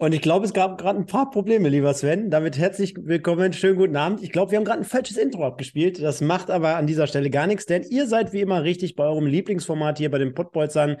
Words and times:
Und 0.00 0.14
ich 0.14 0.22
glaube, 0.22 0.46
es 0.46 0.52
gab 0.52 0.78
gerade 0.78 0.96
ein 0.96 1.06
paar 1.06 1.28
Probleme, 1.28 1.68
lieber 1.68 1.92
Sven. 1.92 2.30
Damit 2.30 2.56
herzlich 2.56 2.94
willkommen, 2.96 3.52
schönen 3.52 3.76
guten 3.76 3.96
Abend. 3.96 4.22
Ich 4.22 4.30
glaube, 4.30 4.52
wir 4.52 4.58
haben 4.58 4.64
gerade 4.64 4.82
ein 4.82 4.84
falsches 4.84 5.16
Intro 5.16 5.44
abgespielt. 5.44 6.00
Das 6.00 6.20
macht 6.20 6.52
aber 6.52 6.76
an 6.76 6.86
dieser 6.86 7.08
Stelle 7.08 7.30
gar 7.30 7.48
nichts, 7.48 7.66
denn 7.66 7.82
ihr 7.82 8.06
seid 8.06 8.32
wie 8.32 8.40
immer 8.40 8.62
richtig 8.62 8.94
bei 8.94 9.02
eurem 9.02 9.26
Lieblingsformat 9.26 9.98
hier 9.98 10.08
bei 10.08 10.18
den 10.18 10.34
Pottbolzern. 10.34 10.98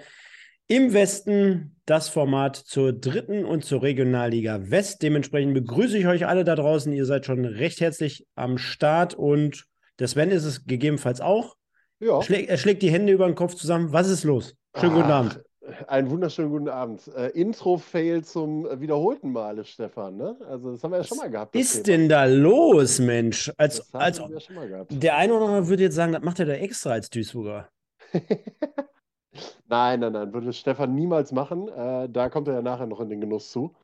Im 0.66 0.94
Westen 0.94 1.76
das 1.86 2.08
Format 2.08 2.56
zur 2.56 2.92
dritten 2.92 3.44
und 3.44 3.64
zur 3.64 3.82
Regionalliga 3.82 4.68
West. 4.68 5.00
Dementsprechend 5.00 5.54
begrüße 5.54 5.96
ich 5.96 6.08
euch 6.08 6.26
alle 6.26 6.42
da 6.42 6.56
draußen. 6.56 6.92
Ihr 6.92 7.06
seid 7.06 7.24
schon 7.24 7.44
recht 7.44 7.80
herzlich 7.80 8.26
am 8.34 8.58
Start 8.58 9.14
und 9.14 9.64
der 10.00 10.08
Sven 10.08 10.32
ist 10.32 10.44
es 10.44 10.66
gegebenenfalls 10.66 11.20
auch. 11.20 11.54
Ja. 12.00 12.20
Schläg, 12.20 12.48
er 12.48 12.58
schlägt 12.58 12.82
die 12.82 12.90
Hände 12.90 13.12
über 13.12 13.26
den 13.26 13.36
Kopf 13.36 13.54
zusammen. 13.54 13.92
Was 13.92 14.08
ist 14.08 14.24
los? 14.24 14.56
Schönen 14.76 14.92
Ach, 14.92 14.96
guten 14.96 15.10
Abend. 15.12 15.40
Einen 15.86 16.10
wunderschönen 16.10 16.50
guten 16.50 16.68
Abend. 16.68 17.08
Äh, 17.14 17.28
Intro-Fail 17.30 18.24
zum 18.24 18.66
wiederholten 18.80 19.32
Male, 19.32 19.64
Stefan. 19.64 20.16
Ne? 20.16 20.36
Also, 20.48 20.72
das 20.72 20.82
haben 20.82 20.92
wir 20.92 20.98
ja 20.98 21.04
schon 21.04 21.18
mal 21.18 21.30
gehabt. 21.30 21.54
Was 21.54 21.60
ist 21.60 21.82
Thema. 21.84 21.98
denn 21.98 22.08
da 22.08 22.24
los, 22.24 22.98
Mensch? 22.98 23.52
Als, 23.56 23.76
das 23.76 23.94
als, 23.94 24.18
wir 24.18 24.40
schon 24.40 24.56
mal 24.56 24.68
gehabt. 24.68 24.90
Der 25.02 25.16
eine 25.16 25.34
oder 25.34 25.46
andere 25.46 25.68
würde 25.68 25.82
jetzt 25.82 25.94
sagen, 25.94 26.12
das 26.12 26.22
macht 26.22 26.40
er 26.40 26.46
da 26.46 26.54
extra 26.54 26.90
als 26.90 27.10
Duisburger. 27.10 27.68
nein, 29.68 30.00
nein, 30.00 30.12
nein, 30.12 30.32
würde 30.32 30.52
Stefan 30.52 30.94
niemals 30.94 31.32
machen. 31.32 31.68
Äh, 31.68 32.08
da 32.08 32.28
kommt 32.30 32.48
er 32.48 32.54
ja 32.54 32.62
nachher 32.62 32.86
noch 32.86 33.00
in 33.00 33.10
den 33.10 33.20
Genuss 33.20 33.50
zu. 33.50 33.74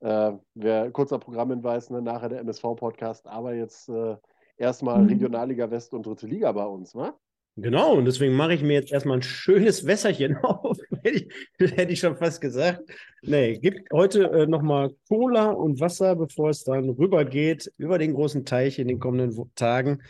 Äh, 0.00 0.32
wer 0.54 0.90
kurzer 0.90 1.18
Programmhinweis, 1.18 1.90
ne? 1.90 2.00
nachher 2.00 2.28
der 2.28 2.40
MSV-Podcast, 2.40 3.26
aber 3.26 3.54
jetzt 3.54 3.88
äh, 3.88 4.16
erstmal 4.56 5.02
mhm. 5.02 5.08
Regionalliga 5.08 5.70
West 5.70 5.92
und 5.92 6.06
dritte 6.06 6.26
Liga 6.26 6.52
bei 6.52 6.64
uns, 6.64 6.94
ne? 6.94 7.14
Genau, 7.58 7.94
und 7.94 8.04
deswegen 8.04 8.34
mache 8.34 8.52
ich 8.52 8.62
mir 8.62 8.74
jetzt 8.74 8.92
erstmal 8.92 9.16
ein 9.16 9.22
schönes 9.22 9.86
Wässerchen 9.86 10.36
auf, 10.42 10.76
hätte 11.06 11.26
ich, 11.58 11.70
hätte 11.76 11.92
ich 11.92 12.00
schon 12.00 12.16
fast 12.16 12.40
gesagt. 12.40 12.82
Nee, 13.22 13.58
gibt 13.58 13.92
heute 13.92 14.24
äh, 14.30 14.46
nochmal 14.46 14.90
Cola 15.08 15.50
und 15.50 15.80
Wasser, 15.80 16.16
bevor 16.16 16.50
es 16.50 16.64
dann 16.64 16.90
rübergeht 16.90 17.72
über 17.76 17.98
den 17.98 18.14
großen 18.14 18.44
Teich 18.44 18.78
in 18.78 18.88
den 18.88 18.98
kommenden 18.98 19.50
Tagen. 19.54 20.02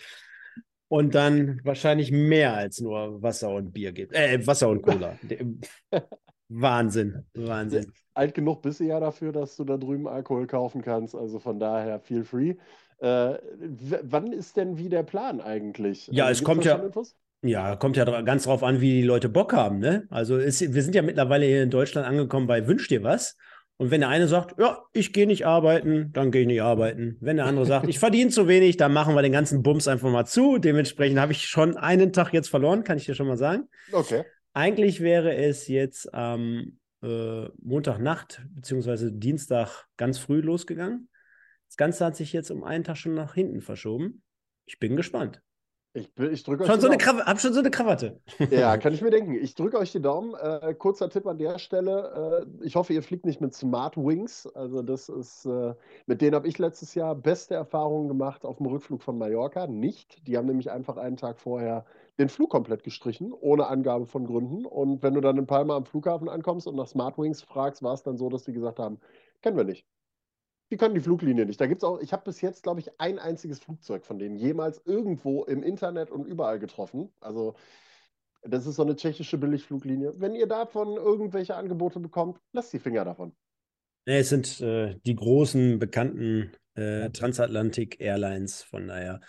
Und 0.89 1.17
dann 1.17 1.61
wahrscheinlich 1.64 2.12
mehr 2.12 2.55
als 2.55 2.80
nur 2.80 3.20
Wasser 3.20 3.50
und 3.50 3.72
Bier 3.72 3.92
gibt. 3.92 4.14
Äh, 4.14 4.47
Wasser 4.47 4.69
und 4.69 4.83
Cola. 4.83 5.19
Wahnsinn, 6.48 7.24
Wahnsinn. 7.34 7.92
Alt 8.14 8.34
genug 8.34 8.62
bist 8.62 8.78
du 8.78 8.84
ja 8.84 9.00
dafür, 9.00 9.33
dass 9.33 9.56
du 9.56 9.64
da 9.64 9.77
drüben 9.77 10.06
Alkohol 10.06 10.47
kaufen 10.47 10.83
kannst. 10.83 11.17
Also 11.17 11.41
von 11.41 11.58
daher 11.58 11.98
feel 11.98 12.24
free. 12.24 12.55
Äh, 12.98 13.39
wann 14.02 14.33
ist 14.33 14.56
denn 14.56 14.78
wie 14.78 14.89
der 14.89 15.02
Plan 15.02 15.41
eigentlich? 15.41 16.06
Ja, 16.12 16.27
also, 16.27 16.41
es 16.41 16.44
kommt 16.44 16.64
ja. 16.64 16.89
Ja, 17.47 17.77
kommt 17.77 17.97
ja 17.97 18.22
ganz 18.22 18.44
drauf 18.44 18.62
an, 18.62 18.80
wie 18.80 19.00
die 19.00 19.06
Leute 19.06 19.28
Bock 19.28 19.52
haben. 19.52 19.78
Ne? 19.78 20.06
Also 20.11 20.36
ist, 20.36 20.75
wir 20.75 20.83
sind 20.83 20.94
ja 20.94 21.02
mittlerweile 21.02 21.47
hier 21.47 21.62
in 21.62 21.70
Deutschland 21.70 22.06
angekommen 22.06 22.47
bei 22.47 22.66
Wünsch 22.66 22.89
dir 22.89 23.02
was. 23.02 23.36
Und 23.78 23.91
wenn 23.91 24.00
der 24.00 24.08
eine 24.08 24.27
sagt, 24.27 24.58
ja, 24.58 24.78
ich 24.94 25.12
gehe 25.12 25.27
nicht 25.27 25.47
arbeiten, 25.47 26.11
dann 26.12 26.30
gehe 26.30 26.42
ich 26.42 26.47
nicht 26.47 26.62
arbeiten. 26.62 27.19
Wenn 27.20 27.36
der 27.36 27.44
andere 27.44 27.67
sagt, 27.67 27.89
ich 27.89 27.98
verdiene 27.98 28.30
zu 28.30 28.48
wenig, 28.48 28.78
dann 28.78 28.92
machen 28.92 29.14
wir 29.14 29.20
den 29.20 29.33
ganzen 29.33 29.62
Bums 29.62 29.86
einfach 29.86 30.11
mal 30.11 30.24
zu. 30.24 30.56
Dementsprechend 30.56 31.19
habe 31.19 31.33
ich 31.33 31.47
schon 31.47 31.77
einen 31.77 32.12
Tag 32.12 32.33
jetzt 32.33 32.48
verloren, 32.48 32.84
kann 32.84 32.97
ich 32.97 33.05
dir 33.05 33.14
schon 33.14 33.28
mal 33.28 33.36
sagen. 33.36 33.69
Okay. 33.92 34.24
Eigentlich 34.55 35.00
wäre 35.00 35.34
es 35.36 35.69
jetzt 35.69 36.12
am 36.14 36.78
äh, 37.02 37.48
Montagnacht 37.62 38.42
beziehungsweise 38.55 39.12
Dienstag 39.12 39.84
ganz 39.98 40.19
früh 40.19 40.41
losgegangen. 40.41 41.11
Das 41.69 41.77
Ganze 41.77 42.06
hat 42.06 42.17
sich 42.17 42.33
jetzt 42.33 42.50
um 42.50 42.64
einen 42.64 42.84
Tag 42.84 42.97
schon 42.97 43.14
nach 43.14 43.34
hinten 43.34 43.61
verschoben. 43.61 44.22
Ich 44.64 44.78
bin 44.78 44.97
gespannt. 44.97 45.42
Ich, 45.97 46.11
ich 46.19 46.42
drücke 46.44 46.64
euch 46.64 46.69
schon 46.69 46.80
so 46.80 46.89
eine 46.89 46.98
Hab 46.98 47.41
schon 47.41 47.55
so 47.55 47.61
eine 47.61 47.70
Krawatte. 47.70 48.20
Ja, 48.50 48.77
kann 48.78 48.92
ich 48.92 49.00
mir 49.00 49.11
denken. 49.11 49.33
Ich 49.34 49.55
drücke 49.55 49.78
euch 49.78 49.92
die 49.92 50.02
Daumen. 50.02 50.34
Äh, 50.34 50.75
kurzer 50.75 51.08
Tipp 51.08 51.27
an 51.27 51.39
der 51.39 51.58
Stelle. 51.58 52.44
Äh, 52.61 52.66
ich 52.66 52.77
hoffe, 52.77 52.92
ihr 52.92 53.02
fliegt 53.02 53.25
nicht 53.25 53.41
mit 53.41 53.55
Smart 53.55 53.97
Wings. 53.97 54.47
Also, 54.55 54.83
das 54.83 55.08
ist, 55.08 55.46
äh, 55.46 55.74
mit 56.06 56.20
denen 56.20 56.35
habe 56.35 56.48
ich 56.48 56.58
letztes 56.58 56.95
Jahr 56.95 57.14
beste 57.14 57.55
Erfahrungen 57.55 58.08
gemacht 58.08 58.45
auf 58.45 58.58
dem 58.58 58.67
Rückflug 58.67 59.02
von 59.02 59.17
Mallorca. 59.17 59.67
Nicht. 59.67 60.27
Die 60.27 60.36
haben 60.36 60.46
nämlich 60.46 60.70
einfach 60.70 60.98
einen 60.98 61.17
Tag 61.17 61.39
vorher 61.39 61.86
den 62.18 62.29
Flug 62.29 62.51
komplett 62.51 62.83
gestrichen, 62.83 63.33
ohne 63.33 63.67
Angabe 63.67 64.06
von 64.06 64.27
Gründen. 64.27 64.67
Und 64.67 65.02
wenn 65.02 65.14
du 65.14 65.23
dann 65.23 65.39
in 65.39 65.46
Palma 65.46 65.77
am 65.77 65.86
Flughafen 65.86 66.29
ankommst 66.29 66.67
und 66.67 66.77
nach 66.77 66.89
Smart 66.89 67.17
Wings 67.17 67.42
fragst, 67.42 67.83
war 67.83 67.95
es 67.95 68.02
dann 68.02 68.18
so, 68.18 68.29
dass 68.29 68.45
die 68.45 68.52
gesagt 68.52 68.79
haben, 68.79 69.01
kennen 69.40 69.56
wir 69.56 69.64
nicht. 69.64 69.86
Die 70.71 70.77
können 70.77 70.95
die 70.95 71.01
Fluglinie 71.01 71.47
nicht. 71.47 71.61
Da 71.61 71.67
gibt's 71.67 71.85
auch, 71.85 72.01
ich 72.01 72.13
habe 72.13 72.25
bis 72.25 72.41
jetzt, 72.41 72.63
glaube 72.63 72.81
ich, 72.81 73.01
ein 73.01 73.19
einziges 73.19 73.61
Flugzeug 73.61 74.05
von 74.05 74.19
denen 74.19 74.37
jemals 74.37 74.83
irgendwo 74.85 75.45
im 75.45 75.63
Internet 75.63 76.11
und 76.11 76.27
überall 76.27 76.59
getroffen. 76.59 77.13
Also, 77.21 77.55
das 78.43 78.67
ist 78.67 78.77
so 78.77 78.83
eine 78.83 78.97
tschechische 78.97 79.39
Billigfluglinie. 79.39 80.15
Wenn 80.17 80.35
ihr 80.35 80.47
davon 80.47 80.97
irgendwelche 80.97 81.55
Angebote 81.55 82.01
bekommt, 82.01 82.41
lasst 82.53 82.73
die 82.73 82.79
Finger 82.79 83.05
davon. 83.05 83.33
Nee, 84.07 84.19
es 84.19 84.29
sind 84.29 84.61
äh, 84.61 84.97
die 85.05 85.17
großen, 85.17 85.79
bekannten 85.79 86.53
äh, 86.75 87.11
Transatlantic 87.11 88.01
Airlines. 88.01 88.63
Von 88.63 88.89
daher 88.89 89.21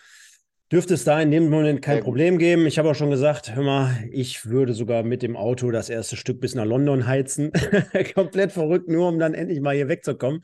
dürfte 0.72 0.94
es 0.94 1.04
da 1.04 1.20
in 1.22 1.32
dem 1.32 1.50
Moment 1.50 1.82
kein 1.82 2.02
Problem 2.02 2.38
geben. 2.38 2.68
Ich 2.68 2.78
habe 2.78 2.92
auch 2.92 2.96
schon 2.96 3.10
gesagt, 3.10 3.56
hör 3.56 3.64
mal, 3.64 3.90
ich 4.12 4.46
würde 4.46 4.74
sogar 4.74 5.04
mit 5.04 5.24
dem 5.24 5.36
Auto 5.36 5.72
das 5.72 5.90
erste 5.90 6.16
Stück 6.16 6.40
bis 6.42 6.56
nach 6.56 6.66
London 6.66 7.08
heizen. 7.08 7.52
Komplett 8.14 8.52
verrückt, 8.52 8.88
nur 8.88 9.08
um 9.08 9.18
dann 9.18 9.34
endlich 9.34 9.62
mal 9.62 9.76
hier 9.76 9.88
wegzukommen. 9.88 10.42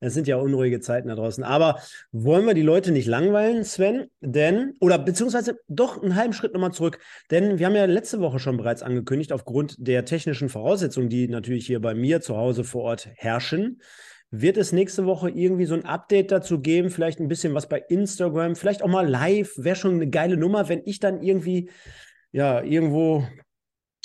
Es 0.00 0.12
sind 0.14 0.26
ja 0.26 0.36
unruhige 0.36 0.80
Zeiten 0.80 1.08
da 1.08 1.14
draußen. 1.14 1.44
Aber 1.44 1.78
wollen 2.12 2.46
wir 2.46 2.54
die 2.54 2.62
Leute 2.62 2.92
nicht 2.92 3.06
langweilen, 3.06 3.64
Sven? 3.64 4.10
Denn, 4.20 4.74
oder 4.80 4.98
beziehungsweise 4.98 5.58
doch 5.68 6.02
einen 6.02 6.16
halben 6.16 6.32
Schritt 6.32 6.52
nochmal 6.52 6.72
zurück. 6.72 6.98
Denn 7.30 7.58
wir 7.58 7.66
haben 7.66 7.74
ja 7.74 7.86
letzte 7.86 8.20
Woche 8.20 8.38
schon 8.38 8.56
bereits 8.56 8.82
angekündigt, 8.82 9.32
aufgrund 9.32 9.76
der 9.78 10.04
technischen 10.04 10.48
Voraussetzungen, 10.48 11.08
die 11.08 11.28
natürlich 11.28 11.66
hier 11.66 11.80
bei 11.80 11.94
mir 11.94 12.20
zu 12.20 12.36
Hause 12.36 12.64
vor 12.64 12.82
Ort 12.82 13.08
herrschen, 13.14 13.80
wird 14.30 14.56
es 14.56 14.72
nächste 14.72 15.06
Woche 15.06 15.30
irgendwie 15.30 15.64
so 15.64 15.74
ein 15.74 15.84
Update 15.84 16.32
dazu 16.32 16.60
geben, 16.60 16.90
vielleicht 16.90 17.20
ein 17.20 17.28
bisschen 17.28 17.54
was 17.54 17.68
bei 17.68 17.78
Instagram, 17.78 18.56
vielleicht 18.56 18.82
auch 18.82 18.88
mal 18.88 19.08
live, 19.08 19.52
wäre 19.56 19.76
schon 19.76 19.94
eine 19.94 20.10
geile 20.10 20.36
Nummer, 20.36 20.68
wenn 20.68 20.82
ich 20.84 20.98
dann 20.98 21.22
irgendwie, 21.22 21.70
ja, 22.32 22.60
irgendwo. 22.62 23.26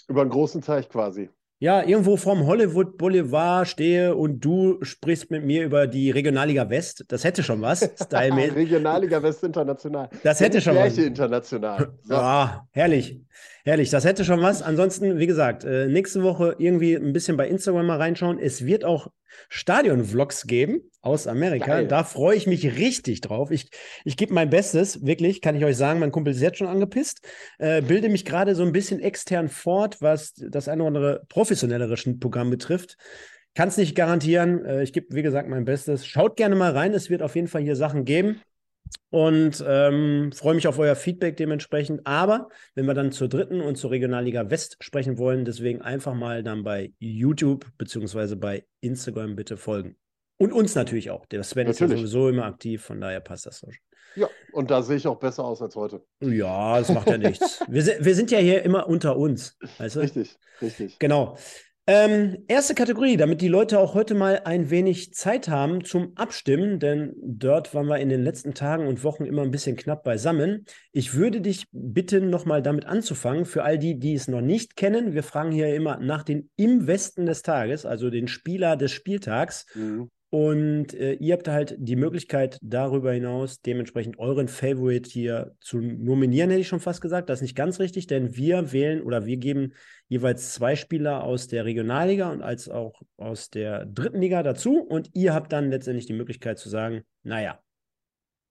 Über 0.07 0.21
einen 0.21 0.29
großen 0.29 0.61
Teich 0.61 0.87
quasi 0.87 1.29
ja, 1.61 1.83
irgendwo 1.83 2.15
vom 2.15 2.45
Hollywood 2.47 2.97
Boulevard 2.97 3.67
stehe 3.67 4.15
und 4.15 4.39
du 4.39 4.77
sprichst 4.81 5.29
mit 5.29 5.43
mir 5.43 5.65
über 5.65 5.87
die 5.87 6.09
Regionalliga 6.09 6.69
West. 6.69 7.03
Das 7.09 7.25
hätte 7.25 7.43
schon 7.43 7.61
was. 7.61 7.81
Regionalliga 8.11 9.21
West 9.21 9.43
international. 9.43 10.09
Das 10.23 10.39
hätte 10.39 10.61
schon 10.61 10.75
was. 10.75 10.97
international. 10.97 11.93
So. 12.03 12.13
Ja, 12.19 12.65
herrlich. 12.71 13.19
Herrlich. 13.65 13.89
Das 13.89 14.05
hätte 14.05 14.23
schon 14.23 14.41
was. 14.41 14.61
Ansonsten, 14.61 15.19
wie 15.19 15.27
gesagt, 15.27 15.65
äh, 15.65 15.87
nächste 15.87 16.23
Woche 16.23 16.55
irgendwie 16.57 16.95
ein 16.95 17.11
bisschen 17.11 17.35
bei 17.35 17.49
Instagram 17.49 17.87
mal 17.87 17.97
reinschauen. 17.97 18.39
Es 18.39 18.65
wird 18.65 18.85
auch 18.85 19.09
Stadion-Vlogs 19.49 20.47
geben 20.47 20.81
aus 21.01 21.27
Amerika. 21.27 21.65
Geil. 21.65 21.87
Da 21.87 22.03
freue 22.03 22.35
ich 22.35 22.47
mich 22.47 22.77
richtig 22.77 23.21
drauf. 23.21 23.51
Ich, 23.51 23.69
ich 24.03 24.17
gebe 24.17 24.33
mein 24.33 24.49
Bestes, 24.49 25.05
wirklich, 25.05 25.41
kann 25.41 25.55
ich 25.55 25.65
euch 25.65 25.77
sagen. 25.77 25.99
Mein 25.99 26.11
Kumpel 26.11 26.33
ist 26.33 26.41
jetzt 26.41 26.57
schon 26.57 26.67
angepisst. 26.67 27.27
Äh, 27.57 27.81
bilde 27.81 28.09
mich 28.09 28.25
gerade 28.25 28.55
so 28.55 28.63
ein 28.63 28.71
bisschen 28.71 28.99
extern 28.99 29.49
fort, 29.49 30.01
was 30.01 30.33
das 30.33 30.67
eine 30.67 30.83
oder 30.83 30.87
andere 30.87 31.21
professionellere 31.29 31.97
Schnittprogramm 31.97 32.49
betrifft. 32.49 32.97
Kann 33.55 33.69
es 33.69 33.77
nicht 33.77 33.95
garantieren. 33.95 34.63
Äh, 34.65 34.83
ich 34.83 34.93
gebe, 34.93 35.15
wie 35.15 35.23
gesagt, 35.23 35.49
mein 35.49 35.65
Bestes. 35.65 36.05
Schaut 36.05 36.35
gerne 36.35 36.55
mal 36.55 36.71
rein. 36.71 36.93
Es 36.93 37.09
wird 37.09 37.21
auf 37.21 37.35
jeden 37.35 37.47
Fall 37.47 37.61
hier 37.61 37.75
Sachen 37.75 38.05
geben. 38.05 38.41
Und 39.11 39.63
ähm, 39.67 40.31
freue 40.33 40.55
mich 40.55 40.67
auf 40.67 40.77
euer 40.77 40.95
Feedback 40.95 41.35
dementsprechend. 41.37 42.05
Aber 42.05 42.49
wenn 42.75 42.85
wir 42.85 42.93
dann 42.93 43.11
zur 43.11 43.27
dritten 43.27 43.61
und 43.61 43.75
zur 43.75 43.91
Regionalliga 43.91 44.49
West 44.51 44.77
sprechen 44.81 45.17
wollen, 45.17 45.45
deswegen 45.45 45.81
einfach 45.81 46.13
mal 46.13 46.43
dann 46.43 46.63
bei 46.63 46.93
YouTube 46.99 47.65
beziehungsweise 47.77 48.35
bei 48.35 48.65
Instagram 48.81 49.35
bitte 49.35 49.57
folgen. 49.57 49.95
Und 50.37 50.53
uns 50.53 50.75
natürlich 50.75 51.09
auch. 51.09 51.25
Der 51.25 51.43
Sven 51.43 51.67
natürlich. 51.67 51.81
ist 51.81 51.89
ja 51.91 51.97
sowieso 51.97 52.29
immer 52.29 52.45
aktiv, 52.45 52.83
von 52.83 53.01
daher 53.01 53.19
passt 53.19 53.45
das 53.45 53.59
so. 53.59 53.69
Ja, 54.15 54.27
und 54.53 54.71
da 54.71 54.81
sehe 54.81 54.97
ich 54.97 55.07
auch 55.07 55.19
besser 55.19 55.43
aus 55.43 55.61
als 55.61 55.75
heute. 55.75 56.03
Ja, 56.21 56.79
das 56.79 56.89
macht 56.89 57.09
ja 57.09 57.17
nichts. 57.17 57.61
Wir, 57.67 57.85
wir 58.03 58.15
sind 58.15 58.31
ja 58.31 58.39
hier 58.39 58.63
immer 58.63 58.87
unter 58.87 59.17
uns. 59.17 59.57
Weißt 59.77 59.97
du? 59.97 59.99
Richtig, 59.99 60.37
richtig. 60.61 60.97
Genau. 60.99 61.37
Ähm, 61.91 62.45
erste 62.47 62.75
Kategorie, 62.75 63.17
damit 63.17 63.41
die 63.41 63.47
Leute 63.47 63.79
auch 63.79 63.95
heute 63.95 64.13
mal 64.13 64.41
ein 64.45 64.69
wenig 64.69 65.11
Zeit 65.15 65.49
haben 65.49 65.83
zum 65.83 66.15
Abstimmen, 66.15 66.77
denn 66.77 67.15
dort 67.19 67.73
waren 67.73 67.87
wir 67.87 67.97
in 67.97 68.09
den 68.09 68.21
letzten 68.21 68.53
Tagen 68.53 68.85
und 68.85 69.03
Wochen 69.03 69.25
immer 69.25 69.41
ein 69.41 69.49
bisschen 69.49 69.75
knapp 69.75 70.03
beisammen. 70.03 70.65
Ich 70.91 71.15
würde 71.15 71.41
dich 71.41 71.65
bitten, 71.71 72.29
nochmal 72.29 72.61
damit 72.61 72.85
anzufangen. 72.85 73.45
Für 73.45 73.63
all 73.63 73.79
die, 73.79 73.97
die 73.97 74.13
es 74.13 74.27
noch 74.27 74.41
nicht 74.41 74.75
kennen, 74.75 75.15
wir 75.15 75.23
fragen 75.23 75.51
hier 75.51 75.73
immer 75.73 75.97
nach 75.97 76.21
den 76.21 76.51
Im 76.57 76.85
Westen 76.85 77.25
des 77.25 77.41
Tages, 77.41 77.87
also 77.87 78.11
den 78.11 78.27
Spieler 78.27 78.77
des 78.77 78.91
Spieltags. 78.91 79.65
Mhm. 79.73 80.11
Und 80.31 80.93
äh, 80.93 81.13
ihr 81.13 81.33
habt 81.33 81.47
halt 81.47 81.75
die 81.79 81.95
Möglichkeit, 81.95 82.59
darüber 82.61 83.11
hinaus 83.11 83.61
dementsprechend 83.61 84.19
euren 84.19 84.47
Favorite 84.47 85.09
hier 85.09 85.55
zu 85.59 85.79
nominieren, 85.79 86.51
hätte 86.51 86.61
ich 86.61 86.67
schon 86.67 86.79
fast 86.79 87.01
gesagt. 87.01 87.29
Das 87.29 87.39
ist 87.39 87.43
nicht 87.43 87.55
ganz 87.55 87.79
richtig, 87.79 88.05
denn 88.05 88.35
wir 88.35 88.71
wählen 88.71 89.01
oder 89.01 89.25
wir 89.25 89.37
geben 89.37 89.73
jeweils 90.07 90.53
zwei 90.53 90.75
Spieler 90.75 91.23
aus 91.23 91.47
der 91.47 91.65
Regionalliga 91.65 92.31
und 92.31 92.43
als 92.43 92.69
auch 92.69 93.01
aus 93.17 93.49
der 93.49 93.85
dritten 93.87 94.21
Liga 94.21 94.43
dazu. 94.43 94.79
Und 94.81 95.09
ihr 95.13 95.33
habt 95.33 95.51
dann 95.51 95.71
letztendlich 95.71 96.05
die 96.05 96.13
Möglichkeit 96.13 96.59
zu 96.59 96.69
sagen, 96.69 97.01
naja, 97.23 97.59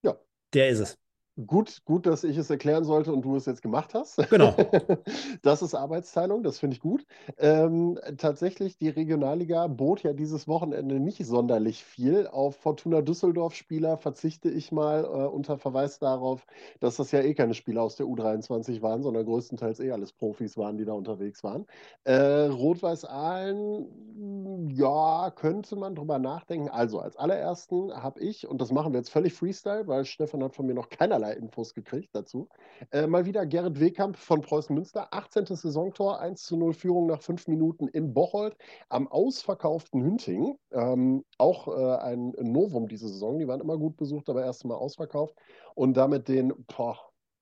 ja. 0.03 0.17
der 0.53 0.69
ist 0.69 0.79
es. 0.79 0.97
Gut, 1.37 1.85
gut, 1.85 2.05
dass 2.05 2.25
ich 2.25 2.35
es 2.35 2.49
erklären 2.49 2.83
sollte 2.83 3.13
und 3.13 3.21
du 3.21 3.37
es 3.37 3.45
jetzt 3.45 3.61
gemacht 3.61 3.93
hast. 3.93 4.17
Genau. 4.29 4.53
Das 5.41 5.61
ist 5.61 5.73
Arbeitsteilung, 5.73 6.43
das 6.43 6.59
finde 6.59 6.75
ich 6.75 6.81
gut. 6.81 7.05
Ähm, 7.37 7.97
tatsächlich, 8.17 8.77
die 8.77 8.89
Regionalliga 8.89 9.67
bot 9.67 10.03
ja 10.03 10.11
dieses 10.13 10.47
Wochenende 10.47 10.99
nicht 10.99 11.25
sonderlich 11.25 11.83
viel. 11.85 12.27
Auf 12.27 12.57
Fortuna 12.57 13.01
Düsseldorf-Spieler 13.01 13.97
verzichte 13.97 14.49
ich 14.49 14.71
mal 14.73 15.05
äh, 15.05 15.07
unter 15.27 15.57
Verweis 15.57 15.97
darauf, 15.99 16.45
dass 16.81 16.97
das 16.97 17.11
ja 17.11 17.21
eh 17.21 17.33
keine 17.33 17.53
Spieler 17.53 17.83
aus 17.83 17.95
der 17.95 18.05
U23 18.05 18.81
waren, 18.81 19.01
sondern 19.01 19.25
größtenteils 19.25 19.79
eh 19.79 19.91
alles 19.91 20.11
Profis 20.11 20.57
waren, 20.57 20.77
die 20.77 20.85
da 20.85 20.93
unterwegs 20.93 21.41
waren. 21.43 21.65
Äh, 22.03 22.47
Rot-Weiß 22.47 23.05
Aalen, 23.05 24.69
ja, 24.69 25.31
könnte 25.35 25.75
man 25.75 25.95
drüber 25.95 26.19
nachdenken. 26.19 26.69
Also, 26.69 26.99
als 26.99 27.15
allerersten 27.15 27.93
habe 27.93 28.19
ich, 28.19 28.47
und 28.47 28.59
das 28.61 28.71
machen 28.71 28.93
wir 28.93 28.99
jetzt 28.99 29.09
völlig 29.09 29.33
Freestyle, 29.33 29.87
weil 29.87 30.05
Stefan 30.05 30.43
hat 30.43 30.55
von 30.55 30.65
mir 30.65 30.73
noch 30.73 30.89
keinerlei 30.89 31.28
Infos 31.37 31.73
gekriegt 31.73 32.09
dazu. 32.13 32.49
Äh, 32.91 33.07
mal 33.07 33.25
wieder 33.25 33.45
Gerrit 33.45 33.79
Wehkamp 33.79 34.17
von 34.17 34.41
Preußen 34.41 34.73
Münster, 34.73 35.07
18. 35.11 35.45
Saisontor, 35.45 36.19
1 36.19 36.43
zu 36.43 36.57
0 36.57 36.73
Führung 36.73 37.07
nach 37.07 37.21
fünf 37.21 37.47
Minuten 37.47 37.87
in 37.87 38.13
Bocholt 38.13 38.57
am 38.89 39.07
ausverkauften 39.07 40.03
Hünting. 40.03 40.57
Ähm, 40.71 41.23
auch 41.37 41.67
äh, 41.67 41.97
ein 41.97 42.33
Novum 42.39 42.87
diese 42.87 43.07
Saison, 43.07 43.39
die 43.39 43.47
waren 43.47 43.61
immer 43.61 43.77
gut 43.77 43.97
besucht, 43.97 44.29
aber 44.29 44.43
erst 44.43 44.65
mal 44.65 44.75
ausverkauft. 44.75 45.35
Und 45.75 45.97
damit 45.97 46.27
den, 46.27 46.53
boah, 46.75 46.97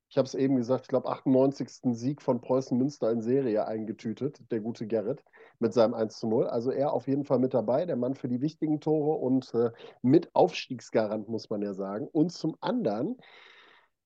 ich 0.09 0.17
habe 0.17 0.25
es 0.25 0.35
eben 0.35 0.55
gesagt, 0.55 0.83
ich 0.83 0.87
glaube 0.87 1.09
98. 1.09 1.93
Sieg 1.93 2.21
von 2.21 2.39
Preußen 2.39 2.77
Münster 2.77 3.11
in 3.11 3.21
Serie 3.21 3.67
eingetütet, 3.67 4.39
der 4.51 4.61
gute 4.61 4.87
Gerrit 4.87 5.23
mit 5.59 5.73
seinem 5.73 5.93
1 5.93 6.17
zu 6.17 6.27
0. 6.27 6.47
Also 6.47 6.71
er 6.71 6.93
auf 6.93 7.07
jeden 7.07 7.25
Fall 7.25 7.39
mit 7.39 7.53
dabei, 7.53 7.85
der 7.85 7.97
Mann 7.97 8.15
für 8.15 8.29
die 8.29 8.41
wichtigen 8.41 8.79
Tore 8.79 9.17
und 9.17 9.53
äh, 9.53 9.71
mit 10.01 10.33
Aufstiegsgarant, 10.33 11.27
muss 11.27 11.49
man 11.49 11.61
ja 11.61 11.73
sagen. 11.73 12.07
Und 12.07 12.31
zum 12.31 12.55
anderen 12.61 13.17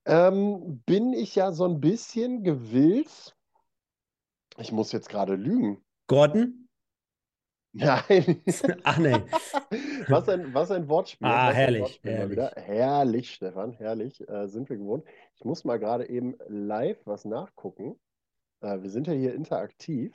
ähm, 0.06 0.82
bin 0.86 1.14
ich 1.14 1.36
ja 1.36 1.52
so 1.52 1.66
ein 1.66 1.80
bisschen 1.80 2.44
gewillt. 2.44 3.36
Ich 4.58 4.72
muss 4.72 4.92
jetzt 4.92 5.10
gerade 5.10 5.36
lügen. 5.36 5.84
Gordon? 6.08 6.68
Nein. 7.74 8.44
Ach 8.84 8.98
nee. 8.98 9.16
Was 10.10 10.28
ein, 10.28 10.54
was 10.54 10.72
ein 10.72 10.90
Wortspiel. 10.90 11.28
Ah, 11.28 11.50
was 11.50 11.56
herrlich, 11.56 11.82
Wortspiel 11.82 12.12
herrlich. 12.12 12.40
Herrlich, 12.56 13.34
Stefan, 13.34 13.72
herrlich. 13.74 14.28
Äh, 14.28 14.48
sind 14.48 14.70
wir 14.70 14.78
gewohnt. 14.78 15.06
Ich 15.36 15.46
muss 15.46 15.64
mal 15.64 15.80
gerade 15.80 16.10
eben 16.10 16.36
live 16.48 17.00
was 17.06 17.24
nachgucken. 17.24 17.98
Äh, 18.62 18.82
wir 18.82 18.90
sind 18.90 19.08
ja 19.08 19.14
hier 19.14 19.34
interaktiv. 19.34 20.12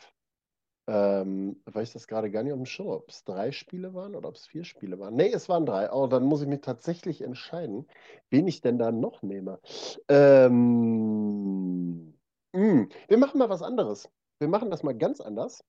Ähm, 0.89 1.61
weil 1.65 1.83
ich 1.83 1.93
das 1.93 2.07
gerade 2.07 2.31
gar 2.31 2.45
nicht 2.45 2.53
auf 2.53 2.59
dem 2.59 2.67
Schirm 2.67 2.89
ob 2.89 3.09
es 3.09 3.25
drei 3.25 3.51
Spiele 3.51 3.93
waren 3.93 4.15
oder 4.15 4.29
ob 4.29 4.37
es 4.37 4.47
vier 4.47 4.65
Spiele 4.65 5.01
waren. 5.01 5.17
Nee, 5.17 5.33
es 5.33 5.49
waren 5.49 5.67
drei. 5.67 5.91
Oh, 5.93 6.07
dann 6.07 6.25
muss 6.25 6.43
ich 6.43 6.49
mich 6.49 6.61
tatsächlich 6.61 7.23
entscheiden, 7.23 7.89
wen 8.31 8.47
ich 8.47 8.61
denn 8.61 8.79
da 8.79 8.93
noch 8.93 9.23
nehme. 9.23 9.59
Ähm, 10.09 10.55
mh, 12.53 12.61
hm, 12.61 12.89
wir 13.09 13.19
machen 13.19 13.39
mal 13.39 13.49
was 13.51 13.63
anderes. 13.63 14.09
Wir 14.39 14.49
machen 14.49 14.71
das 14.71 14.83
mal 14.85 14.95
ganz 14.95 15.21
anders. 15.21 15.65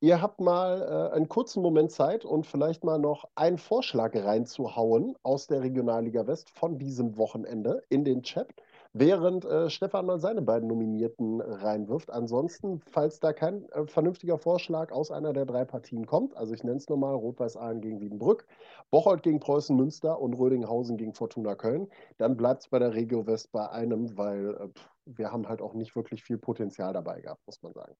Ihr 0.00 0.20
habt 0.20 0.40
mal 0.40 0.82
äh, 0.82 1.14
einen 1.14 1.28
kurzen 1.28 1.62
Moment 1.62 1.90
Zeit 1.90 2.24
und 2.24 2.46
vielleicht 2.46 2.84
mal 2.84 2.98
noch 2.98 3.28
einen 3.34 3.58
Vorschlag 3.58 4.14
reinzuhauen 4.14 5.16
aus 5.22 5.46
der 5.46 5.62
Regionalliga 5.62 6.26
West 6.26 6.50
von 6.50 6.78
diesem 6.78 7.16
Wochenende 7.16 7.82
in 7.88 8.04
den 8.04 8.22
Chat 8.22 8.52
während 8.98 9.44
äh, 9.44 9.68
Stefan 9.68 10.06
mal 10.06 10.18
seine 10.18 10.42
beiden 10.42 10.68
Nominierten 10.68 11.40
reinwirft. 11.40 12.10
Ansonsten, 12.10 12.80
falls 12.80 13.20
da 13.20 13.32
kein 13.32 13.68
äh, 13.70 13.86
vernünftiger 13.86 14.38
Vorschlag 14.38 14.90
aus 14.92 15.10
einer 15.10 15.32
der 15.32 15.44
drei 15.44 15.64
Partien 15.64 16.06
kommt, 16.06 16.36
also 16.36 16.54
ich 16.54 16.64
nenne 16.64 16.78
es 16.78 16.88
nochmal 16.88 17.14
Rot-Weiß-Aalen 17.14 17.80
gegen 17.80 18.00
Wiedenbrück, 18.00 18.46
Bocholt 18.90 19.22
gegen 19.22 19.40
Preußen 19.40 19.76
Münster 19.76 20.20
und 20.20 20.34
Rödinghausen 20.34 20.96
gegen 20.96 21.12
Fortuna 21.12 21.54
Köln, 21.54 21.88
dann 22.18 22.36
bleibt 22.36 22.62
es 22.62 22.68
bei 22.68 22.78
der 22.78 22.94
Regio 22.94 23.26
West 23.26 23.52
bei 23.52 23.68
einem, 23.68 24.16
weil 24.16 24.54
äh, 24.54 24.68
wir 25.04 25.30
haben 25.30 25.48
halt 25.48 25.60
auch 25.60 25.74
nicht 25.74 25.94
wirklich 25.94 26.22
viel 26.24 26.38
Potenzial 26.38 26.92
dabei 26.92 27.20
gehabt, 27.20 27.46
muss 27.46 27.62
man 27.62 27.72
sagen. 27.72 27.94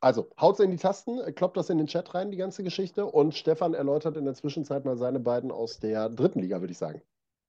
Also, 0.00 0.28
haut's 0.38 0.58
in 0.58 0.72
die 0.72 0.76
Tasten, 0.76 1.20
kloppt 1.36 1.56
das 1.56 1.70
in 1.70 1.78
den 1.78 1.86
Chat 1.86 2.12
rein, 2.14 2.32
die 2.32 2.36
ganze 2.36 2.64
Geschichte. 2.64 3.06
Und 3.06 3.34
Stefan 3.34 3.72
erläutert 3.72 4.16
in 4.16 4.24
der 4.24 4.34
Zwischenzeit 4.34 4.84
mal 4.84 4.96
seine 4.96 5.20
beiden 5.20 5.52
aus 5.52 5.78
der 5.78 6.08
dritten 6.08 6.40
Liga, 6.40 6.60
würde 6.60 6.72
ich 6.72 6.78
sagen. 6.78 7.02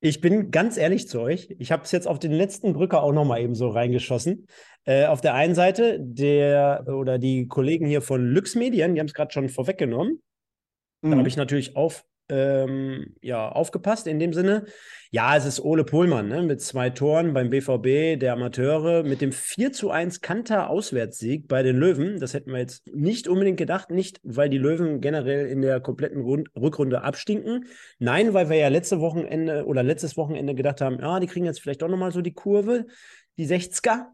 Ich 0.06 0.20
bin 0.20 0.52
ganz 0.52 0.76
ehrlich 0.76 1.08
zu 1.08 1.22
euch. 1.22 1.56
Ich 1.60 1.72
habe 1.72 1.84
es 1.84 1.94
jetzt 1.94 2.10
auf 2.10 2.20
den 2.20 2.34
letzten 2.34 2.74
Drücker 2.74 3.02
auch 3.02 3.14
noch 3.14 3.24
mal 3.24 3.40
eben 3.40 3.56
so 3.56 3.70
reingeschossen. 3.70 4.48
Äh, 4.84 5.06
auf 5.06 5.22
der 5.22 5.34
einen 5.34 5.56
Seite 5.56 5.98
der 5.98 6.84
oder 6.90 7.18
die 7.18 7.48
Kollegen 7.48 7.86
hier 7.86 8.02
von 8.02 8.22
Lux 8.26 8.56
Medien, 8.56 8.96
die 8.96 9.00
haben 9.00 9.08
es 9.08 9.14
gerade 9.14 9.32
schon 9.32 9.48
vorweggenommen. 9.48 10.22
Mhm. 11.04 11.12
Da 11.12 11.18
habe 11.18 11.28
ich 11.30 11.38
natürlich 11.38 11.78
auf 11.78 12.04
ähm, 12.30 13.16
ja, 13.22 13.50
aufgepasst 13.50 14.08
in 14.08 14.20
dem 14.20 14.34
Sinne. 14.34 14.66
Ja, 15.12 15.36
es 15.38 15.46
ist 15.46 15.60
Ole 15.60 15.84
Pohlmann 15.84 16.28
ne, 16.28 16.42
mit 16.42 16.62
zwei 16.62 16.90
Toren 16.90 17.34
beim 17.34 17.50
BVB 17.50 18.20
der 18.20 18.34
Amateure 18.34 19.04
mit 19.04 19.22
dem 19.22 19.32
4 19.32 19.72
zu 19.72 19.92
1 19.92 20.22
Kanter 20.22 20.70
Auswärtssieg 20.70 21.48
bei 21.48 21.62
den 21.62 21.78
Löwen. 21.78 22.20
Das 22.20 22.34
hätten 22.34 22.52
wir 22.52 22.60
jetzt 22.60 22.88
nicht 22.94 23.28
unbedingt 23.28 23.58
gedacht, 23.58 23.92
nicht 23.92 24.20
weil 24.24 24.50
die 24.50 24.58
Löwen 24.58 25.02
generell 25.02 25.48
in 25.48 25.62
der 25.62 25.80
kompletten 25.82 26.22
Rund 26.22 26.50
Rückrunde 26.56 27.04
abstinken. 27.04 27.66
Nein, 28.00 28.34
weil 28.34 28.50
wir 28.50 28.58
ja 28.58 28.70
letzte 28.70 29.00
Wochenende 29.00 29.66
oder 29.66 29.84
letztes 29.84 30.18
Wochenende 30.18 30.56
gedacht 30.56 30.82
haben, 30.82 31.00
ja, 31.00 31.20
die 31.20 31.28
kriegen 31.28 31.46
jetzt 31.46 31.62
vielleicht 31.62 31.82
doch 31.82 31.90
nochmal 31.90 32.12
so 32.12 32.22
die 32.22 32.34
Kurve, 32.34 32.88
die 33.38 33.48
60er 33.48 34.06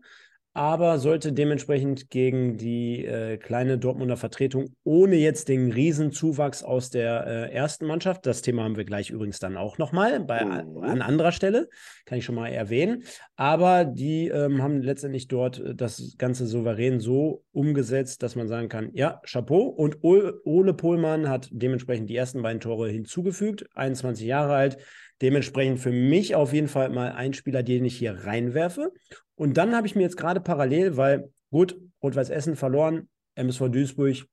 aber 0.54 1.00
sollte 1.00 1.32
dementsprechend 1.32 2.10
gegen 2.10 2.58
die 2.58 3.06
äh, 3.06 3.38
kleine 3.38 3.78
Dortmunder 3.78 4.18
Vertretung 4.18 4.76
ohne 4.84 5.16
jetzt 5.16 5.48
den 5.48 5.72
Riesenzuwachs 5.72 6.64
aus 6.64 6.90
der 6.90 7.26
äh, 7.28 7.54
ersten 7.54 7.86
Mannschaft, 7.86 8.26
das 8.26 8.42
Thema 8.42 8.64
haben 8.64 8.76
wir 8.76 8.86
gleich 8.86 9.10
übrigens 9.10 9.40
dann 9.40 9.58
auch 9.58 9.78
nochmal 9.78 10.20
bei, 10.20 10.64
oh. 10.66 10.82
an 10.82 11.02
anderer 11.02 11.32
Stelle, 11.32 11.70
kann 12.06 12.18
ich 12.18 12.26
schon 12.26 12.36
mal 12.36 12.48
erwähnen, 12.48 13.04
aber 13.36 13.86
die 13.86 14.28
ähm, 14.28 14.62
haben 14.64 14.82
letztendlich 14.82 15.28
dort 15.28 15.60
äh, 15.60 15.76
das 15.76 16.16
Ganze 16.18 16.48
souverän 16.48 17.00
so 17.00 17.44
umgesetzt, 17.52 18.24
dass 18.24 18.36
man 18.36 18.48
sagen 18.48 18.70
kann, 18.70 18.90
ja, 18.94 19.22
Chapeau. 19.26 19.68
Und 19.68 20.04
Ole 20.04 20.74
Pohlmann 20.74 21.30
hat 21.30 21.50
dementsprechend 21.52 22.10
die 22.10 22.16
ersten 22.16 22.42
beiden 22.42 22.60
Tore 22.60 22.90
hinzugefügt, 22.90 23.66
21 23.76 24.26
Jahre 24.26 24.56
alt, 24.56 24.78
Dementsprechend 25.22 25.80
für 25.80 25.92
mich 25.92 26.36
auf 26.36 26.54
jeden 26.54 26.68
Fall 26.68 26.90
mal 26.90 27.12
ein 27.12 27.34
Spieler, 27.34 27.64
den 27.64 27.86
ich 27.86 27.98
hier 27.98 28.26
reinwerfe. 28.26 28.94
Und 29.36 29.58
dann 29.58 29.76
habe 29.76 29.88
ich 29.88 29.96
mir 29.96 30.04
jetzt 30.04 30.18
gerade 30.18 30.40
parallel, 30.40 30.98
weil 30.98 31.32
gut, 31.52 31.78
Rot-Weiß 32.02 32.30
Essen 32.30 32.56
verloren, 32.56 33.10
MSV 33.36 33.70
Duisburg, 33.70 34.26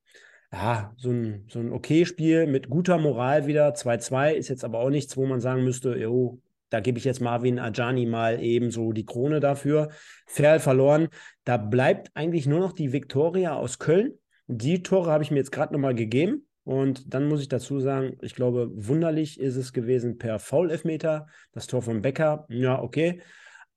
ja, 0.51 0.93
so 0.97 1.11
ein, 1.11 1.45
so 1.49 1.59
ein 1.59 1.73
okay 1.73 2.05
Spiel 2.05 2.47
mit 2.47 2.69
guter 2.69 2.97
Moral 2.97 3.47
wieder. 3.47 3.73
2-2 3.73 4.31
ist 4.31 4.47
jetzt 4.47 4.63
aber 4.63 4.79
auch 4.79 4.89
nichts, 4.89 5.17
wo 5.17 5.25
man 5.25 5.41
sagen 5.41 5.63
müsste, 5.63 5.97
jo, 5.97 6.41
da 6.69 6.79
gebe 6.79 6.97
ich 6.97 7.05
jetzt 7.05 7.21
Marvin 7.21 7.59
Ajani 7.59 8.05
mal 8.05 8.41
eben 8.41 8.71
so 8.71 8.91
die 8.91 9.05
Krone 9.05 9.39
dafür. 9.39 9.89
Ferl 10.25 10.59
verloren. 10.59 11.09
Da 11.43 11.57
bleibt 11.57 12.11
eigentlich 12.13 12.45
nur 12.45 12.59
noch 12.59 12.73
die 12.73 12.91
Viktoria 12.91 13.55
aus 13.55 13.79
Köln. 13.79 14.13
Die 14.47 14.83
Tore 14.83 15.11
habe 15.11 15.23
ich 15.23 15.31
mir 15.31 15.37
jetzt 15.37 15.51
gerade 15.51 15.73
nochmal 15.73 15.95
gegeben. 15.95 16.46
Und 16.67 17.13
dann 17.13 17.29
muss 17.29 17.39
ich 17.39 17.47
dazu 17.47 17.79
sagen, 17.79 18.17
ich 18.19 18.35
glaube, 18.35 18.69
wunderlich 18.73 19.39
ist 19.39 19.55
es 19.55 19.71
gewesen 19.71 20.17
per 20.17 20.37
Foul-Elfmeter. 20.37 21.27
Das 21.53 21.65
Tor 21.65 21.81
von 21.81 22.01
Becker, 22.01 22.45
ja, 22.49 22.81
okay. 22.81 23.21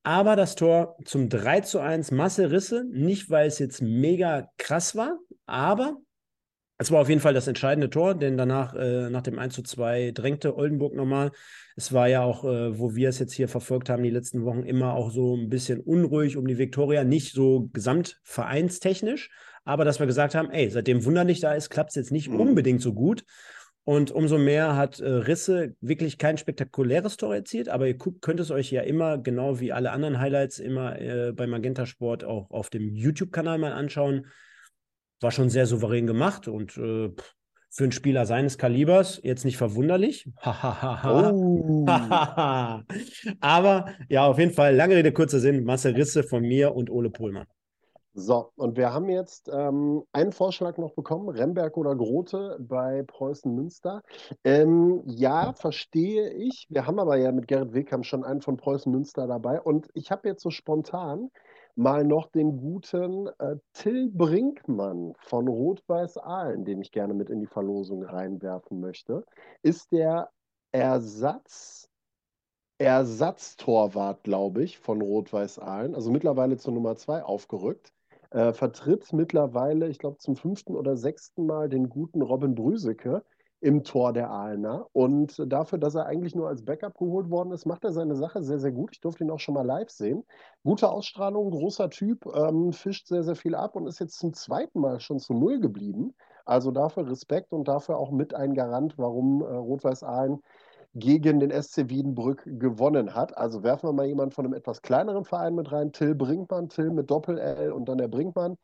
Aber 0.03 0.35
das 0.35 0.55
Tor 0.55 0.97
zum 1.05 1.29
3 1.29 1.61
zu 1.61 1.79
1 1.79 2.11
Masse 2.11 2.51
Risse, 2.51 2.83
nicht 2.91 3.29
weil 3.29 3.47
es 3.47 3.59
jetzt 3.59 3.81
mega 3.81 4.49
krass 4.57 4.97
war, 4.97 5.17
aber 5.45 6.01
es 6.79 6.91
war 6.91 6.99
auf 6.99 7.07
jeden 7.07 7.21
Fall 7.21 7.33
das 7.33 7.47
entscheidende 7.47 7.89
Tor, 7.89 8.13
denn 8.13 8.35
danach, 8.35 8.73
äh, 8.73 9.09
nach 9.09 9.21
dem 9.21 9.39
1 9.39 9.53
zu 9.53 9.63
2, 9.63 10.11
drängte 10.11 10.57
Oldenburg 10.57 10.93
nochmal. 10.93 11.31
Es 11.77 11.93
war 11.93 12.09
ja 12.09 12.23
auch, 12.23 12.43
äh, 12.43 12.77
wo 12.77 12.93
wir 12.93 13.07
es 13.07 13.19
jetzt 13.19 13.31
hier 13.31 13.47
verfolgt 13.47 13.89
haben, 13.89 14.03
die 14.03 14.09
letzten 14.09 14.43
Wochen 14.43 14.63
immer 14.63 14.95
auch 14.95 15.11
so 15.11 15.37
ein 15.37 15.47
bisschen 15.47 15.79
unruhig 15.79 16.35
um 16.35 16.45
die 16.45 16.57
Viktoria, 16.57 17.05
nicht 17.05 17.31
so 17.31 17.69
gesamtvereinstechnisch, 17.71 19.29
aber 19.63 19.85
dass 19.85 19.99
wir 19.99 20.07
gesagt 20.07 20.35
haben, 20.35 20.49
ey, 20.49 20.69
seitdem 20.69 21.05
Wunderlich 21.05 21.39
da 21.39 21.53
ist, 21.53 21.69
klappt 21.69 21.91
es 21.91 21.95
jetzt 21.95 22.11
nicht 22.11 22.29
mhm. 22.29 22.39
unbedingt 22.39 22.81
so 22.81 22.93
gut. 22.93 23.23
Und 23.83 24.11
umso 24.11 24.37
mehr 24.37 24.75
hat 24.75 24.99
äh, 24.99 25.09
Risse 25.09 25.75
wirklich 25.81 26.19
kein 26.19 26.37
spektakuläres 26.37 27.17
Tor 27.17 27.33
erzielt, 27.33 27.67
aber 27.67 27.87
ihr 27.87 27.97
könnt 27.97 28.39
es 28.39 28.51
euch 28.51 28.71
ja 28.71 28.81
immer, 28.81 29.17
genau 29.17 29.59
wie 29.59 29.71
alle 29.71 29.91
anderen 29.91 30.19
Highlights, 30.19 30.59
immer 30.59 30.99
äh, 30.99 31.31
bei 31.31 31.47
Magenta 31.47 31.87
Sport 31.87 32.23
auch 32.23 32.51
auf 32.51 32.69
dem 32.69 32.93
YouTube-Kanal 32.93 33.57
mal 33.57 33.73
anschauen. 33.73 34.27
War 35.19 35.31
schon 35.31 35.49
sehr 35.49 35.65
souverän 35.65 36.05
gemacht 36.05 36.47
und 36.47 36.77
äh, 36.77 37.09
für 37.73 37.83
einen 37.83 37.91
Spieler 37.91 38.25
seines 38.25 38.59
Kalibers 38.59 39.19
jetzt 39.23 39.45
nicht 39.45 39.57
verwunderlich. 39.57 40.27
oh. 40.45 41.85
aber 43.39 43.85
ja, 44.09 44.25
auf 44.27 44.37
jeden 44.37 44.53
Fall, 44.53 44.75
lange 44.75 44.95
Rede, 44.95 45.11
kurzer 45.11 45.39
Sinn, 45.39 45.63
Masse 45.63 45.95
Risse 45.95 46.21
von 46.23 46.43
mir 46.43 46.75
und 46.75 46.91
Ole 46.91 47.09
Pohlmann. 47.09 47.47
So, 48.13 48.51
und 48.55 48.75
wir 48.75 48.93
haben 48.93 49.09
jetzt 49.09 49.49
ähm, 49.53 50.03
einen 50.11 50.33
Vorschlag 50.33 50.77
noch 50.77 50.91
bekommen, 50.93 51.29
Remberg 51.29 51.77
oder 51.77 51.95
Grote 51.95 52.57
bei 52.59 53.03
Preußen 53.03 53.53
Münster. 53.55 54.01
Ähm, 54.43 55.01
ja, 55.05 55.53
verstehe 55.53 56.29
ich. 56.33 56.67
Wir 56.69 56.85
haben 56.85 56.99
aber 56.99 57.15
ja 57.15 57.31
mit 57.31 57.47
Gerrit 57.47 57.73
Wegkamp 57.73 58.05
schon 58.05 58.25
einen 58.25 58.41
von 58.41 58.57
Preußen 58.57 58.91
Münster 58.91 59.27
dabei. 59.27 59.61
Und 59.61 59.87
ich 59.93 60.11
habe 60.11 60.27
jetzt 60.27 60.43
so 60.43 60.49
spontan 60.49 61.29
mal 61.75 62.03
noch 62.03 62.27
den 62.27 62.57
guten 62.57 63.27
äh, 63.39 63.55
Till 63.71 64.09
Brinkmann 64.09 65.13
von 65.19 65.47
Rot-Weiß 65.47 66.17
Aalen, 66.17 66.65
den 66.65 66.81
ich 66.81 66.91
gerne 66.91 67.13
mit 67.13 67.29
in 67.29 67.39
die 67.39 67.47
Verlosung 67.47 68.03
reinwerfen 68.03 68.81
möchte. 68.81 69.25
Ist 69.61 69.91
der 69.93 70.29
Ersatz 70.73 71.87
Ersatztorwart, 72.77 74.23
glaube 74.23 74.63
ich, 74.63 74.79
von 74.79 75.01
Rot-Weiß 75.01 75.59
Aalen, 75.59 75.93
also 75.93 76.09
mittlerweile 76.09 76.57
zur 76.57 76.73
Nummer 76.73 76.95
zwei 76.95 77.23
aufgerückt. 77.23 77.93
Äh, 78.31 78.53
vertritt 78.53 79.11
mittlerweile, 79.13 79.89
ich 79.89 79.99
glaube, 79.99 80.17
zum 80.17 80.35
fünften 80.35 80.75
oder 80.75 80.95
sechsten 80.95 81.45
Mal 81.45 81.69
den 81.69 81.89
guten 81.89 82.21
Robin 82.21 82.55
Brüseke 82.55 83.23
im 83.59 83.83
Tor 83.83 84.13
der 84.13 84.31
Aalener. 84.31 84.87
Und 84.91 85.41
dafür, 85.47 85.77
dass 85.77 85.95
er 85.95 86.07
eigentlich 86.07 86.33
nur 86.33 86.47
als 86.47 86.65
Backup 86.65 86.97
geholt 86.97 87.29
worden 87.29 87.51
ist, 87.51 87.65
macht 87.65 87.83
er 87.83 87.91
seine 87.91 88.15
Sache 88.15 88.41
sehr, 88.41 88.57
sehr 88.59 88.71
gut. 88.71 88.91
Ich 88.93 89.01
durfte 89.01 89.23
ihn 89.23 89.29
auch 89.29 89.39
schon 89.39 89.53
mal 89.53 89.65
live 89.65 89.89
sehen. 89.89 90.23
Gute 90.63 90.89
Ausstrahlung, 90.89 91.51
großer 91.51 91.89
Typ, 91.89 92.25
ähm, 92.33 92.73
fischt 92.73 93.07
sehr, 93.07 93.23
sehr 93.23 93.35
viel 93.35 93.53
ab 93.53 93.75
und 93.75 93.85
ist 93.85 93.99
jetzt 93.99 94.17
zum 94.17 94.33
zweiten 94.33 94.79
Mal 94.79 94.99
schon 94.99 95.19
zu 95.19 95.33
Null 95.33 95.59
geblieben. 95.59 96.15
Also 96.45 96.71
dafür 96.71 97.07
Respekt 97.09 97.53
und 97.53 97.67
dafür 97.67 97.97
auch 97.97 98.11
mit 98.11 98.33
ein 98.33 98.55
Garant, 98.55 98.97
warum 98.97 99.41
äh, 99.41 99.45
Rot-Weiß 99.45 100.03
Aalen 100.03 100.41
gegen 100.93 101.39
den 101.39 101.51
SC 101.51 101.89
Wiedenbrück 101.89 102.43
gewonnen 102.45 103.15
hat. 103.15 103.37
Also 103.37 103.63
werfen 103.63 103.89
wir 103.89 103.93
mal 103.93 104.05
jemanden 104.05 104.33
von 104.33 104.45
einem 104.45 104.53
etwas 104.53 104.81
kleineren 104.81 105.23
Verein 105.23 105.55
mit 105.55 105.71
rein. 105.71 105.91
Till 105.91 106.15
Brinkmann, 106.15 106.69
Till 106.69 106.91
mit 106.91 107.09
Doppel-L 107.09 107.71
und 107.71 107.87
dann 107.87 107.97
der 107.97 108.07
Brinkmann. 108.07 108.57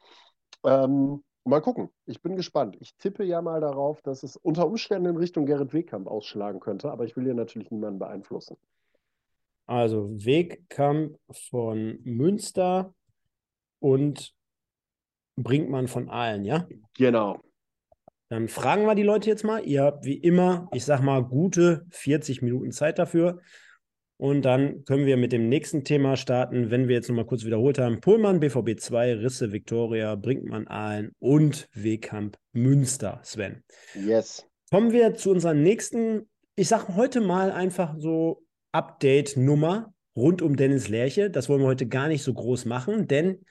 Ähm, 0.63 1.23
mal 1.45 1.61
gucken. 1.61 1.89
Ich 2.05 2.21
bin 2.21 2.35
gespannt. 2.35 2.77
Ich 2.79 2.95
tippe 2.97 3.23
ja 3.23 3.41
mal 3.41 3.61
darauf, 3.61 4.01
dass 4.01 4.23
es 4.23 4.35
unter 4.35 4.67
Umständen 4.67 5.09
in 5.09 5.17
Richtung 5.17 5.45
Gerrit 5.45 5.73
Wegkamp 5.73 6.07
ausschlagen 6.07 6.59
könnte, 6.59 6.91
aber 6.91 7.05
ich 7.05 7.15
will 7.15 7.23
hier 7.23 7.33
natürlich 7.33 7.71
niemanden 7.71 7.99
beeinflussen. 7.99 8.57
Also 9.65 10.09
Wegkamp 10.09 11.17
von 11.49 11.99
Münster 12.03 12.93
und 13.79 14.33
Brinkmann 15.35 15.87
von 15.87 16.09
Aalen, 16.09 16.45
ja? 16.45 16.67
Genau. 16.95 17.39
Dann 18.29 18.47
fragen 18.47 18.85
wir 18.85 18.95
die 18.95 19.03
Leute 19.03 19.29
jetzt 19.29 19.43
mal. 19.43 19.65
Ihr 19.65 19.83
habt 19.83 20.05
wie 20.05 20.17
immer, 20.17 20.67
ich 20.73 20.83
sag 20.83 21.01
mal, 21.01 21.23
gute 21.23 21.85
40 21.91 22.41
Minuten 22.41 22.71
Zeit 22.71 22.99
dafür. 22.99 23.39
Und 24.17 24.43
dann 24.43 24.83
können 24.85 25.05
wir 25.05 25.15
mit 25.15 25.31
dem 25.31 25.47
nächsten 25.47 25.83
Thema 25.83 26.15
starten, 26.15 26.71
wenn 26.71 26.87
wir 26.87 26.95
jetzt 26.95 27.07
nochmal 27.07 27.27
kurz 27.27 27.45
wiederholt 27.45 27.77
haben. 27.77 28.01
Pullmann, 28.01 28.39
BVB 28.39 28.79
2, 28.79 29.13
Risse, 29.17 29.51
Viktoria, 29.51 30.15
Brinkmann, 30.15 30.67
Aalen 30.67 31.11
und 31.19 31.69
Wehkamp, 31.73 32.35
Münster, 32.51 33.19
Sven. 33.23 33.63
Yes. 33.93 34.45
Kommen 34.71 34.91
wir 34.91 35.13
zu 35.13 35.29
unserer 35.29 35.53
nächsten, 35.53 36.27
ich 36.55 36.67
sag 36.67 36.95
heute 36.95 37.21
mal 37.21 37.51
einfach 37.51 37.95
so 37.99 38.43
Update-Nummer 38.71 39.93
rund 40.15 40.41
um 40.41 40.55
Dennis 40.55 40.89
Lerche. 40.89 41.29
Das 41.29 41.47
wollen 41.47 41.61
wir 41.61 41.67
heute 41.67 41.87
gar 41.87 42.07
nicht 42.07 42.23
so 42.23 42.33
groß 42.33 42.65
machen, 42.65 43.07
denn 43.07 43.45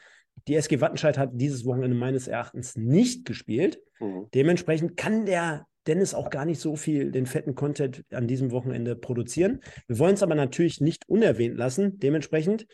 die 0.49 0.55
SG 0.55 0.81
Wattenscheid 0.81 1.19
hat 1.19 1.31
dieses 1.35 1.65
Wochenende 1.65 1.97
meines 1.97 2.29
Erachtens 2.29 2.77
nicht 2.77 3.25
gespielt. 3.25 3.81
Mhm. 4.01 4.29
Dementsprechend 4.35 4.97
kann 4.97 5.27
der 5.27 5.67
Dennis 5.87 6.15
auch 6.15 6.31
gar 6.31 6.45
nicht 6.45 6.61
so 6.61 6.77
viel 6.77 7.13
den 7.13 7.27
fetten 7.27 7.55
Content 7.55 8.05
an 8.13 8.27
diesem 8.27 8.51
Wochenende 8.51 8.97
produzieren. 8.97 9.61
Wir 9.87 9.99
wollen 9.99 10.15
es 10.15 10.23
aber 10.23 10.35
natürlich 10.35 10.81
nicht 10.81 11.09
unerwähnt 11.09 11.57
lassen. 11.57 11.99
Dementsprechend, 11.99 12.67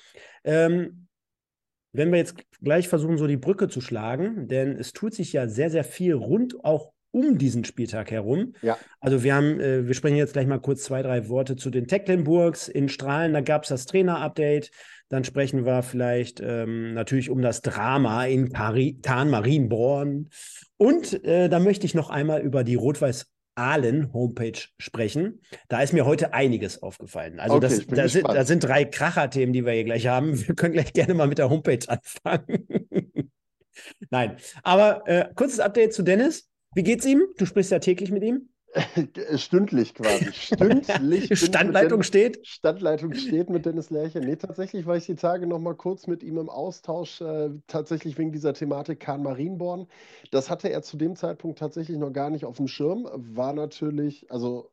ähm, 0.44 1.08
wenn 1.92 2.10
wir 2.10 2.18
jetzt 2.18 2.36
gleich 2.62 2.88
versuchen, 2.88 3.18
so 3.18 3.26
die 3.26 3.36
Brücke 3.36 3.68
zu 3.68 3.80
schlagen, 3.80 4.48
denn 4.48 4.76
es 4.76 4.92
tut 4.92 5.12
sich 5.14 5.32
ja 5.32 5.46
sehr, 5.46 5.70
sehr 5.70 5.84
viel 5.84 6.14
rund 6.14 6.64
auch 6.64 6.91
um 7.12 7.38
diesen 7.38 7.64
Spieltag 7.64 8.10
herum. 8.10 8.54
Ja. 8.62 8.76
Also 9.00 9.22
wir 9.22 9.34
haben, 9.34 9.60
äh, 9.60 9.86
wir 9.86 9.94
sprechen 9.94 10.16
jetzt 10.16 10.32
gleich 10.32 10.46
mal 10.46 10.58
kurz 10.58 10.82
zwei, 10.82 11.02
drei 11.02 11.28
Worte 11.28 11.56
zu 11.56 11.70
den 11.70 11.86
Tecklenburgs 11.86 12.68
in 12.68 12.88
Strahlen. 12.88 13.32
Da 13.32 13.40
gab 13.40 13.62
es 13.62 13.68
das 13.68 13.86
Trainer-Update. 13.86 14.70
Dann 15.08 15.24
sprechen 15.24 15.64
wir 15.64 15.82
vielleicht 15.82 16.40
ähm, 16.40 16.94
natürlich 16.94 17.30
um 17.30 17.42
das 17.42 17.60
Drama 17.60 18.24
in 18.24 18.50
Tarn 18.50 19.30
Marienborn. 19.30 20.30
Und 20.78 21.24
äh, 21.24 21.48
da 21.48 21.60
möchte 21.60 21.86
ich 21.86 21.94
noch 21.94 22.10
einmal 22.10 22.40
über 22.40 22.64
die 22.64 22.74
Rot-Weiß 22.74 23.26
Aalen 23.54 24.12
Homepage 24.14 24.58
sprechen. 24.78 25.42
Da 25.68 25.82
ist 25.82 25.92
mir 25.92 26.06
heute 26.06 26.32
einiges 26.32 26.82
aufgefallen. 26.82 27.38
Also 27.38 27.56
okay, 27.56 27.68
das, 27.68 27.86
da, 27.86 28.08
sind, 28.08 28.26
da 28.26 28.44
sind 28.44 28.64
drei 28.64 28.86
Kracher-Themen, 28.86 29.52
die 29.52 29.66
wir 29.66 29.72
hier 29.72 29.84
gleich 29.84 30.06
haben. 30.06 30.46
Wir 30.48 30.54
können 30.54 30.72
gleich 30.72 30.92
gerne 30.92 31.14
mal 31.14 31.26
mit 31.26 31.38
der 31.38 31.50
Homepage 31.50 31.78
anfangen. 31.88 32.66
Nein, 34.10 34.36
aber 34.62 35.06
äh, 35.06 35.28
kurzes 35.34 35.60
Update 35.60 35.92
zu 35.92 36.02
Dennis. 36.02 36.48
Wie 36.74 36.82
geht's 36.82 37.04
ihm? 37.04 37.22
Du 37.38 37.46
sprichst 37.46 37.72
ja 37.72 37.78
täglich 37.78 38.10
mit 38.10 38.22
ihm. 38.22 38.48
Stündlich 39.36 39.94
quasi. 39.94 40.26
Stündlich. 40.32 41.38
Standleitung 41.38 41.90
Dennis, 41.90 42.06
steht? 42.06 42.46
Standleitung 42.46 43.12
steht 43.12 43.50
mit 43.50 43.66
Dennis 43.66 43.90
Lerche. 43.90 44.20
Nee, 44.20 44.36
tatsächlich 44.36 44.86
war 44.86 44.96
ich 44.96 45.06
die 45.06 45.14
Tage 45.14 45.46
noch 45.46 45.58
mal 45.58 45.74
kurz 45.74 46.06
mit 46.06 46.22
ihm 46.22 46.38
im 46.38 46.48
Austausch, 46.48 47.20
äh, 47.20 47.50
tatsächlich 47.66 48.16
wegen 48.16 48.32
dieser 48.32 48.54
Thematik 48.54 49.00
Kahn 49.00 49.22
Marienborn. 49.22 49.88
Das 50.30 50.48
hatte 50.48 50.70
er 50.70 50.82
zu 50.82 50.96
dem 50.96 51.16
Zeitpunkt 51.16 51.58
tatsächlich 51.58 51.98
noch 51.98 52.12
gar 52.12 52.30
nicht 52.30 52.46
auf 52.46 52.56
dem 52.56 52.68
Schirm. 52.68 53.06
War 53.12 53.52
natürlich, 53.52 54.30
also 54.30 54.70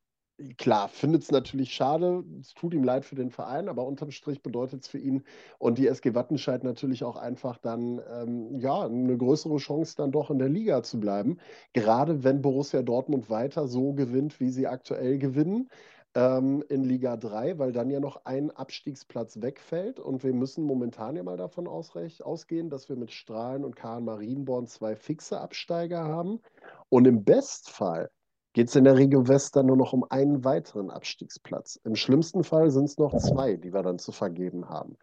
klar, 0.57 0.87
findet 0.89 1.23
es 1.23 1.31
natürlich 1.31 1.73
schade, 1.73 2.23
es 2.39 2.53
tut 2.53 2.73
ihm 2.73 2.83
leid 2.83 3.05
für 3.05 3.15
den 3.15 3.29
Verein, 3.29 3.69
aber 3.69 3.85
unterm 3.85 4.11
Strich 4.11 4.41
bedeutet 4.41 4.83
es 4.83 4.87
für 4.87 4.97
ihn 4.97 5.23
und 5.57 5.77
die 5.77 5.87
SG 5.87 6.13
Wattenscheid 6.15 6.63
natürlich 6.63 7.03
auch 7.03 7.15
einfach 7.15 7.57
dann, 7.57 8.01
ähm, 8.11 8.59
ja, 8.59 8.85
eine 8.85 9.17
größere 9.17 9.57
Chance 9.57 9.95
dann 9.97 10.11
doch 10.11 10.29
in 10.29 10.39
der 10.39 10.49
Liga 10.49 10.83
zu 10.83 10.99
bleiben. 10.99 11.37
Gerade 11.73 12.23
wenn 12.23 12.41
Borussia 12.41 12.81
Dortmund 12.81 13.29
weiter 13.29 13.67
so 13.67 13.93
gewinnt, 13.93 14.39
wie 14.39 14.49
sie 14.49 14.67
aktuell 14.67 15.17
gewinnen 15.17 15.69
ähm, 16.15 16.63
in 16.69 16.83
Liga 16.83 17.17
3, 17.17 17.59
weil 17.59 17.71
dann 17.71 17.89
ja 17.89 17.99
noch 17.99 18.25
ein 18.25 18.51
Abstiegsplatz 18.51 19.41
wegfällt. 19.41 19.99
Und 19.99 20.23
wir 20.23 20.33
müssen 20.33 20.63
momentan 20.63 21.15
ja 21.15 21.23
mal 21.23 21.37
davon 21.37 21.67
ausgehen, 21.67 22.69
dass 22.69 22.89
wir 22.89 22.95
mit 22.95 23.11
Strahlen 23.11 23.63
und 23.63 23.75
Kahn 23.75 24.05
Marienborn 24.05 24.67
zwei 24.67 24.95
fixe 24.95 25.39
Absteiger 25.39 26.03
haben. 26.03 26.41
Und 26.89 27.05
im 27.07 27.23
Bestfall 27.23 28.09
geht 28.53 28.69
es 28.69 28.75
in 28.75 28.83
der 28.83 28.97
Regio 28.97 29.27
West 29.27 29.55
dann 29.55 29.67
nur 29.67 29.77
noch 29.77 29.93
um 29.93 30.05
einen 30.09 30.43
weiteren 30.43 30.89
Abstiegsplatz. 30.89 31.79
Im 31.83 31.95
schlimmsten 31.95 32.43
Fall 32.43 32.71
sind 32.71 32.85
es 32.85 32.97
noch 32.97 33.15
zwei, 33.17 33.55
die 33.55 33.73
wir 33.73 33.83
dann 33.83 33.99
zu 33.99 34.11
vergeben 34.11 34.69
haben. 34.69 34.97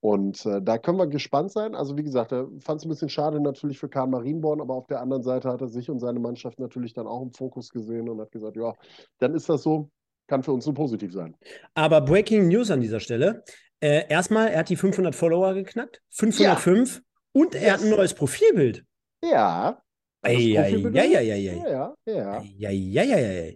Und 0.00 0.44
äh, 0.46 0.60
da 0.60 0.78
können 0.78 0.98
wir 0.98 1.06
gespannt 1.06 1.52
sein. 1.52 1.76
Also 1.76 1.96
wie 1.96 2.02
gesagt, 2.02 2.32
er 2.32 2.48
fand 2.60 2.80
es 2.80 2.84
ein 2.84 2.88
bisschen 2.88 3.08
schade 3.08 3.40
natürlich 3.40 3.78
für 3.78 3.88
Karl 3.88 4.08
Marienborn, 4.08 4.60
aber 4.60 4.74
auf 4.74 4.88
der 4.88 5.00
anderen 5.00 5.22
Seite 5.22 5.48
hat 5.48 5.60
er 5.60 5.68
sich 5.68 5.90
und 5.90 6.00
seine 6.00 6.18
Mannschaft 6.18 6.58
natürlich 6.58 6.92
dann 6.92 7.06
auch 7.06 7.22
im 7.22 7.32
Fokus 7.32 7.70
gesehen 7.70 8.08
und 8.08 8.20
hat 8.20 8.32
gesagt, 8.32 8.56
ja, 8.56 8.74
dann 9.18 9.34
ist 9.34 9.48
das 9.48 9.62
so, 9.62 9.90
kann 10.26 10.42
für 10.42 10.52
uns 10.52 10.66
nur 10.66 10.74
positiv 10.74 11.12
sein. 11.12 11.36
Aber 11.74 12.00
Breaking 12.00 12.48
News 12.48 12.70
an 12.70 12.80
dieser 12.80 12.98
Stelle. 12.98 13.44
Äh, 13.78 14.08
erstmal, 14.08 14.48
er 14.48 14.60
hat 14.60 14.68
die 14.68 14.76
500 14.76 15.14
Follower 15.14 15.54
geknackt, 15.54 16.02
505 16.10 16.96
ja. 16.96 17.02
und 17.32 17.54
er 17.54 17.62
yes. 17.62 17.72
hat 17.72 17.82
ein 17.82 17.90
neues 17.90 18.14
Profilbild. 18.14 18.84
Ja, 19.24 19.81
ja, 20.24 20.30
ja, 23.02 23.02
ja, 23.02 23.18
ja. 23.18 23.52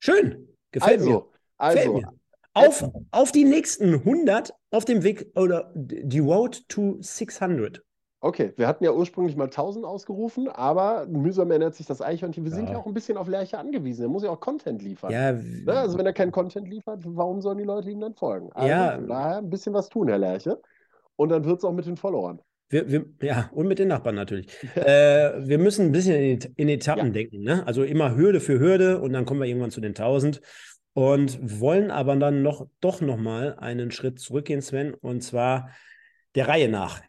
Schön. 0.00 0.48
Gefällt 0.72 1.00
also, 1.00 1.10
mir. 1.10 1.24
Also, 1.58 1.92
mir. 1.94 2.12
Auf, 2.54 2.84
auf 3.12 3.32
die 3.32 3.44
nächsten 3.44 3.94
100 3.94 4.52
auf 4.72 4.84
dem 4.84 5.04
Weg 5.04 5.30
oder 5.36 5.70
die 5.74 6.18
Road 6.18 6.68
to 6.68 6.96
600. 7.00 7.82
Okay, 8.24 8.52
wir 8.56 8.68
hatten 8.68 8.84
ja 8.84 8.92
ursprünglich 8.92 9.36
mal 9.36 9.46
1000 9.46 9.84
ausgerufen, 9.84 10.48
aber 10.48 11.06
mühsam 11.06 11.50
ernährt 11.50 11.74
sich 11.74 11.86
das 11.86 12.00
Eichhörnchen. 12.00 12.44
Wir 12.44 12.50
ja. 12.50 12.56
sind 12.56 12.68
ja 12.68 12.78
auch 12.78 12.86
ein 12.86 12.94
bisschen 12.94 13.16
auf 13.16 13.26
Lerche 13.26 13.58
angewiesen. 13.58 14.02
Er 14.02 14.08
muss 14.08 14.22
ja 14.22 14.30
auch 14.30 14.38
Content 14.38 14.80
liefern. 14.80 15.10
Ja, 15.10 15.32
ne? 15.32 15.72
Also, 15.72 15.98
wenn 15.98 16.06
er 16.06 16.12
keinen 16.12 16.30
Content 16.30 16.68
liefert, 16.68 17.00
warum 17.04 17.40
sollen 17.40 17.58
die 17.58 17.64
Leute 17.64 17.90
ihm 17.90 18.00
dann 18.00 18.14
folgen? 18.14 18.52
Also, 18.52 18.68
ja. 18.68 18.96
Daher 18.98 19.38
ein 19.38 19.50
bisschen 19.50 19.74
was 19.74 19.88
tun, 19.88 20.06
Herr 20.06 20.18
Lerche. 20.18 20.60
Und 21.16 21.30
dann 21.30 21.44
wird 21.44 21.58
es 21.58 21.64
auch 21.64 21.72
mit 21.72 21.86
den 21.86 21.96
Followern. 21.96 22.40
Wir, 22.72 22.90
wir, 22.90 23.04
ja, 23.20 23.50
und 23.52 23.68
mit 23.68 23.78
den 23.78 23.88
Nachbarn 23.88 24.14
natürlich. 24.14 24.46
äh, 24.74 25.46
wir 25.46 25.58
müssen 25.58 25.86
ein 25.86 25.92
bisschen 25.92 26.16
in, 26.16 26.38
in 26.56 26.68
Etappen 26.70 27.08
ja. 27.08 27.12
denken. 27.12 27.42
Ne? 27.42 27.66
Also 27.66 27.84
immer 27.84 28.16
Hürde 28.16 28.40
für 28.40 28.58
Hürde 28.58 28.98
und 28.98 29.12
dann 29.12 29.26
kommen 29.26 29.40
wir 29.40 29.46
irgendwann 29.46 29.70
zu 29.70 29.82
den 29.82 29.90
1000 29.90 30.40
und 30.94 31.38
wollen 31.60 31.90
aber 31.90 32.16
dann 32.16 32.42
noch 32.42 32.66
doch 32.80 33.02
noch 33.02 33.18
mal 33.18 33.56
einen 33.58 33.90
Schritt 33.90 34.18
zurückgehen, 34.18 34.62
Sven, 34.62 34.94
und 34.94 35.22
zwar 35.22 35.70
der 36.34 36.48
Reihe 36.48 36.70
nach. 36.70 37.02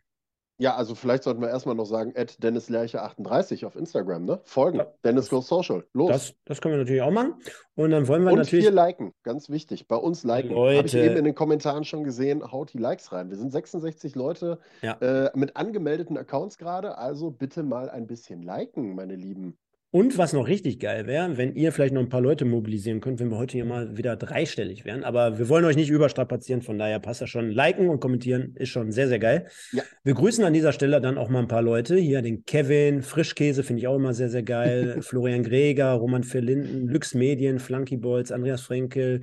Ja, 0.58 0.76
also 0.76 0.94
vielleicht 0.94 1.24
sollten 1.24 1.42
wir 1.42 1.50
erstmal 1.50 1.76
noch 1.76 1.86
sagen, 1.86 2.14
at 2.16 2.42
Dennis 2.44 2.70
Lerche 2.70 3.02
38 3.02 3.66
auf 3.66 3.76
Instagram, 3.76 4.26
ne? 4.26 4.40
Folgen. 4.44 4.78
Ja. 4.78 4.88
Dennis 5.04 5.30
Goes 5.30 5.48
Social. 5.48 5.84
Los. 5.94 6.10
Das, 6.10 6.36
das 6.46 6.62
können 6.62 6.76
wir 6.76 6.80
natürlich 6.80 7.02
auch 7.02 7.12
machen. 7.12 7.36
Und 7.76 7.90
dann 7.90 8.08
wollen 8.08 8.24
wir 8.24 8.32
Und 8.32 8.38
natürlich. 8.38 8.68
Und 8.68 8.72
hier 8.72 8.76
liken, 8.76 9.14
ganz 9.24 9.50
wichtig. 9.50 9.88
Bei 9.88 9.96
uns 9.96 10.24
liken. 10.24 10.52
Habe 10.56 10.86
ich 10.86 10.94
eben 10.94 11.18
in 11.18 11.26
den 11.26 11.34
Kommentaren 11.34 11.84
schon 11.86 12.04
gesehen, 12.04 12.52
haut 12.52 12.72
die 12.72 12.78
Likes 12.78 13.12
rein. 13.12 13.30
Wir 13.30 13.38
sind 13.38 13.52
66 13.52 14.14
Leute 14.16 14.60
ja. 14.82 14.94
äh, 15.02 15.32
mit 15.34 15.58
angemeldeten 15.58 16.18
Accounts 16.18 16.58
gerade. 16.60 16.98
Also 16.98 17.32
bitte 17.32 17.64
mal 17.64 17.90
ein 17.90 18.06
bisschen 18.06 18.44
liken, 18.44 18.94
meine 18.94 19.16
Lieben. 19.16 19.58
Und 19.96 20.18
was 20.18 20.34
noch 20.34 20.48
richtig 20.48 20.80
geil 20.80 21.06
wäre, 21.06 21.38
wenn 21.38 21.54
ihr 21.54 21.72
vielleicht 21.72 21.94
noch 21.94 22.02
ein 22.02 22.10
paar 22.10 22.20
Leute 22.20 22.46
mobilisieren 22.46 23.00
könnt, 23.00 23.20
wenn 23.20 23.30
wir 23.30 23.38
heute 23.38 23.52
hier 23.52 23.66
mal 23.66 23.96
wieder 23.96 24.16
dreistellig 24.16 24.86
wären. 24.86 25.04
Aber 25.04 25.38
wir 25.38 25.50
wollen 25.50 25.66
euch 25.66 25.76
nicht 25.76 25.92
überstrapazieren, 25.92 26.64
von 26.64 26.80
daher 26.80 27.00
passt 27.00 27.22
das 27.22 27.30
schon. 27.30 27.52
Liken 27.52 27.90
und 27.90 28.00
kommentieren 28.00 28.56
ist 28.56 28.70
schon 28.70 28.92
sehr, 28.92 29.08
sehr 29.08 29.20
geil. 29.20 29.46
Ja. 29.72 29.84
Wir 30.04 30.16
grüßen 30.16 30.44
an 30.44 30.54
dieser 30.54 30.74
Stelle 30.74 31.00
dann 31.00 31.20
auch 31.20 31.30
mal 31.30 31.42
ein 31.44 31.48
paar 31.48 31.62
Leute. 31.62 31.96
Hier 31.96 32.24
den 32.24 32.44
Kevin, 32.44 33.04
Frischkäse 33.04 33.62
finde 33.62 33.82
ich 33.82 33.88
auch 33.88 33.96
immer 33.96 34.16
sehr, 34.16 34.30
sehr 34.30 34.42
geil. 34.42 34.98
Florian 35.04 35.44
Greger, 35.44 35.92
Roman 35.92 36.24
Verlinden, 36.24 36.88
Lux 36.88 37.14
Medien, 37.14 37.60
Flunky 37.60 37.98
Bolz, 37.98 38.32
Andreas 38.32 38.62
Frenkel, 38.62 39.22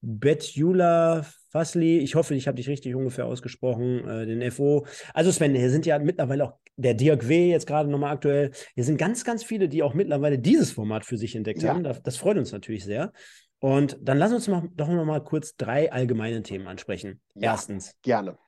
Betjula 0.00 1.24
Fasli, 1.50 1.98
ich 1.98 2.14
hoffe, 2.14 2.34
ich 2.34 2.46
habe 2.46 2.56
dich 2.56 2.68
richtig 2.68 2.94
ungefähr 2.94 3.26
ausgesprochen, 3.26 4.06
äh, 4.08 4.26
den 4.26 4.50
FO. 4.50 4.86
Also 5.14 5.32
Sven, 5.32 5.54
hier 5.54 5.70
sind 5.70 5.84
ja 5.84 5.98
mittlerweile 5.98 6.44
auch 6.44 6.52
der 6.76 6.94
Dirk 6.94 7.28
W. 7.28 7.50
jetzt 7.50 7.66
gerade 7.66 7.90
nochmal 7.90 8.14
aktuell. 8.14 8.52
Hier 8.74 8.84
sind 8.84 8.98
ganz, 8.98 9.24
ganz 9.24 9.44
viele, 9.44 9.68
die 9.68 9.82
auch 9.82 9.94
mittlerweile 9.94 10.38
dieses 10.38 10.72
Format 10.72 11.04
für 11.04 11.16
sich 11.16 11.36
entdeckt 11.36 11.62
ja. 11.62 11.70
haben. 11.70 11.84
Das, 11.84 12.02
das, 12.02 12.16
freut 12.16 12.38
uns 12.38 12.52
natürlich 12.52 12.84
sehr. 12.84 13.12
Und 13.58 13.98
dann 14.00 14.16
lass 14.16 14.32
uns 14.32 14.48
mal, 14.48 14.68
doch 14.74 14.88
noch 14.88 15.04
mal 15.04 15.22
kurz 15.22 15.56
drei 15.56 15.92
allgemeine 15.92 16.42
Themen 16.42 16.66
ansprechen. 16.66 17.20
Ja, 17.34 17.52
Erstens. 17.52 17.94
Gerne. 18.02 18.38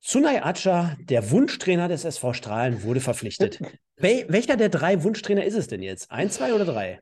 Sunay 0.00 0.38
Acha, 0.38 0.96
der 1.00 1.30
Wunschtrainer 1.30 1.88
des 1.88 2.04
SV 2.04 2.32
Strahlen, 2.32 2.82
wurde 2.82 3.00
verpflichtet. 3.00 3.60
Wel 3.96 4.26
welcher 4.28 4.56
der 4.56 4.68
drei 4.68 5.02
Wunschtrainer 5.02 5.44
ist 5.44 5.56
es 5.56 5.66
denn 5.66 5.82
jetzt? 5.82 6.10
Ein, 6.12 6.30
zwei 6.30 6.54
oder 6.54 6.64
drei? 6.64 7.00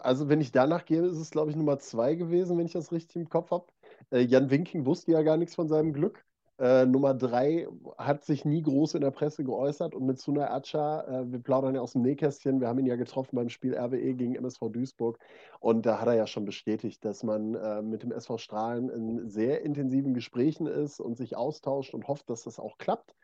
Also, 0.00 0.30
wenn 0.30 0.40
ich 0.40 0.52
danach 0.52 0.86
gehe, 0.86 1.02
ist 1.02 1.18
es, 1.18 1.30
glaube 1.30 1.50
ich, 1.50 1.56
Nummer 1.56 1.78
zwei 1.78 2.14
gewesen, 2.14 2.56
wenn 2.56 2.64
ich 2.64 2.72
das 2.72 2.92
richtig 2.92 3.16
im 3.16 3.28
Kopf 3.28 3.50
habe. 3.50 3.66
Äh, 4.10 4.20
Jan 4.20 4.48
Winking 4.50 4.86
wusste 4.86 5.12
ja 5.12 5.22
gar 5.22 5.36
nichts 5.36 5.54
von 5.54 5.68
seinem 5.68 5.92
Glück. 5.92 6.24
Äh, 6.58 6.86
Nummer 6.86 7.14
drei 7.14 7.66
hat 7.98 8.24
sich 8.24 8.44
nie 8.44 8.62
groß 8.62 8.94
in 8.94 9.00
der 9.00 9.10
Presse 9.10 9.42
geäußert 9.42 9.92
und 9.92 10.06
mit 10.06 10.20
Sunay 10.20 10.44
Acha, 10.44 11.02
äh, 11.02 11.32
wir 11.32 11.40
plaudern 11.40 11.74
ja 11.74 11.80
aus 11.80 11.94
dem 11.94 12.02
Nähkästchen, 12.02 12.60
wir 12.60 12.68
haben 12.68 12.78
ihn 12.78 12.86
ja 12.86 12.94
getroffen 12.94 13.34
beim 13.34 13.48
Spiel 13.48 13.74
RWE 13.76 14.14
gegen 14.14 14.36
MSV 14.36 14.68
Duisburg 14.70 15.18
und 15.58 15.84
da 15.84 16.00
hat 16.00 16.06
er 16.06 16.14
ja 16.14 16.28
schon 16.28 16.44
bestätigt, 16.44 17.04
dass 17.04 17.24
man 17.24 17.56
äh, 17.56 17.82
mit 17.82 18.04
dem 18.04 18.12
SV 18.12 18.38
Strahlen 18.38 18.88
in 18.88 19.28
sehr 19.28 19.62
intensiven 19.62 20.14
Gesprächen 20.14 20.68
ist 20.68 21.00
und 21.00 21.16
sich 21.16 21.36
austauscht 21.36 21.92
und 21.92 22.06
hofft, 22.06 22.30
dass 22.30 22.44
das 22.44 22.60
auch 22.60 22.78
klappt. 22.78 23.16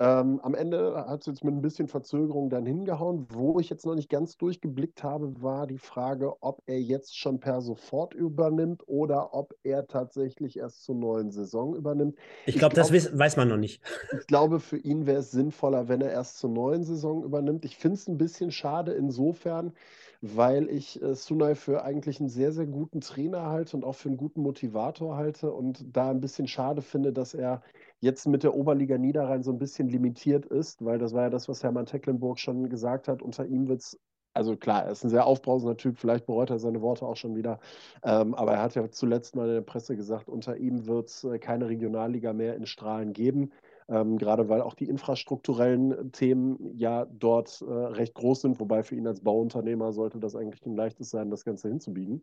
Ähm, 0.00 0.38
am 0.42 0.54
Ende 0.54 0.94
hat 1.08 1.20
es 1.20 1.26
jetzt 1.26 1.44
mit 1.44 1.54
ein 1.54 1.60
bisschen 1.60 1.88
Verzögerung 1.88 2.50
dann 2.50 2.64
hingehauen. 2.64 3.26
Wo 3.30 3.58
ich 3.58 3.68
jetzt 3.68 3.84
noch 3.84 3.96
nicht 3.96 4.08
ganz 4.08 4.36
durchgeblickt 4.36 5.02
habe, 5.02 5.42
war 5.42 5.66
die 5.66 5.78
Frage, 5.78 6.40
ob 6.40 6.62
er 6.66 6.80
jetzt 6.80 7.18
schon 7.18 7.40
per 7.40 7.60
sofort 7.62 8.14
übernimmt 8.14 8.84
oder 8.86 9.34
ob 9.34 9.54
er 9.64 9.88
tatsächlich 9.88 10.56
erst 10.56 10.84
zur 10.84 10.94
neuen 10.94 11.32
Saison 11.32 11.74
übernimmt. 11.74 12.16
Ich, 12.46 12.58
glaube, 12.58 12.74
glaub, 12.74 12.90
das 12.90 13.18
weiß 13.18 13.36
man 13.36 13.48
noch 13.48 13.56
nicht. 13.56 13.82
Ich 14.20 14.26
glaube, 14.26 14.60
für 14.60 14.76
ihn 14.76 15.06
wäre 15.06 15.20
es 15.20 15.30
sinnvoller, 15.30 15.88
wenn 15.88 16.00
er 16.00 16.10
erst 16.10 16.38
zur 16.38 16.50
neuen 16.50 16.84
Saison 16.84 17.24
übernimmt. 17.24 17.64
Ich 17.64 17.76
finde 17.76 17.94
es 17.96 18.08
ein 18.08 18.18
bisschen 18.18 18.50
schade 18.50 18.92
insofern, 18.92 19.72
weil 20.20 20.68
ich 20.68 21.00
äh, 21.02 21.14
Sunai 21.14 21.54
für 21.54 21.82
eigentlich 21.82 22.20
einen 22.20 22.28
sehr, 22.28 22.52
sehr 22.52 22.66
guten 22.66 23.00
Trainer 23.00 23.46
halte 23.46 23.76
und 23.76 23.84
auch 23.84 23.94
für 23.94 24.08
einen 24.08 24.16
guten 24.16 24.42
Motivator 24.42 25.16
halte 25.16 25.52
und 25.52 25.84
da 25.96 26.10
ein 26.10 26.20
bisschen 26.20 26.48
schade 26.48 26.82
finde, 26.82 27.12
dass 27.12 27.34
er 27.34 27.62
jetzt 28.00 28.26
mit 28.26 28.42
der 28.42 28.54
Oberliga 28.54 28.98
Niederrhein 28.98 29.42
so 29.42 29.50
ein 29.52 29.58
bisschen 29.58 29.88
limitiert 29.88 30.46
ist, 30.46 30.84
weil 30.84 30.98
das 30.98 31.12
war 31.14 31.22
ja 31.24 31.30
das, 31.30 31.48
was 31.48 31.62
Hermann 31.62 31.86
Tecklenburg 31.86 32.38
schon 32.38 32.68
gesagt 32.68 33.08
hat. 33.08 33.22
Unter 33.22 33.46
ihm 33.46 33.68
wird 33.68 33.80
es 33.80 33.98
also 34.34 34.56
klar, 34.56 34.84
er 34.84 34.92
ist 34.92 35.04
ein 35.04 35.10
sehr 35.10 35.26
aufbrausender 35.26 35.76
Typ, 35.76 35.98
vielleicht 35.98 36.26
bereut 36.26 36.50
er 36.50 36.60
seine 36.60 36.80
Worte 36.80 37.04
auch 37.04 37.16
schon 37.16 37.34
wieder. 37.34 37.58
Ähm, 38.04 38.34
aber 38.34 38.52
er 38.52 38.62
hat 38.62 38.74
ja 38.76 38.88
zuletzt 38.88 39.34
mal 39.34 39.48
in 39.48 39.54
der 39.54 39.60
Presse 39.62 39.96
gesagt, 39.96 40.28
unter 40.28 40.56
ihm 40.56 40.86
wird 40.86 41.08
es 41.08 41.24
äh, 41.24 41.40
keine 41.40 41.68
Regionalliga 41.68 42.32
mehr 42.32 42.54
in 42.54 42.66
Strahlen 42.66 43.12
geben. 43.12 43.50
Ähm, 43.88 44.16
gerade 44.16 44.48
weil 44.48 44.60
auch 44.62 44.74
die 44.74 44.88
infrastrukturellen 44.88 46.12
Themen 46.12 46.76
ja 46.76 47.06
dort 47.06 47.62
äh, 47.62 47.72
recht 47.72 48.14
groß 48.14 48.42
sind, 48.42 48.60
wobei 48.60 48.84
für 48.84 48.94
ihn 48.94 49.06
als 49.08 49.20
Bauunternehmer 49.22 49.92
sollte 49.92 50.20
das 50.20 50.36
eigentlich 50.36 50.64
ein 50.66 50.76
leichtes 50.76 51.10
sein, 51.10 51.30
das 51.30 51.44
Ganze 51.44 51.68
hinzubiegen. 51.68 52.22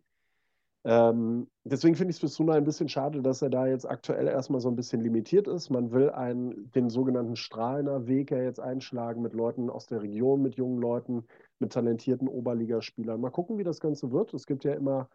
Ähm, 0.88 1.48
deswegen 1.64 1.96
finde 1.96 2.12
ich 2.12 2.18
es 2.18 2.20
für 2.20 2.28
Suna 2.28 2.54
ein 2.54 2.64
bisschen 2.64 2.90
schade, 2.90 3.24
dass 3.24 3.42
er 3.42 3.50
da 3.50 3.66
jetzt 3.66 3.90
aktuell 3.90 4.28
erstmal 4.28 4.62
so 4.62 4.70
ein 4.70 4.76
bisschen 4.76 5.02
limitiert 5.02 5.48
ist. 5.48 5.72
Man 5.72 5.92
will 5.92 6.12
einen, 6.12 6.72
den 6.74 6.92
sogenannten 6.92 7.36
Strahlener 7.36 8.08
Weg 8.08 8.30
ja 8.30 8.38
jetzt 8.38 8.60
einschlagen 8.60 9.24
mit 9.24 9.34
Leuten 9.34 9.72
aus 9.72 9.88
der 9.88 10.04
Region, 10.04 10.44
mit 10.44 10.56
jungen 10.56 10.80
Leuten, 10.80 11.26
mit 11.58 11.74
talentierten 11.74 12.28
Oberligaspielern. 12.28 13.20
Mal 13.20 13.32
gucken, 13.32 13.58
wie 13.58 13.64
das 13.64 13.80
Ganze 13.80 14.12
wird. 14.12 14.36
Es 14.36 14.46
gibt 14.46 14.64
ja 14.64 14.74
immer 14.74 15.10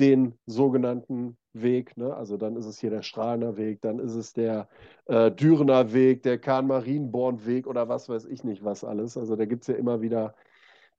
den 0.00 0.34
sogenannten 0.46 1.36
Weg. 1.52 1.96
Ne? 1.96 2.12
Also 2.12 2.36
dann 2.36 2.56
ist 2.56 2.66
es 2.66 2.80
hier 2.80 2.90
der 2.90 3.02
Strahlener 3.02 3.56
Weg, 3.56 3.80
dann 3.82 4.00
ist 4.00 4.16
es 4.16 4.32
der 4.32 4.68
äh, 5.06 5.30
Dürener 5.30 5.92
Weg, 5.92 6.24
der 6.24 6.38
Kahn-Marienborn-Weg 6.38 7.68
oder 7.68 7.88
was 7.88 8.08
weiß 8.08 8.24
ich 8.26 8.42
nicht 8.42 8.64
was 8.64 8.82
alles. 8.82 9.16
Also 9.16 9.36
da 9.36 9.44
gibt 9.44 9.62
es 9.62 9.68
ja 9.68 9.74
immer 9.74 10.00
wieder 10.02 10.34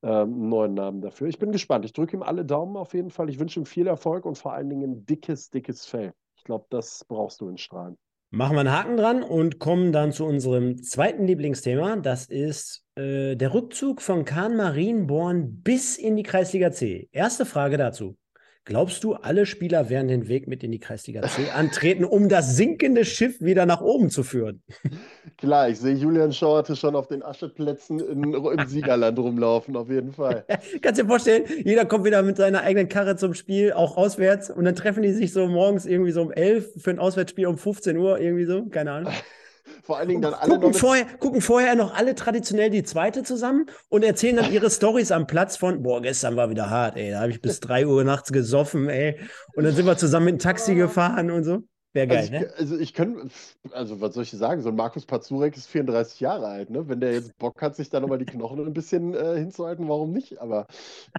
einen 0.08 0.50
neuen 0.50 0.74
Namen 0.74 1.02
dafür. 1.02 1.28
Ich 1.28 1.40
bin 1.40 1.52
gespannt. 1.52 1.86
Ich 1.86 1.94
drücke 1.94 2.18
ihm 2.18 2.24
alle 2.24 2.46
Daumen 2.46 2.76
auf 2.76 2.94
jeden 2.94 3.10
Fall. 3.10 3.30
Ich 3.30 3.40
wünsche 3.40 3.60
ihm 3.60 3.66
viel 3.66 3.88
Erfolg 3.88 4.26
und 4.26 4.38
vor 4.38 4.54
allen 4.54 4.70
Dingen 4.70 4.84
ein 4.84 5.06
dickes, 5.06 5.50
dickes 5.50 5.86
Fell. 5.86 6.14
Ich 6.36 6.44
glaube, 6.44 6.66
das 6.70 7.06
brauchst 7.08 7.42
du 7.42 7.50
in 7.50 7.58
Strahlen. 7.58 7.98
Machen 8.32 8.56
wir 8.56 8.62
einen 8.62 8.72
Haken 8.72 8.98
dran 8.98 9.22
und 9.22 9.60
kommen 9.60 9.92
dann 9.92 10.12
zu 10.12 10.26
unserem 10.26 10.82
zweiten 10.82 11.28
Lieblingsthema. 11.28 11.98
Das 11.98 12.26
ist 12.26 12.84
äh, 12.96 13.36
der 13.36 13.54
Rückzug 13.54 14.02
von 14.02 14.26
Kahn 14.26 14.58
Marienborn 14.58 15.62
bis 15.62 15.98
in 15.98 16.16
die 16.16 16.24
Kreisliga 16.24 16.72
C. 16.72 17.10
Erste 17.12 17.46
Frage 17.46 17.78
dazu. 17.78 18.18
Glaubst 18.65 19.04
du, 19.04 19.13
alle 19.13 19.45
Spieler 19.45 19.89
werden 19.89 20.08
den 20.08 20.30
Weg 20.30 20.47
mit 20.47 20.63
in 20.63 20.71
die 20.71 20.80
Kreisliga 20.80 21.21
C 21.23 21.49
antreten, 21.54 22.06
um 22.06 22.30
das 22.30 22.56
sinkende 22.56 23.04
Schiff 23.04 23.41
wieder 23.41 23.65
nach 23.65 23.82
oben 23.82 24.10
zu 24.10 24.23
führen? 24.23 24.63
Klar, 25.38 25.67
ich 25.67 25.80
sehe 25.80 25.95
Julian 25.95 26.32
Schauerte 26.32 26.78
schon 26.78 26.95
auf 26.95 27.08
den 27.08 27.23
Ascheplätzen 27.23 27.99
in, 27.99 28.34
im 28.34 28.67
Siegerland 28.67 29.19
rumlaufen, 29.19 29.76
auf 29.76 29.89
jeden 29.89 30.13
Fall. 30.13 30.45
Kannst 30.82 31.02
dir 31.02 31.06
vorstellen, 31.06 31.43
jeder 31.65 31.84
kommt 31.84 32.06
wieder 32.06 32.23
mit 32.23 32.38
seiner 32.38 32.62
eigenen 32.62 32.88
Karre 32.88 33.17
zum 33.17 33.34
Spiel, 33.34 33.73
auch 33.73 33.97
auswärts, 33.97 34.49
und 34.49 34.63
dann 34.63 34.76
treffen 34.76 35.04
die 35.04 35.12
sich 35.12 35.34
so 35.34 35.45
morgens 35.47 35.86
irgendwie 35.86 36.12
so 36.12 36.21
um 36.21 36.32
11 36.32 36.82
für 36.82 36.91
ein 36.91 36.99
Auswärtsspiel 36.99 37.47
um 37.47 37.58
15 37.58 37.97
Uhr, 37.97 38.17
irgendwie 38.17 38.45
so, 38.45 38.65
keine 38.67 38.93
Ahnung. 38.93 39.13
Vor 39.84 39.97
allen 39.97 40.10
Dingen 40.10 40.21
dann 40.21 40.34
alle 40.34 40.56
gucken, 40.56 40.73
vorher, 40.73 41.06
gucken 41.19 41.41
vorher 41.41 41.76
noch 41.76 41.93
alle 41.93 42.15
traditionell 42.15 42.69
die 42.69 42.84
zweite 42.84 43.23
zusammen 43.23 43.65
und 43.89 44.04
erzählen 44.04 44.38
dann 44.38 44.52
ihre 44.52 44.69
Stories 44.69 45.12
am 45.12 45.28
Platz 45.28 45.58
von, 45.58 45.84
boah, 45.84 46.02
gestern 46.02 46.36
war 46.36 46.49
wieder 46.49 46.69
hart, 46.69 46.97
ey, 46.97 47.12
da 47.12 47.21
habe 47.21 47.32
ich 47.32 47.41
bis 47.41 47.60
3 47.62 47.88
Uhr 47.88 48.04
nachts 48.04 48.32
gesoffen, 48.32 48.89
ey. 48.89 49.19
Und 49.56 49.63
dann 49.63 49.76
sind 49.76 49.86
wir 49.86 49.97
zusammen 49.97 50.26
mit 50.26 50.36
dem 50.36 50.39
Taxi 50.39 50.76
gefahren 50.76 51.32
und 51.32 51.43
so. 51.43 51.63
Wäre 51.93 52.08
geil, 52.08 52.17
also 52.17 52.34
ich, 52.34 52.41
ne? 52.41 52.53
Also 52.58 52.77
ich 52.79 52.93
könnte, 52.95 53.27
also 53.71 54.01
was 54.01 54.15
soll 54.15 54.23
ich 54.23 54.32
sagen, 54.32 54.62
so 54.62 54.69
ein 54.69 54.75
Markus 54.75 55.06
Pazurek 55.06 55.56
ist 55.56 55.67
34 55.67 56.19
Jahre 56.19 56.47
alt, 56.47 56.71
ne? 56.71 56.89
Wenn 56.89 56.99
der 56.99 57.13
jetzt 57.13 57.38
Bock 57.38 57.62
hat, 57.62 57.75
sich 57.75 57.89
da 57.89 57.99
nochmal 57.99 58.17
die 58.17 58.25
Knochen 58.25 58.65
ein 58.65 58.73
bisschen 58.73 59.13
äh, 59.13 59.38
hinzuhalten, 59.38 59.88
warum 59.88 60.12
nicht? 60.12 60.39
Aber 60.41 60.65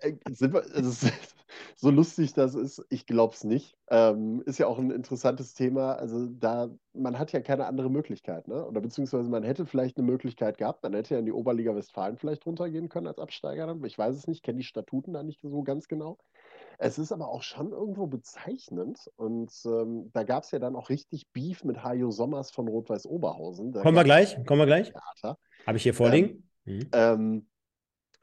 äh, 0.03 0.15
sind 0.31 0.53
wir, 0.53 0.65
also, 0.75 1.09
so 1.77 1.91
lustig 1.91 2.35
das 2.35 2.57
ist, 2.57 2.85
ich 2.91 3.07
glaube 3.07 3.35
es 3.35 3.45
nicht. 3.45 3.77
Ähm, 3.89 4.43
ist 4.47 4.59
ja 4.59 4.67
auch 4.67 4.79
ein 4.79 4.91
interessantes 4.91 5.55
Thema. 5.55 5.93
Also 5.95 6.27
da, 6.27 6.69
man 6.93 7.21
hat 7.21 7.31
ja 7.33 7.41
keine 7.41 7.67
andere 7.67 7.89
Möglichkeit, 7.91 8.49
ne? 8.49 8.67
Oder 8.67 8.81
beziehungsweise 8.81 9.29
man 9.31 9.45
hätte 9.45 9.67
vielleicht 9.67 9.97
eine 9.97 10.07
Möglichkeit 10.07 10.59
gehabt, 10.59 10.83
man 10.83 10.95
hätte 10.95 11.15
ja 11.15 11.21
in 11.21 11.27
die 11.27 11.33
Oberliga 11.33 11.77
Westfalen 11.77 12.17
vielleicht 12.17 12.47
runtergehen 12.47 12.89
können 12.89 13.07
als 13.07 13.21
Absteiger. 13.21 13.77
Ich 13.85 13.97
weiß 13.97 14.17
es 14.17 14.27
nicht, 14.27 14.43
kenne 14.43 14.59
die 14.59 14.65
Statuten 14.65 15.13
da 15.13 15.23
nicht 15.23 15.41
so 15.41 15.63
ganz 15.63 15.87
genau. 15.87 16.19
Es 16.79 16.99
ist 16.99 17.13
aber 17.13 17.29
auch 17.29 17.43
schon 17.43 17.73
irgendwo 17.73 18.07
bezeichnend 18.07 19.11
und 19.17 19.53
ähm, 19.65 20.11
da 20.13 20.23
gab 20.25 20.45
es 20.45 20.51
ja 20.51 20.59
dann 20.59 20.77
auch 20.77 20.89
richtig 20.89 21.29
Beef 21.33 21.65
mit 21.65 21.83
Hajo 21.83 22.11
Sommers 22.11 22.51
von 22.51 22.69
Rot-Weiß 22.69 23.07
Oberhausen. 23.07 23.73
Da 23.73 23.83
kommen 23.83 23.97
wir 23.97 24.05
gleich, 24.05 24.37
kommen 24.47 24.61
wir 24.61 24.67
gleich. 24.67 24.93
Habe 25.23 25.77
ich 25.77 25.83
hier 25.83 25.95
vorliegen. 25.95 26.49
Ähm, 26.67 26.77
mhm. 26.77 26.91
ähm, 26.93 27.47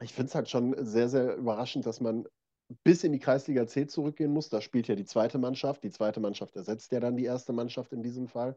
ich 0.00 0.12
finde 0.12 0.28
es 0.28 0.34
halt 0.34 0.48
schon 0.48 0.74
sehr, 0.84 1.08
sehr 1.08 1.36
überraschend, 1.36 1.86
dass 1.86 2.00
man 2.00 2.26
bis 2.84 3.04
in 3.04 3.12
die 3.12 3.18
Kreisliga 3.18 3.66
C 3.66 3.86
zurückgehen 3.86 4.32
muss. 4.32 4.48
Da 4.48 4.60
spielt 4.60 4.88
ja 4.88 4.94
die 4.94 5.04
zweite 5.04 5.38
Mannschaft. 5.38 5.82
Die 5.84 5.90
zweite 5.90 6.20
Mannschaft 6.20 6.56
ersetzt 6.56 6.92
ja 6.92 7.00
dann 7.00 7.16
die 7.16 7.24
erste 7.24 7.52
Mannschaft 7.52 7.92
in 7.92 8.02
diesem 8.02 8.28
Fall. 8.28 8.56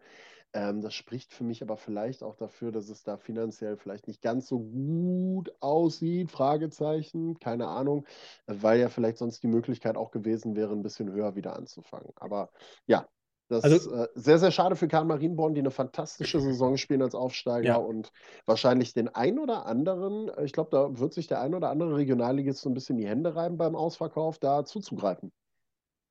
Ähm, 0.54 0.82
das 0.82 0.94
spricht 0.94 1.34
für 1.34 1.44
mich 1.44 1.62
aber 1.62 1.78
vielleicht 1.78 2.24
auch 2.24 2.36
dafür, 2.36 2.72
dass 2.72 2.90
es 2.90 3.04
da 3.04 3.18
finanziell 3.18 3.78
vielleicht 3.78 4.08
nicht 4.08 4.22
ganz 4.22 4.48
so 4.48 4.60
gut 4.60 5.54
aussieht. 5.60 6.32
Fragezeichen, 6.32 7.40
keine 7.40 7.68
Ahnung, 7.68 8.06
weil 8.48 8.80
ja 8.80 8.90
vielleicht 8.90 9.18
sonst 9.18 9.44
die 9.44 9.48
Möglichkeit 9.48 9.98
auch 9.98 10.12
gewesen 10.12 10.56
wäre, 10.56 10.72
ein 10.74 10.84
bisschen 10.84 11.12
höher 11.12 11.36
wieder 11.36 11.56
anzufangen. 11.56 12.12
Aber 12.16 12.52
ja, 12.88 13.08
das 13.48 13.64
also, 13.64 13.76
ist 13.76 13.88
äh, 13.88 14.08
sehr, 14.16 14.40
sehr 14.40 14.52
schade 14.52 14.76
für 14.76 14.88
Karl 14.88 15.06
Marienborn, 15.06 15.54
die 15.54 15.60
eine 15.60 15.72
fantastische 15.72 16.40
Saison 16.42 16.78
spielen 16.78 17.02
als 17.02 17.16
Aufsteiger 17.16 17.66
ja. 17.66 17.76
und 17.76 18.12
wahrscheinlich 18.46 18.94
den 18.94 19.08
ein 19.10 19.38
oder 19.38 19.66
anderen, 19.66 20.30
äh, 20.30 20.46
ich 20.46 20.54
glaube, 20.54 20.70
da 20.72 21.00
wird 21.00 21.14
sich 21.14 21.28
der 21.28 21.42
ein 21.42 21.54
oder 21.54 21.70
andere 21.70 21.96
Regionalligist 21.96 22.62
so 22.62 22.70
ein 22.70 22.74
bisschen 22.74 22.98
die 22.98 23.08
Hände 23.08 23.36
reiben 23.36 23.58
beim 23.58 23.76
Ausverkauf, 23.76 24.40
da 24.40 24.66
zuzugreifen. 24.66 25.32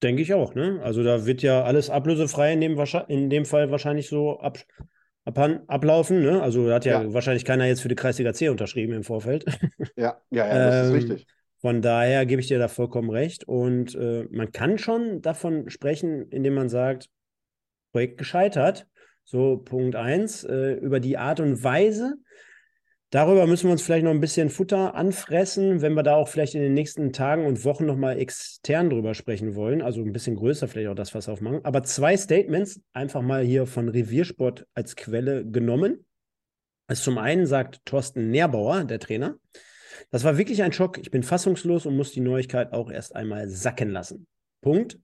Denke 0.02 0.22
ich 0.22 0.34
auch, 0.34 0.54
ne? 0.54 0.80
Also 0.82 1.02
da 1.02 1.24
wird 1.24 1.42
ja 1.42 1.64
alles 1.64 1.88
ablösefrei 1.88 2.52
in 2.52 2.60
dem, 2.60 2.78
in 3.08 3.30
dem 3.30 3.44
Fall 3.44 3.70
wahrscheinlich 3.70 4.08
so 4.08 4.38
ab, 4.38 4.58
ab, 5.24 5.38
ablaufen, 5.66 6.20
ne? 6.20 6.42
Also 6.42 6.68
da 6.68 6.74
hat 6.74 6.84
ja, 6.84 7.02
ja, 7.02 7.14
wahrscheinlich 7.14 7.44
keiner 7.44 7.64
jetzt 7.66 7.80
für 7.80 7.88
die 7.88 7.94
Kreisliga 7.94 8.32
C 8.32 8.48
unterschrieben 8.48 8.92
im 8.92 9.04
Vorfeld. 9.04 9.44
Ja, 9.96 10.20
ja, 10.30 10.46
ja, 10.46 10.58
das 10.58 10.88
ähm, 10.88 10.94
ist 10.96 11.02
richtig. 11.02 11.26
Von 11.64 11.80
daher 11.80 12.26
gebe 12.26 12.42
ich 12.42 12.48
dir 12.48 12.58
da 12.58 12.68
vollkommen 12.68 13.08
recht. 13.08 13.44
Und 13.48 13.94
äh, 13.94 14.26
man 14.30 14.52
kann 14.52 14.76
schon 14.76 15.22
davon 15.22 15.70
sprechen, 15.70 16.28
indem 16.28 16.52
man 16.52 16.68
sagt, 16.68 17.08
Projekt 17.94 18.18
gescheitert. 18.18 18.88
So, 19.22 19.56
Punkt 19.56 19.94
eins. 19.94 20.42
Äh, 20.42 20.72
über 20.72 20.98
die 20.98 21.16
Art 21.16 21.38
und 21.38 21.62
Weise. 21.62 22.16
Darüber 23.10 23.46
müssen 23.46 23.68
wir 23.68 23.72
uns 23.72 23.82
vielleicht 23.82 24.04
noch 24.04 24.10
ein 24.10 24.20
bisschen 24.20 24.50
Futter 24.50 24.96
anfressen, 24.96 25.80
wenn 25.80 25.94
wir 25.94 26.02
da 26.02 26.16
auch 26.16 26.26
vielleicht 26.26 26.56
in 26.56 26.62
den 26.62 26.74
nächsten 26.74 27.12
Tagen 27.12 27.46
und 27.46 27.64
Wochen 27.64 27.86
nochmal 27.86 28.18
extern 28.18 28.90
drüber 28.90 29.14
sprechen 29.14 29.54
wollen. 29.54 29.80
Also 29.80 30.02
ein 30.02 30.12
bisschen 30.12 30.34
größer 30.34 30.66
vielleicht 30.66 30.88
auch 30.88 30.96
das 30.96 31.10
Fass 31.10 31.28
aufmachen. 31.28 31.64
Aber 31.64 31.84
zwei 31.84 32.16
Statements 32.16 32.80
einfach 32.92 33.22
mal 33.22 33.44
hier 33.44 33.66
von 33.66 33.88
Reviersport 33.88 34.66
als 34.74 34.96
Quelle 34.96 35.46
genommen. 35.46 36.04
Also 36.88 37.04
zum 37.04 37.18
einen 37.18 37.46
sagt 37.46 37.78
Thorsten 37.84 38.32
Nährbauer, 38.32 38.82
der 38.82 38.98
Trainer, 38.98 39.38
das 40.10 40.24
war 40.24 40.36
wirklich 40.36 40.64
ein 40.64 40.72
Schock. 40.72 40.98
Ich 40.98 41.12
bin 41.12 41.22
fassungslos 41.22 41.86
und 41.86 41.96
muss 41.96 42.10
die 42.10 42.20
Neuigkeit 42.20 42.72
auch 42.72 42.90
erst 42.90 43.14
einmal 43.14 43.48
sacken 43.48 43.90
lassen. 43.90 44.26
Punkt. 44.62 44.98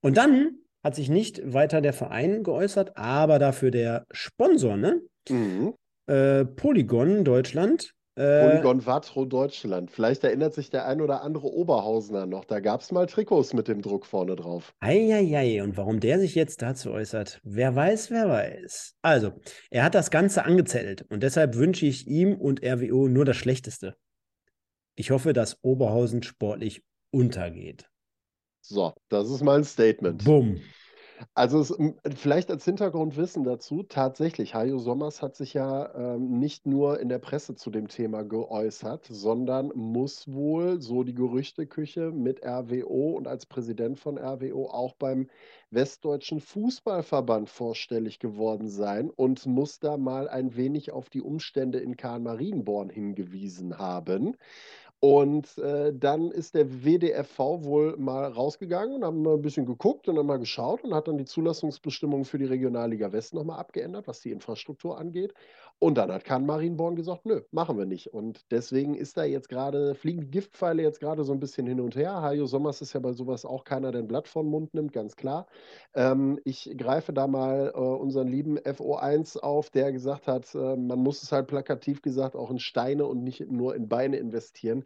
Und 0.00 0.16
dann 0.16 0.58
hat 0.88 0.94
sich 0.94 1.10
nicht 1.10 1.40
weiter 1.44 1.82
der 1.82 1.92
Verein 1.92 2.42
geäußert, 2.42 2.96
aber 2.96 3.38
dafür 3.38 3.70
der 3.70 4.06
Sponsor, 4.10 4.78
ne? 4.78 5.02
Mhm. 5.28 5.74
Äh, 6.06 6.46
Polygon 6.46 7.24
Deutschland 7.24 7.92
Äh, 8.16 8.48
Polygon 8.48 8.80
Vatro 8.80 9.26
Deutschland. 9.26 9.90
Vielleicht 9.90 10.24
erinnert 10.24 10.54
sich 10.54 10.70
der 10.70 10.86
ein 10.86 11.02
oder 11.02 11.22
andere 11.22 11.46
Oberhausener 11.46 12.24
noch. 12.24 12.46
Da 12.46 12.60
gab 12.60 12.80
es 12.80 12.90
mal 12.90 13.04
Trikots 13.06 13.52
mit 13.52 13.68
dem 13.68 13.82
Druck 13.82 14.06
vorne 14.06 14.34
drauf. 14.34 14.72
Eieiei, 14.80 15.62
und 15.62 15.76
warum 15.76 16.00
der 16.00 16.18
sich 16.18 16.34
jetzt 16.34 16.62
dazu 16.62 16.90
äußert, 16.90 17.38
wer 17.44 17.76
weiß, 17.76 18.10
wer 18.10 18.28
weiß. 18.28 18.94
Also, 19.02 19.32
er 19.70 19.84
hat 19.84 19.94
das 19.94 20.10
Ganze 20.10 20.44
angezettelt 20.46 21.04
und 21.10 21.22
deshalb 21.22 21.54
wünsche 21.54 21.84
ich 21.84 22.06
ihm 22.08 22.34
und 22.34 22.64
RWO 22.64 23.08
nur 23.08 23.26
das 23.26 23.36
Schlechteste. 23.36 23.94
Ich 24.96 25.10
hoffe, 25.10 25.34
dass 25.34 25.62
Oberhausen 25.62 26.22
sportlich 26.22 26.82
untergeht. 27.12 27.88
So, 28.68 28.92
das 29.08 29.30
ist 29.30 29.42
mal 29.42 29.56
ein 29.56 29.64
Statement. 29.64 30.24
Bumm. 30.24 30.60
Also 31.34 31.58
es, 31.60 31.76
vielleicht 32.16 32.50
als 32.50 32.64
Hintergrundwissen 32.64 33.42
dazu, 33.42 33.82
tatsächlich, 33.82 34.54
Hajo 34.54 34.78
Sommers 34.78 35.22
hat 35.22 35.36
sich 35.36 35.54
ja 35.54 35.92
ähm, 35.94 36.38
nicht 36.38 36.66
nur 36.66 37.00
in 37.00 37.08
der 37.08 37.18
Presse 37.18 37.56
zu 37.56 37.70
dem 37.70 37.88
Thema 37.88 38.22
geäußert, 38.22 39.06
sondern 39.10 39.72
muss 39.74 40.30
wohl, 40.32 40.80
so 40.80 41.02
die 41.02 41.14
Gerüchteküche, 41.14 42.12
mit 42.12 42.44
RWO 42.44 43.16
und 43.16 43.26
als 43.26 43.46
Präsident 43.46 43.98
von 43.98 44.18
RWO 44.18 44.66
auch 44.66 44.94
beim 44.94 45.28
Westdeutschen 45.70 46.40
Fußballverband 46.40 47.48
vorstellig 47.48 48.18
geworden 48.20 48.68
sein 48.68 49.10
und 49.10 49.44
muss 49.46 49.80
da 49.80 49.96
mal 49.96 50.28
ein 50.28 50.56
wenig 50.56 50.92
auf 50.92 51.10
die 51.10 51.22
Umstände 51.22 51.78
in 51.78 51.96
Karl-Marienborn 51.96 52.90
hingewiesen 52.90 53.78
haben. 53.78 54.36
Und 55.00 55.58
äh, 55.58 55.92
dann 55.94 56.32
ist 56.32 56.56
der 56.56 56.84
WDFV 56.84 57.38
wohl 57.62 57.96
mal 57.98 58.24
rausgegangen 58.24 58.96
und 58.96 59.04
haben 59.04 59.22
mal 59.22 59.34
ein 59.34 59.42
bisschen 59.42 59.64
geguckt 59.64 60.08
und 60.08 60.16
dann 60.16 60.26
mal 60.26 60.40
geschaut 60.40 60.82
und 60.82 60.92
hat 60.92 61.06
dann 61.06 61.18
die 61.18 61.24
Zulassungsbestimmungen 61.24 62.24
für 62.24 62.38
die 62.38 62.46
Regionalliga 62.46 63.12
West 63.12 63.32
nochmal 63.32 63.60
abgeändert, 63.60 64.08
was 64.08 64.20
die 64.20 64.32
Infrastruktur 64.32 64.98
angeht. 64.98 65.34
Und 65.80 65.96
dann 65.96 66.10
hat 66.10 66.24
Kahn 66.24 66.44
Marienborn 66.44 66.96
gesagt, 66.96 67.24
nö, 67.24 67.42
machen 67.52 67.78
wir 67.78 67.86
nicht. 67.86 68.12
Und 68.12 68.44
deswegen 68.50 68.96
ist 68.96 69.16
da 69.16 69.22
jetzt 69.22 69.48
gerade, 69.48 69.94
fliegen 69.94 70.22
die 70.22 70.30
Giftpfeile 70.30 70.82
jetzt 70.82 70.98
gerade 70.98 71.22
so 71.22 71.32
ein 71.32 71.38
bisschen 71.38 71.68
hin 71.68 71.80
und 71.80 71.94
her. 71.94 72.20
Hajo 72.20 72.46
Sommers 72.46 72.82
ist 72.82 72.94
ja 72.94 73.00
bei 73.00 73.12
sowas 73.12 73.44
auch 73.44 73.62
keiner, 73.62 73.92
der 73.92 74.02
ein 74.02 74.08
Blatt 74.08 74.26
vor 74.26 74.42
den 74.42 74.50
Mund 74.50 74.74
nimmt, 74.74 74.92
ganz 74.92 75.14
klar. 75.14 75.46
Ähm, 75.94 76.40
ich 76.44 76.74
greife 76.76 77.12
da 77.12 77.28
mal 77.28 77.72
äh, 77.72 77.78
unseren 77.78 78.26
lieben 78.26 78.58
FO1 78.58 79.38
auf, 79.38 79.70
der 79.70 79.92
gesagt 79.92 80.26
hat, 80.26 80.52
äh, 80.56 80.74
man 80.76 80.98
muss 80.98 81.22
es 81.22 81.30
halt 81.30 81.46
plakativ 81.46 82.02
gesagt 82.02 82.34
auch 82.34 82.50
in 82.50 82.58
Steine 82.58 83.06
und 83.06 83.22
nicht 83.22 83.48
nur 83.48 83.76
in 83.76 83.88
Beine 83.88 84.16
investieren. 84.16 84.82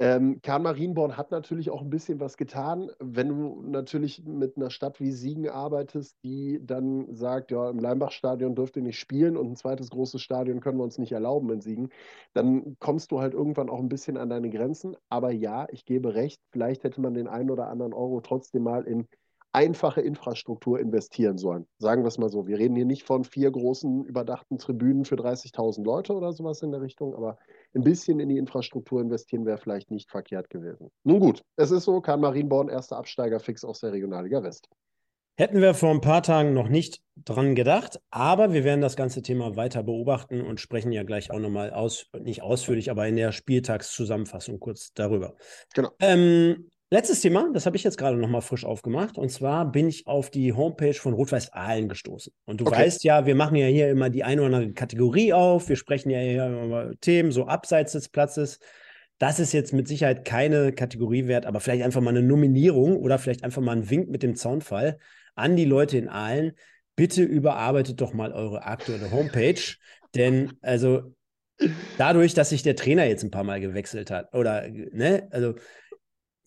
Ähm, 0.00 0.40
Kahn 0.42 0.64
Marienborn 0.64 1.16
hat 1.16 1.30
natürlich 1.30 1.70
auch 1.70 1.80
ein 1.80 1.90
bisschen 1.90 2.18
was 2.18 2.36
getan. 2.36 2.90
Wenn 2.98 3.28
du 3.28 3.62
natürlich 3.62 4.24
mit 4.24 4.56
einer 4.56 4.70
Stadt 4.70 4.98
wie 4.98 5.12
Siegen 5.12 5.48
arbeitest, 5.48 6.16
die 6.24 6.58
dann 6.64 7.14
sagt, 7.14 7.52
ja, 7.52 7.70
im 7.70 7.78
Leimbach-Stadion 7.78 8.56
dürft 8.56 8.76
ihr 8.76 8.82
nicht 8.82 8.98
spielen 8.98 9.36
und 9.36 9.52
ein 9.52 9.56
zweites 9.56 9.90
großes 9.90 10.20
Stadion 10.20 10.60
können 10.60 10.78
wir 10.78 10.84
uns 10.84 10.98
nicht 10.98 11.12
erlauben 11.12 11.48
in 11.50 11.60
Siegen, 11.60 11.90
dann 12.32 12.76
kommst 12.80 13.12
du 13.12 13.20
halt 13.20 13.34
irgendwann 13.34 13.70
auch 13.70 13.78
ein 13.78 13.88
bisschen 13.88 14.16
an 14.16 14.30
deine 14.30 14.50
Grenzen. 14.50 14.96
Aber 15.08 15.30
ja, 15.30 15.68
ich 15.70 15.84
gebe 15.84 16.14
recht, 16.14 16.40
vielleicht 16.50 16.82
hätte 16.82 17.00
man 17.00 17.14
den 17.14 17.28
einen 17.28 17.50
oder 17.50 17.68
anderen 17.68 17.92
Euro 17.92 18.20
trotzdem 18.20 18.64
mal 18.64 18.82
in 18.84 19.06
einfache 19.54 20.00
Infrastruktur 20.00 20.80
investieren 20.80 21.38
sollen. 21.38 21.66
Sagen 21.78 22.02
wir 22.02 22.08
es 22.08 22.18
mal 22.18 22.28
so. 22.28 22.46
Wir 22.46 22.58
reden 22.58 22.74
hier 22.74 22.84
nicht 22.84 23.04
von 23.04 23.24
vier 23.24 23.50
großen 23.50 24.04
überdachten 24.04 24.58
Tribünen 24.58 25.04
für 25.04 25.14
30.000 25.14 25.84
Leute 25.84 26.12
oder 26.12 26.32
sowas 26.32 26.60
in 26.62 26.72
der 26.72 26.80
Richtung, 26.80 27.14
aber 27.14 27.38
ein 27.74 27.84
bisschen 27.84 28.18
in 28.18 28.28
die 28.28 28.38
Infrastruktur 28.38 29.00
investieren 29.00 29.46
wäre 29.46 29.58
vielleicht 29.58 29.90
nicht 29.90 30.10
verkehrt 30.10 30.50
gewesen. 30.50 30.90
Nun 31.04 31.20
gut, 31.20 31.42
es 31.56 31.70
ist 31.70 31.84
so, 31.84 32.00
kann 32.00 32.20
Marienborn 32.20 32.68
erster 32.68 32.96
Absteiger 32.96 33.38
fix 33.38 33.64
aus 33.64 33.80
der 33.80 33.92
Regionalliga 33.92 34.42
West. 34.42 34.68
Hätten 35.36 35.60
wir 35.60 35.74
vor 35.74 35.90
ein 35.90 36.00
paar 36.00 36.22
Tagen 36.22 36.52
noch 36.52 36.68
nicht 36.68 37.00
dran 37.16 37.56
gedacht, 37.56 38.00
aber 38.10 38.52
wir 38.52 38.62
werden 38.62 38.80
das 38.80 38.94
ganze 38.94 39.20
Thema 39.20 39.56
weiter 39.56 39.82
beobachten 39.82 40.40
und 40.40 40.60
sprechen 40.60 40.92
ja 40.92 41.02
gleich 41.02 41.32
auch 41.32 41.40
nochmal 41.40 41.72
aus, 41.72 42.06
nicht 42.20 42.42
ausführlich, 42.42 42.88
aber 42.88 43.08
in 43.08 43.16
der 43.16 43.32
Spieltagszusammenfassung 43.32 44.60
kurz 44.60 44.92
darüber. 44.94 45.34
Genau. 45.74 45.90
Ähm, 45.98 46.70
Letztes 46.94 47.22
Thema, 47.22 47.50
das 47.52 47.66
habe 47.66 47.76
ich 47.76 47.82
jetzt 47.82 47.98
gerade 47.98 48.16
nochmal 48.16 48.40
frisch 48.40 48.64
aufgemacht. 48.64 49.18
Und 49.18 49.28
zwar 49.28 49.68
bin 49.68 49.88
ich 49.88 50.06
auf 50.06 50.30
die 50.30 50.52
Homepage 50.52 50.94
von 50.94 51.12
Rot-Weiß 51.12 51.52
Aalen 51.52 51.88
gestoßen. 51.88 52.32
Und 52.44 52.60
du 52.60 52.66
okay. 52.68 52.82
weißt 52.82 53.02
ja, 53.02 53.26
wir 53.26 53.34
machen 53.34 53.56
ja 53.56 53.66
hier 53.66 53.90
immer 53.90 54.10
die 54.10 54.22
eine 54.22 54.42
oder 54.42 54.58
andere 54.58 54.74
Kategorie 54.74 55.32
auf. 55.32 55.68
Wir 55.68 55.74
sprechen 55.74 56.10
ja 56.10 56.20
hier 56.20 56.46
über 56.46 56.92
Themen 57.00 57.32
so 57.32 57.46
abseits 57.46 57.94
des 57.94 58.10
Platzes. 58.10 58.60
Das 59.18 59.40
ist 59.40 59.52
jetzt 59.52 59.72
mit 59.72 59.88
Sicherheit 59.88 60.24
keine 60.24 60.72
Kategorie 60.72 61.26
wert, 61.26 61.46
aber 61.46 61.58
vielleicht 61.58 61.82
einfach 61.82 62.00
mal 62.00 62.10
eine 62.10 62.22
Nominierung 62.22 62.96
oder 62.96 63.18
vielleicht 63.18 63.42
einfach 63.42 63.60
mal 63.60 63.74
ein 63.74 63.90
Wink 63.90 64.08
mit 64.08 64.22
dem 64.22 64.36
Zaunfall 64.36 64.98
an 65.34 65.56
die 65.56 65.64
Leute 65.64 65.98
in 65.98 66.08
Aalen. 66.08 66.52
Bitte 66.94 67.24
überarbeitet 67.24 68.00
doch 68.00 68.12
mal 68.12 68.30
eure 68.30 68.66
aktuelle 68.66 69.10
Homepage. 69.10 69.60
Denn 70.14 70.52
also 70.62 71.12
dadurch, 71.98 72.34
dass 72.34 72.50
sich 72.50 72.62
der 72.62 72.76
Trainer 72.76 73.04
jetzt 73.04 73.24
ein 73.24 73.30
paar 73.30 73.44
Mal 73.44 73.60
gewechselt 73.60 74.10
hat 74.10 74.34
oder, 74.34 74.68
ne, 74.68 75.28
also 75.30 75.54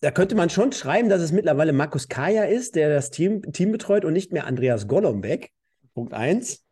da 0.00 0.10
könnte 0.10 0.34
man 0.34 0.50
schon 0.50 0.72
schreiben, 0.72 1.08
dass 1.08 1.22
es 1.22 1.32
mittlerweile 1.32 1.72
Markus 1.72 2.08
Kaya 2.08 2.44
ist, 2.44 2.76
der 2.76 2.88
das 2.88 3.10
Team, 3.10 3.42
Team 3.52 3.72
betreut 3.72 4.04
und 4.04 4.12
nicht 4.12 4.32
mehr 4.32 4.46
Andreas 4.46 4.86
Golombek. 4.86 5.50
Punkt 5.94 6.14
eins. 6.14 6.64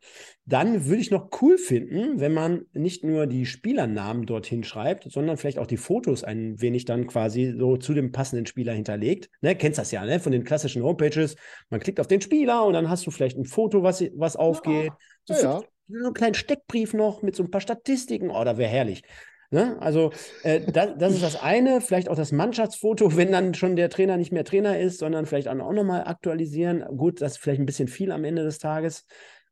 Dann 0.44 0.86
würde 0.86 1.00
ich 1.00 1.10
noch 1.10 1.30
cool 1.42 1.58
finden, 1.58 2.20
wenn 2.20 2.32
man 2.32 2.66
nicht 2.72 3.02
nur 3.02 3.26
die 3.26 3.44
Spielernamen 3.44 4.24
dorthin 4.24 4.62
schreibt, 4.62 5.10
sondern 5.10 5.36
vielleicht 5.36 5.58
auch 5.58 5.66
die 5.66 5.76
Fotos 5.76 6.22
ein 6.22 6.60
wenig 6.60 6.84
dann 6.84 7.08
quasi 7.08 7.52
so 7.58 7.76
zu 7.76 7.94
dem 7.94 8.12
passenden 8.12 8.46
Spieler 8.46 8.72
hinterlegt. 8.72 9.28
Ne, 9.40 9.56
kennst 9.56 9.80
das 9.80 9.90
ja, 9.90 10.04
ne? 10.04 10.20
Von 10.20 10.30
den 10.30 10.44
klassischen 10.44 10.84
Homepages. 10.84 11.34
Man 11.68 11.80
klickt 11.80 11.98
auf 11.98 12.06
den 12.06 12.20
Spieler 12.20 12.64
und 12.64 12.74
dann 12.74 12.88
hast 12.88 13.04
du 13.04 13.10
vielleicht 13.10 13.36
ein 13.36 13.44
Foto, 13.44 13.82
was, 13.82 14.04
was 14.14 14.36
aufgeht. 14.36 14.92
So, 15.24 15.34
ja, 15.34 15.40
ja. 15.40 15.60
so 15.88 16.04
einen 16.04 16.14
kleinen 16.14 16.34
Steckbrief 16.34 16.94
noch 16.94 17.22
mit 17.22 17.34
so 17.34 17.42
ein 17.42 17.50
paar 17.50 17.60
Statistiken. 17.60 18.30
Oh, 18.30 18.44
da 18.44 18.56
wäre 18.56 18.70
herrlich. 18.70 19.02
Ne? 19.50 19.76
Also 19.80 20.12
äh, 20.42 20.60
das, 20.60 20.90
das, 20.98 21.14
ist 21.14 21.22
das 21.22 21.42
eine, 21.42 21.80
vielleicht 21.80 22.08
auch 22.08 22.16
das 22.16 22.32
Mannschaftsfoto, 22.32 23.16
wenn 23.16 23.32
dann 23.32 23.54
schon 23.54 23.76
der 23.76 23.90
Trainer 23.90 24.16
nicht 24.16 24.32
mehr 24.32 24.44
Trainer 24.44 24.78
ist, 24.78 24.98
sondern 24.98 25.26
vielleicht 25.26 25.48
auch 25.48 25.54
nochmal 25.54 26.04
aktualisieren. 26.04 26.84
Gut, 26.96 27.20
das 27.20 27.32
ist 27.32 27.38
vielleicht 27.38 27.60
ein 27.60 27.66
bisschen 27.66 27.88
viel 27.88 28.12
am 28.12 28.24
Ende 28.24 28.42
des 28.42 28.58
Tages, 28.58 29.06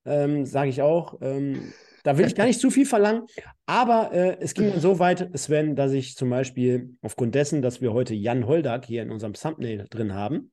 ähm, 0.05 0.47
sage 0.47 0.71
ich 0.71 0.83
auch. 0.83 1.21
Ähm, 1.21 1.73
da 2.03 2.19
will 2.19 2.27
ich 2.27 2.35
gar 2.35 2.45
nicht 2.45 2.61
zu 2.61 2.71
viel 2.71 2.85
verlangen, 2.85 3.23
aber 3.65 4.13
äh, 4.13 4.37
es 4.39 4.53
ging 4.53 4.71
dann 4.71 4.81
so 4.81 4.99
weit, 4.99 5.31
Sven, 5.39 5.75
dass 5.75 5.93
ich 5.93 6.17
zum 6.17 6.29
Beispiel 6.29 6.91
aufgrund 7.01 7.35
dessen, 7.35 7.63
dass 7.63 7.81
wir 7.81 7.95
heute 7.95 8.15
Jan 8.15 8.47
Holdak 8.47 8.85
hier 8.85 9.03
in 9.03 9.11
unserem 9.11 9.33
Thumbnail 9.33 9.87
drin 9.89 10.13
haben, 10.13 10.53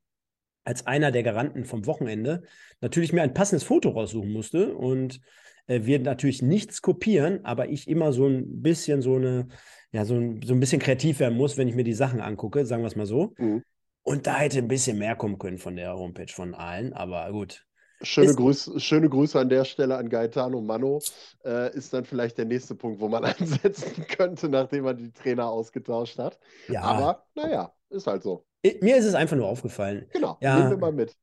als 0.63 0.87
einer 0.87 1.11
der 1.11 1.23
Garanten 1.23 1.65
vom 1.65 1.85
Wochenende, 1.87 2.43
natürlich 2.79 3.11
mir 3.11 3.21
ein 3.21 3.33
passendes 3.33 3.65
Foto 3.65 3.89
raussuchen 3.89 4.31
musste 4.31 4.73
und 4.73 5.19
wir 5.67 5.99
natürlich 5.99 6.41
nichts 6.41 6.81
kopieren, 6.81 7.45
aber 7.45 7.69
ich 7.69 7.87
immer 7.87 8.13
so 8.13 8.27
ein 8.27 8.61
bisschen 8.61 9.01
so 9.01 9.15
eine, 9.15 9.47
ja, 9.91 10.05
so 10.05 10.15
ein, 10.15 10.41
so 10.43 10.53
ein 10.53 10.59
bisschen 10.59 10.79
kreativ 10.79 11.19
werden 11.19 11.37
muss, 11.37 11.57
wenn 11.57 11.67
ich 11.67 11.75
mir 11.75 11.83
die 11.83 11.93
Sachen 11.93 12.21
angucke, 12.21 12.65
sagen 12.65 12.83
wir 12.83 12.87
es 12.87 12.95
mal 12.95 13.05
so. 13.05 13.33
Mhm. 13.37 13.63
Und 14.03 14.27
da 14.27 14.37
hätte 14.37 14.57
ein 14.57 14.67
bisschen 14.67 14.97
mehr 14.97 15.15
kommen 15.15 15.37
können 15.37 15.57
von 15.57 15.75
der 15.75 15.95
Homepage 15.95 16.31
von 16.31 16.55
allen, 16.55 16.93
aber 16.93 17.31
gut. 17.31 17.65
Schöne, 18.03 18.33
Grüß, 18.33 18.73
schöne 18.77 19.09
Grüße 19.09 19.39
an 19.39 19.49
der 19.49 19.63
Stelle 19.63 19.95
an 19.95 20.09
Gaetano 20.09 20.59
Mano. 20.59 20.99
Äh, 21.45 21.75
ist 21.75 21.93
dann 21.93 22.03
vielleicht 22.03 22.37
der 22.37 22.45
nächste 22.45 22.73
Punkt, 22.73 22.99
wo 22.99 23.07
man 23.07 23.23
ansetzen 23.39 24.07
könnte, 24.07 24.49
nachdem 24.49 24.85
man 24.85 24.97
die 24.97 25.11
Trainer 25.11 25.47
ausgetauscht 25.47 26.17
hat. 26.17 26.39
Ja. 26.67 26.81
Aber 26.81 27.25
naja, 27.35 27.71
ist 27.89 28.07
halt 28.07 28.23
so. 28.23 28.45
Mir 28.63 28.97
ist 28.97 29.05
es 29.05 29.13
einfach 29.13 29.37
nur 29.37 29.47
aufgefallen. 29.47 30.07
Genau, 30.11 30.37
ja, 30.41 30.57
nehmen 30.57 30.71
wir 30.71 30.77
mal 30.77 30.91
mit. 30.91 31.15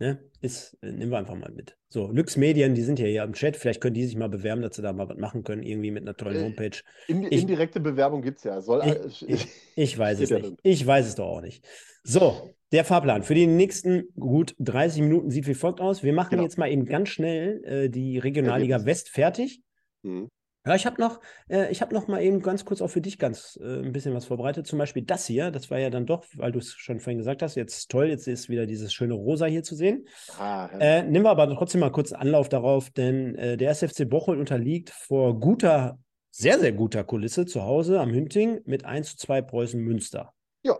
Ne? 0.00 0.18
Ist, 0.40 0.76
äh, 0.82 0.90
nehmen 0.90 1.12
wir 1.12 1.18
einfach 1.18 1.36
mal 1.36 1.52
mit. 1.52 1.76
So, 1.88 2.10
Lux 2.10 2.36
Medien, 2.36 2.74
die 2.74 2.82
sind 2.82 2.98
ja 2.98 3.06
hier 3.06 3.22
im 3.22 3.32
Chat. 3.32 3.56
Vielleicht 3.56 3.80
können 3.80 3.94
die 3.94 4.04
sich 4.04 4.16
mal 4.16 4.28
bewerben, 4.28 4.60
dass 4.60 4.74
sie 4.74 4.82
da 4.82 4.92
mal 4.92 5.08
was 5.08 5.18
machen 5.18 5.44
können, 5.44 5.62
irgendwie 5.62 5.92
mit 5.92 6.02
einer 6.02 6.16
tollen 6.16 6.36
äh, 6.36 6.42
Homepage. 6.42 6.78
In, 7.06 7.22
ich, 7.22 7.42
indirekte 7.42 7.78
Bewerbung 7.78 8.20
gibt 8.20 8.38
es 8.38 8.44
ja. 8.44 8.60
Soll, 8.60 8.82
ich, 9.06 9.28
ich, 9.28 9.48
ich 9.76 9.98
weiß 9.98 10.20
es 10.20 10.30
nicht. 10.30 10.54
Ich 10.62 10.84
weiß 10.84 11.06
es 11.06 11.14
doch 11.14 11.26
auch 11.26 11.40
nicht. 11.40 11.64
So, 12.02 12.54
der 12.72 12.84
Fahrplan 12.84 13.22
für 13.22 13.34
die 13.34 13.46
nächsten 13.46 14.08
gut 14.18 14.56
30 14.58 15.02
Minuten 15.02 15.30
sieht 15.30 15.46
wie 15.46 15.54
folgt 15.54 15.80
aus. 15.80 16.02
Wir 16.02 16.12
machen 16.12 16.30
genau. 16.30 16.42
jetzt 16.42 16.58
mal 16.58 16.70
eben 16.70 16.86
ganz 16.86 17.10
schnell 17.10 17.62
äh, 17.64 17.88
die 17.88 18.18
Regionalliga 18.18 18.84
West 18.84 19.10
fertig. 19.10 19.62
Mhm. 20.02 20.28
Ja, 20.66 20.74
ich 20.74 20.86
habe 20.86 20.98
noch, 20.98 21.20
äh, 21.50 21.70
ich 21.70 21.82
habe 21.82 21.92
noch 21.92 22.08
mal 22.08 22.22
eben 22.22 22.40
ganz 22.40 22.64
kurz 22.64 22.80
auch 22.80 22.88
für 22.88 23.02
dich 23.02 23.18
ganz 23.18 23.58
äh, 23.62 23.80
ein 23.82 23.92
bisschen 23.92 24.14
was 24.14 24.24
vorbereitet. 24.24 24.66
Zum 24.66 24.78
Beispiel 24.78 25.02
das 25.02 25.26
hier, 25.26 25.50
das 25.50 25.70
war 25.70 25.78
ja 25.78 25.90
dann 25.90 26.06
doch, 26.06 26.24
weil 26.36 26.52
du 26.52 26.58
es 26.58 26.72
schon 26.72 27.00
vorhin 27.00 27.18
gesagt 27.18 27.42
hast, 27.42 27.54
jetzt 27.54 27.90
toll, 27.90 28.06
jetzt 28.06 28.26
ist 28.26 28.48
wieder 28.48 28.64
dieses 28.64 28.92
schöne 28.94 29.12
Rosa 29.12 29.44
hier 29.44 29.62
zu 29.62 29.74
sehen. 29.74 30.08
Ah, 30.38 30.70
ja. 30.72 30.78
äh, 30.78 31.02
nehmen 31.02 31.26
wir 31.26 31.30
aber 31.30 31.54
trotzdem 31.54 31.80
mal 31.80 31.92
kurz 31.92 32.12
Anlauf 32.12 32.48
darauf, 32.48 32.88
denn 32.88 33.34
äh, 33.34 33.56
der 33.58 33.70
SFC 33.72 34.08
Bocholt 34.08 34.38
unterliegt 34.38 34.88
vor 34.88 35.38
guter, 35.38 35.98
sehr, 36.30 36.58
sehr 36.58 36.72
guter 36.72 37.04
Kulisse 37.04 37.44
zu 37.44 37.62
Hause 37.62 38.00
am 38.00 38.10
Hünting 38.10 38.60
mit 38.64 38.86
1 38.86 39.10
zu 39.10 39.16
2 39.18 39.42
Preußen 39.42 39.80
Münster. 39.80 40.32
Ja. 40.62 40.78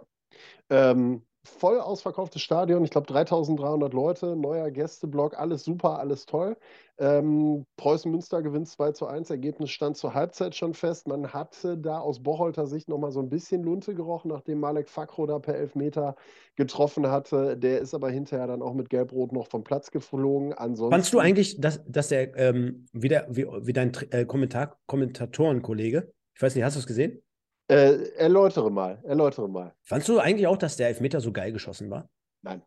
Ähm, 0.71 1.27
voll 1.45 1.79
ausverkauftes 1.79 2.41
Stadion, 2.43 2.85
ich 2.85 2.91
glaube 2.91 3.07
3300 3.07 3.93
Leute, 3.93 4.35
neuer 4.35 4.71
Gästeblock, 4.71 5.39
alles 5.39 5.65
super, 5.65 5.99
alles 5.99 6.27
toll. 6.27 6.57
Ähm, 6.97 7.67
Preußen 7.77 8.11
Münster 8.11 8.41
gewinnt 8.41 8.69
2 8.69 8.93
zu 8.93 9.07
1, 9.07 9.29
Ergebnis 9.29 9.71
stand 9.71 9.97
zur 9.97 10.15
Halbzeit 10.15 10.55
schon 10.55 10.75
fest. 10.75 11.09
Man 11.09 11.33
hatte 11.33 11.77
da 11.77 11.99
aus 11.99 12.23
Bocholter 12.23 12.67
Sicht 12.67 12.89
nochmal 12.89 13.11
so 13.11 13.21
ein 13.21 13.29
bisschen 13.29 13.63
Lunte 13.63 13.95
gerochen, 13.95 14.29
nachdem 14.29 14.61
Malek 14.61 14.89
Fakro 14.89 15.27
da 15.27 15.39
per 15.39 15.57
Elfmeter 15.57 16.15
getroffen 16.57 17.11
hatte. 17.11 17.57
Der 17.57 17.81
ist 17.81 17.95
aber 17.95 18.11
hinterher 18.11 18.47
dann 18.47 18.63
auch 18.63 18.75
mit 18.75 18.91
Gelb-Rot 18.91 19.33
noch 19.33 19.49
vom 19.49 19.65
Platz 19.65 19.91
geflogen. 19.91 20.55
Ansonsten 20.55 20.93
Fandst 20.95 21.13
du 21.13 21.19
eigentlich, 21.19 21.61
dass, 21.61 21.83
dass 21.87 22.09
der, 22.09 22.37
ähm, 22.39 22.87
wie, 22.93 23.09
der, 23.09 23.27
wie, 23.29 23.47
wie 23.47 23.73
dein 23.73 23.93
äh, 24.11 24.25
Kommentar, 24.25 24.79
Kommentatorenkollege, 24.87 26.13
Ich 26.35 26.43
weiß 26.43 26.55
nicht, 26.55 26.65
hast 26.65 26.77
du 26.77 26.81
es 26.81 26.87
gesehen? 26.87 27.21
Äh, 27.69 28.11
erläutere 28.17 28.71
mal, 28.71 28.99
erläutere 29.05 29.49
mal. 29.49 29.75
Fandst 29.83 30.09
du 30.09 30.19
eigentlich 30.19 30.47
auch, 30.47 30.59
dass 30.59 30.77
der 30.77 30.89
Elfmeter 30.89 31.21
so 31.21 31.33
geil 31.33 31.53
geschossen 31.53 31.91
war? 31.91 32.09
Nein. 32.43 32.63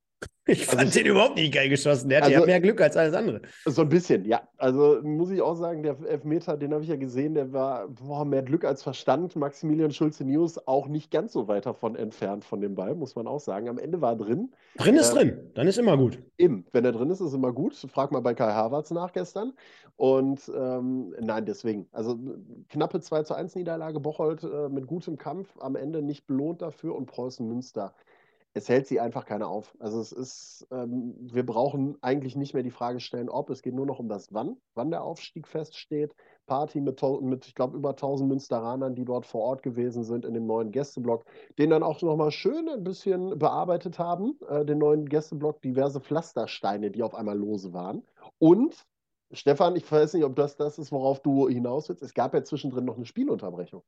Ich 0.50 0.66
fand 0.66 0.80
also, 0.80 1.00
den 1.00 1.08
überhaupt 1.08 1.36
nicht 1.36 1.54
geil 1.54 1.68
geschossen. 1.68 2.08
Der 2.08 2.24
also, 2.24 2.38
hat 2.38 2.46
mehr 2.46 2.62
Glück 2.62 2.80
als 2.80 2.96
alles 2.96 3.14
andere. 3.14 3.42
So 3.66 3.82
ein 3.82 3.90
bisschen, 3.90 4.24
ja. 4.24 4.48
Also 4.58 5.02
muss 5.04 5.30
ich 5.30 5.42
auch 5.42 5.56
sagen, 5.56 5.84
der 5.84 5.98
Elfmeter, 6.08 6.56
den 6.56 6.74
habe 6.74 6.84
ich 6.84 6.90
ja 6.90 6.96
gesehen, 6.96 7.34
der 7.34 7.52
war 7.52 7.90
boah, 7.90 8.24
mehr 8.24 8.44
Glück 8.44 8.64
als 8.64 8.82
Verstand. 8.82 9.36
Maximilian 9.36 9.92
Schulze-News 9.92 10.66
auch 10.66 10.88
nicht 10.88 11.12
ganz 11.12 11.34
so 11.34 11.50
weit 11.50 11.66
davon 11.66 11.98
entfernt 11.98 12.46
von 12.46 12.62
dem 12.62 12.76
Ball, 12.76 12.96
muss 12.96 13.16
man 13.16 13.28
auch 13.28 13.42
sagen. 13.42 13.68
Am 13.68 13.78
Ende 13.78 14.00
war 14.00 14.14
er 14.14 14.16
drin. 14.16 14.54
Drin 14.78 14.96
ist 14.96 15.12
äh, 15.12 15.16
drin, 15.16 15.52
dann 15.54 15.68
ist 15.68 15.78
immer 15.78 15.98
gut. 15.98 16.18
Eben, 16.38 16.66
wenn 16.72 16.86
er 16.86 16.94
drin 16.94 17.10
ist, 17.10 17.20
ist 17.20 17.34
immer 17.34 17.52
gut. 17.52 17.76
Frag 17.76 18.12
mal 18.12 18.22
bei 18.22 18.34
Kai 18.34 18.54
Havertz 18.54 18.92
nach 18.92 19.12
gestern. 19.12 19.52
Und 19.98 20.50
ähm, 20.56 21.14
nein, 21.20 21.46
deswegen. 21.46 21.88
Also 21.92 22.18
knappe 22.70 23.02
2 23.02 23.24
zu 23.24 23.34
1 23.34 23.56
Niederlage, 23.56 24.00
Bocholt 24.00 24.44
äh, 24.44 24.70
mit 24.70 24.88
gutem 24.88 25.18
Kampf, 25.18 25.50
am 25.60 25.76
Ende 25.76 26.02
nicht 26.02 26.26
belohnt 26.26 26.62
dafür 26.62 26.96
und 26.96 27.08
Preußen 27.08 27.46
Münster 27.46 27.94
es 28.54 28.70
hält 28.70 28.88
sie 28.88 29.00
einfach 29.00 29.26
keiner 29.26 29.48
auf. 29.48 29.76
Also 29.80 30.00
es 30.00 30.12
ist, 30.12 30.68
ähm, 30.72 31.16
wir 31.20 31.46
brauchen 31.46 31.98
eigentlich 32.02 32.36
nicht 32.36 32.54
mehr 32.54 32.64
die 32.64 32.72
Frage 32.72 33.00
stellen, 33.00 33.30
ob, 33.30 33.50
es 33.50 33.62
geht 33.62 33.76
nur 33.76 33.86
noch 33.86 34.00
um 34.00 34.10
das 34.10 34.34
Wann, 34.34 34.58
wann 34.74 34.90
der 34.92 35.04
Aufstieg 35.04 35.48
feststeht. 35.48 36.16
Party 36.48 36.82
mit, 36.82 37.02
mit 37.22 37.46
ich 37.46 37.56
glaube, 37.56 37.78
über 37.78 37.90
1000 37.90 38.30
Münsteranern, 38.30 38.96
die 38.96 39.06
dort 39.06 39.26
vor 39.26 39.42
Ort 39.42 39.64
gewesen 39.64 40.04
sind 40.04 40.26
in 40.26 40.34
dem 40.34 40.48
neuen 40.48 40.72
Gästeblock, 40.72 41.26
den 41.58 41.70
dann 41.70 41.84
auch 41.84 42.02
nochmal 42.02 42.32
schön 42.32 42.68
ein 42.70 42.84
bisschen 42.84 43.38
bearbeitet 43.38 44.00
haben, 44.00 44.40
äh, 44.50 44.66
den 44.66 44.80
neuen 44.80 45.08
Gästeblock, 45.08 45.62
diverse 45.62 46.00
Pflastersteine, 46.02 46.90
die 46.90 47.04
auf 47.04 47.14
einmal 47.16 47.38
lose 47.38 47.74
waren. 47.74 48.04
Und, 48.40 48.88
Stefan, 49.32 49.76
ich 49.76 49.92
weiß 49.92 50.14
nicht, 50.14 50.24
ob 50.24 50.36
das 50.36 50.56
das 50.56 50.80
ist, 50.80 50.92
worauf 50.92 51.22
du 51.22 51.48
hinaus 51.50 51.90
willst, 51.90 52.02
es 52.02 52.14
gab 52.14 52.34
ja 52.34 52.44
zwischendrin 52.44 52.86
noch 52.86 52.96
eine 52.96 53.06
Spielunterbrechung. 53.06 53.84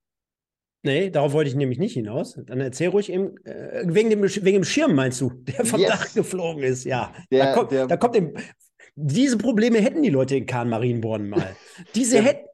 Nee, 0.81 1.09
darauf 1.09 1.33
wollte 1.33 1.49
ich 1.49 1.55
nämlich 1.55 1.77
nicht 1.77 1.93
hinaus. 1.93 2.39
Dann 2.45 2.61
erzähl 2.61 2.89
ruhig 2.89 3.11
eben, 3.11 3.35
äh, 3.45 3.83
wegen, 3.85 4.09
dem, 4.09 4.21
wegen 4.23 4.59
dem 4.59 4.63
Schirm 4.63 4.95
meinst 4.95 5.19
du, 5.19 5.29
der 5.29 5.65
vom 5.65 5.79
yes. 5.81 5.89
Dach 5.89 6.13
geflogen 6.13 6.63
ist, 6.63 6.85
ja. 6.85 7.13
Der, 7.31 7.45
da, 7.45 7.53
kommt, 7.53 7.71
der, 7.71 7.87
da 7.87 7.97
kommt 7.97 8.15
dem, 8.15 8.33
diese 8.95 9.37
Probleme 9.37 9.79
hätten 9.79 10.01
die 10.01 10.09
Leute 10.09 10.37
in 10.37 10.45
Kahn 10.45 10.69
Marienborn 10.69 11.29
mal. 11.29 11.55
Diese 11.95 12.17
ja. 12.17 12.23
hätten, 12.23 12.47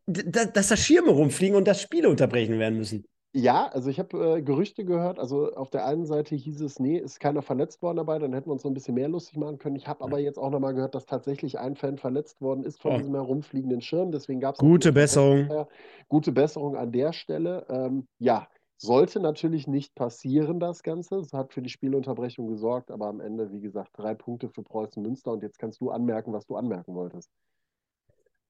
dass 0.54 0.68
da 0.68 0.78
Schirme 0.78 1.12
rumfliegen 1.12 1.56
und 1.56 1.68
das 1.68 1.82
Spiele 1.82 2.10
unterbrechen 2.10 2.60
werden 2.60 2.78
müssen. 2.78 3.06
Ja, 3.38 3.68
also 3.68 3.90
ich 3.90 4.00
habe 4.00 4.38
äh, 4.38 4.42
Gerüchte 4.42 4.86
gehört. 4.86 5.20
Also 5.20 5.52
auf 5.56 5.70
der 5.70 5.86
einen 5.86 6.06
Seite 6.06 6.36
hieß 6.36 6.62
es, 6.62 6.80
nee, 6.80 6.98
ist 6.98 7.20
keiner 7.20 7.42
verletzt 7.42 7.82
worden 7.82 7.98
dabei, 7.98 8.18
dann 8.18 8.32
hätten 8.32 8.48
wir 8.48 8.54
uns 8.54 8.64
noch 8.64 8.72
ein 8.72 8.74
bisschen 8.74 8.96
mehr 8.96 9.10
lustig 9.10 9.36
machen 9.36 9.58
können. 9.58 9.76
Ich 9.76 9.90
habe 9.90 10.06
aber 10.06 10.20
jetzt 10.20 10.40
auch 10.40 10.52
nochmal 10.52 10.74
gehört, 10.74 10.96
dass 10.96 11.06
tatsächlich 11.06 11.60
ein 11.60 11.76
Fan 11.76 11.98
verletzt 11.98 12.40
worden 12.40 12.64
ist 12.64 12.82
von 12.82 12.94
oh. 12.94 12.98
diesem 12.98 13.14
herumfliegenden 13.14 13.82
Schirm. 13.82 14.14
Deswegen 14.14 14.40
gab 14.40 14.56
es 14.56 14.60
gute 14.60 14.94
Besserung. 14.94 15.68
Gute 16.08 16.32
Besserung 16.32 16.78
an 16.78 16.94
der 16.94 17.12
Stelle. 17.12 17.66
Ähm, 17.68 18.08
ja, 18.20 18.48
sollte 18.78 19.20
natürlich 19.20 19.68
nicht 19.68 19.96
passieren, 19.96 20.62
das 20.62 20.82
Ganze. 20.82 21.18
Es 21.18 21.34
hat 21.34 21.52
für 21.52 21.62
die 21.62 21.70
Spielunterbrechung 21.70 22.48
gesorgt, 22.48 22.90
aber 22.90 23.08
am 23.08 23.20
Ende, 23.20 23.52
wie 23.52 23.60
gesagt, 23.60 23.90
drei 23.98 24.14
Punkte 24.14 24.48
für 24.48 24.64
Preußen 24.64 25.04
Münster. 25.04 25.34
Und 25.34 25.44
jetzt 25.44 25.60
kannst 25.60 25.82
du 25.82 25.92
anmerken, 25.92 26.32
was 26.32 26.46
du 26.46 26.56
anmerken 26.56 26.96
wolltest. 26.96 27.30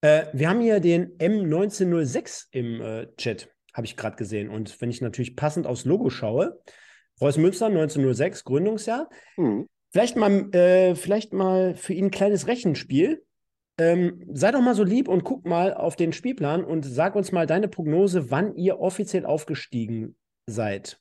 Äh, 0.01 0.27
wir 0.33 0.47
haben 0.47 0.61
hier 0.61 0.79
den 0.79 1.17
M1906 1.17 2.49
im 2.51 2.81
äh, 2.81 3.07
Chat 3.15 3.54
habe 3.75 3.85
ich 3.85 3.97
gerade 3.97 4.15
gesehen. 4.15 4.49
Und 4.49 4.81
wenn 4.81 4.89
ich 4.89 5.01
natürlich 5.01 5.35
passend 5.35 5.67
aufs 5.67 5.85
Logo 5.85 6.09
schaue, 6.09 6.59
Preußen 7.17 7.41
Münster 7.41 7.67
1906, 7.67 8.43
Gründungsjahr. 8.43 9.09
Mhm. 9.37 9.67
Vielleicht, 9.91 10.17
mal, 10.17 10.53
äh, 10.53 10.95
vielleicht 10.95 11.33
mal 11.33 11.75
für 11.75 11.93
ihn 11.93 12.05
ein 12.05 12.11
kleines 12.11 12.47
Rechenspiel. 12.47 13.23
Ähm, 13.77 14.29
sei 14.33 14.51
doch 14.51 14.61
mal 14.61 14.75
so 14.75 14.83
lieb 14.83 15.07
und 15.07 15.23
guck 15.23 15.45
mal 15.45 15.73
auf 15.73 15.95
den 15.95 16.13
Spielplan 16.13 16.63
und 16.63 16.83
sag 16.83 17.15
uns 17.15 17.31
mal 17.31 17.45
deine 17.45 17.67
Prognose, 17.67 18.31
wann 18.31 18.55
ihr 18.55 18.79
offiziell 18.79 19.25
aufgestiegen 19.25 20.15
seid. 20.47 20.99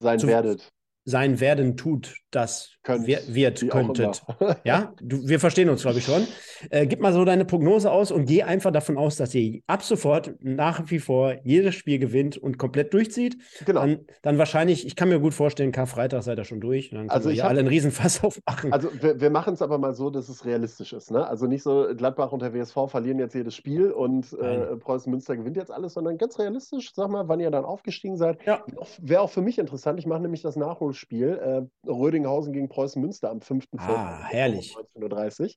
Sein 0.00 0.18
Zu, 0.18 0.28
werdet 0.28 0.72
sein 1.06 1.38
werden 1.38 1.76
tut, 1.76 2.16
das 2.32 2.72
Könnt, 2.82 3.06
wird, 3.06 3.68
könntet. 3.70 4.22
ja, 4.64 4.92
du, 5.00 5.26
wir 5.26 5.40
verstehen 5.40 5.70
uns, 5.70 5.82
glaube 5.82 5.98
ich, 5.98 6.04
schon. 6.04 6.26
Äh, 6.70 6.86
gib 6.86 7.00
mal 7.00 7.12
so 7.12 7.24
deine 7.24 7.44
Prognose 7.44 7.90
aus 7.90 8.10
und 8.10 8.26
geh 8.26 8.42
einfach 8.42 8.72
davon 8.72 8.98
aus, 8.98 9.16
dass 9.16 9.34
ihr 9.34 9.60
ab 9.68 9.82
sofort 9.82 10.34
nach 10.40 10.82
wie 10.90 10.98
vor 10.98 11.36
jedes 11.44 11.76
Spiel 11.76 11.98
gewinnt 11.98 12.36
und 12.36 12.58
komplett 12.58 12.92
durchzieht. 12.92 13.38
Genau. 13.64 13.80
Dann, 13.80 14.00
dann 14.22 14.38
wahrscheinlich, 14.38 14.84
ich 14.84 14.96
kann 14.96 15.08
mir 15.08 15.20
gut 15.20 15.32
vorstellen, 15.32 15.72
Karfreitag 15.72 16.24
seid 16.24 16.38
ihr 16.38 16.44
schon 16.44 16.60
durch. 16.60 16.90
Dann 16.90 17.08
also 17.08 17.30
ich 17.30 17.42
hab, 17.42 17.50
alle 17.50 17.60
einen 17.60 17.68
Riesenfass 17.68 18.22
aufmachen. 18.24 18.72
Also 18.72 18.90
wir, 19.00 19.20
wir 19.20 19.30
machen 19.30 19.54
es 19.54 19.62
aber 19.62 19.78
mal 19.78 19.94
so, 19.94 20.10
dass 20.10 20.28
es 20.28 20.44
realistisch 20.44 20.92
ist. 20.92 21.12
Ne? 21.12 21.26
Also 21.26 21.46
nicht 21.46 21.62
so, 21.62 21.86
Gladbach 21.96 22.32
und 22.32 22.42
der 22.42 22.52
WSV 22.52 22.76
verlieren 22.88 23.20
jetzt 23.20 23.34
jedes 23.34 23.54
Spiel 23.54 23.92
und 23.92 24.32
äh, 24.32 24.76
Preußen 24.76 25.10
Münster 25.10 25.36
gewinnt 25.36 25.56
jetzt 25.56 25.70
alles, 25.70 25.94
sondern 25.94 26.18
ganz 26.18 26.38
realistisch, 26.38 26.92
sag 26.94 27.08
mal, 27.10 27.28
wann 27.28 27.40
ihr 27.40 27.50
dann 27.50 27.64
aufgestiegen 27.64 28.16
seid. 28.16 28.38
Ja. 28.44 28.64
Wäre 29.00 29.22
auch 29.22 29.30
für 29.30 29.42
mich 29.42 29.58
interessant. 29.58 30.00
Ich 30.00 30.06
mache 30.06 30.20
nämlich 30.20 30.42
das 30.42 30.56
Nachholspiel 30.56 30.95
Spiel. 30.96 31.68
Äh, 31.84 31.90
Rödinghausen 31.90 32.52
gegen 32.52 32.68
Preußen 32.68 33.00
Münster 33.00 33.30
am 33.30 33.40
5. 33.40 33.66
Ah, 33.78 34.24
herrlich. 34.24 34.74
19.30 34.96 35.42
Uhr. 35.42 35.50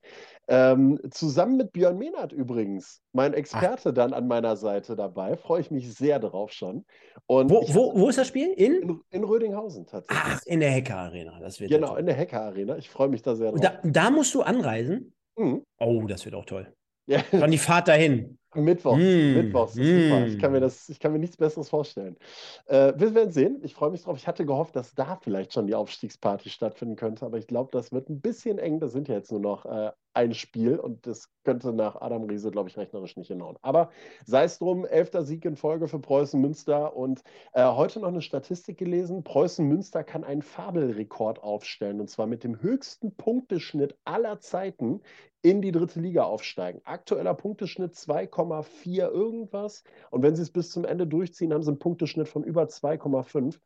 Ähm, 0.48 1.00
zusammen 1.12 1.58
mit 1.58 1.72
Björn 1.74 1.98
Mehnert 1.98 2.32
übrigens, 2.34 3.02
mein 3.14 3.34
Experte 3.34 3.90
Ach. 3.90 3.94
dann 3.94 4.14
an 4.14 4.28
meiner 4.28 4.56
Seite 4.56 4.96
dabei. 4.96 5.38
Freue 5.38 5.62
ich 5.62 5.72
mich 5.72 5.94
sehr 5.94 6.20
darauf 6.20 6.52
schon. 6.52 6.86
Und 7.28 7.50
wo, 7.50 7.62
wo, 7.70 8.00
wo 8.00 8.10
ist 8.10 8.18
das 8.18 8.28
Spiel? 8.28 8.52
In? 8.54 8.82
in? 8.82 9.00
In, 9.12 9.24
Rödinghausen 9.24 9.86
tatsächlich. 9.86 10.24
Ach, 10.26 10.42
in 10.46 10.60
der 10.60 10.72
Hacker 10.72 10.98
Arena. 10.98 11.40
Das 11.40 11.60
wird 11.60 11.72
genau, 11.72 11.96
in 11.96 12.06
der 12.06 12.18
Hacker 12.18 12.42
Arena. 12.42 12.78
Ich 12.78 12.90
freue 12.90 13.10
mich 13.10 13.22
da 13.22 13.36
sehr 13.36 13.52
drauf. 13.52 13.62
Da, 13.62 13.80
da 13.84 14.10
musst 14.10 14.34
du 14.34 14.42
anreisen? 14.42 15.14
Mhm. 15.36 15.64
Oh, 15.80 16.04
das 16.08 16.26
wird 16.26 16.36
auch 16.36 16.46
toll. 16.46 16.74
Ja. 17.06 17.24
Dann 17.32 17.52
die 17.52 17.58
Fahrt 17.58 17.88
dahin. 17.88 18.39
Mittwochs. 18.56 18.98
Mm, 18.98 19.34
Mittwochs. 19.34 19.76
Mm. 19.76 19.84
Super. 19.84 20.28
Ich 20.28 20.40
kann, 20.40 20.52
mir 20.52 20.60
das, 20.60 20.90
ich 20.90 21.00
kann 21.00 21.12
mir 21.12 21.20
nichts 21.20 21.38
Besseres 21.38 21.70
vorstellen. 21.70 22.18
Äh, 22.66 22.94
wir 22.96 23.14
werden 23.14 23.32
sehen. 23.32 23.60
Ich 23.64 23.74
freue 23.74 23.92
mich 23.92 24.04
drauf. 24.04 24.18
Ich 24.18 24.28
hatte 24.28 24.46
gehofft, 24.46 24.76
dass 24.76 24.96
da 24.96 25.18
vielleicht 25.22 25.54
schon 25.54 25.68
die 25.68 25.76
Aufstiegsparty 25.76 26.50
stattfinden 26.50 26.96
könnte, 26.96 27.26
aber 27.26 27.38
ich 27.38 27.48
glaube, 27.48 27.70
das 27.72 27.92
wird 27.92 28.10
ein 28.10 28.22
bisschen 28.22 28.58
eng. 28.58 28.80
Das 28.80 28.92
sind 28.92 29.08
ja 29.08 29.16
jetzt 29.16 29.32
nur 29.32 29.42
noch 29.42 29.66
äh, 29.66 29.92
ein 30.14 30.34
Spiel 30.34 30.78
und 30.78 31.06
das 31.06 31.30
könnte 31.44 31.72
nach 31.72 32.02
Adam 32.02 32.24
Riese, 32.24 32.52
glaube 32.52 32.70
ich, 32.70 32.78
rechnerisch 32.78 33.16
nicht 33.18 33.28
hinhauen. 33.28 33.58
Aber 33.62 33.90
sei 34.26 34.44
es 34.44 34.58
drum, 34.58 34.86
elfter 34.86 35.24
Sieg 35.24 35.46
in 35.46 35.56
Folge 35.56 35.88
für 35.88 36.00
Preußen 36.00 36.40
Münster 36.40 36.96
und 36.96 37.22
äh, 37.54 37.64
heute 37.64 38.00
noch 38.00 38.08
eine 38.10 38.22
Statistik 38.22 38.78
gelesen. 38.78 39.24
Preußen 39.24 39.66
Münster 39.66 40.04
kann 40.04 40.24
einen 40.24 40.42
Fabelrekord 40.42 41.42
aufstellen 41.44 42.00
und 42.02 42.10
zwar 42.10 42.28
mit 42.28 42.44
dem 42.44 42.62
höchsten 42.62 43.16
Punkteschnitt 43.16 43.96
aller 44.04 44.40
Zeiten 44.40 45.02
in 45.42 45.62
die 45.62 45.72
dritte 45.72 46.00
Liga 46.00 46.24
aufsteigen. 46.24 46.82
Aktueller 46.84 47.34
Punkteschnitt 47.34 47.94
2,4 47.94 49.10
irgendwas. 49.10 49.84
Und 50.12 50.22
wenn 50.22 50.36
sie 50.36 50.42
es 50.42 50.52
bis 50.52 50.72
zum 50.72 50.86
Ende 50.86 51.08
durchziehen, 51.08 51.54
haben 51.54 51.64
sie 51.64 51.70
einen 51.70 51.80
Punkteschnitt 51.80 52.28
von 52.28 52.44
über 52.44 52.64
2,5. 52.64 53.58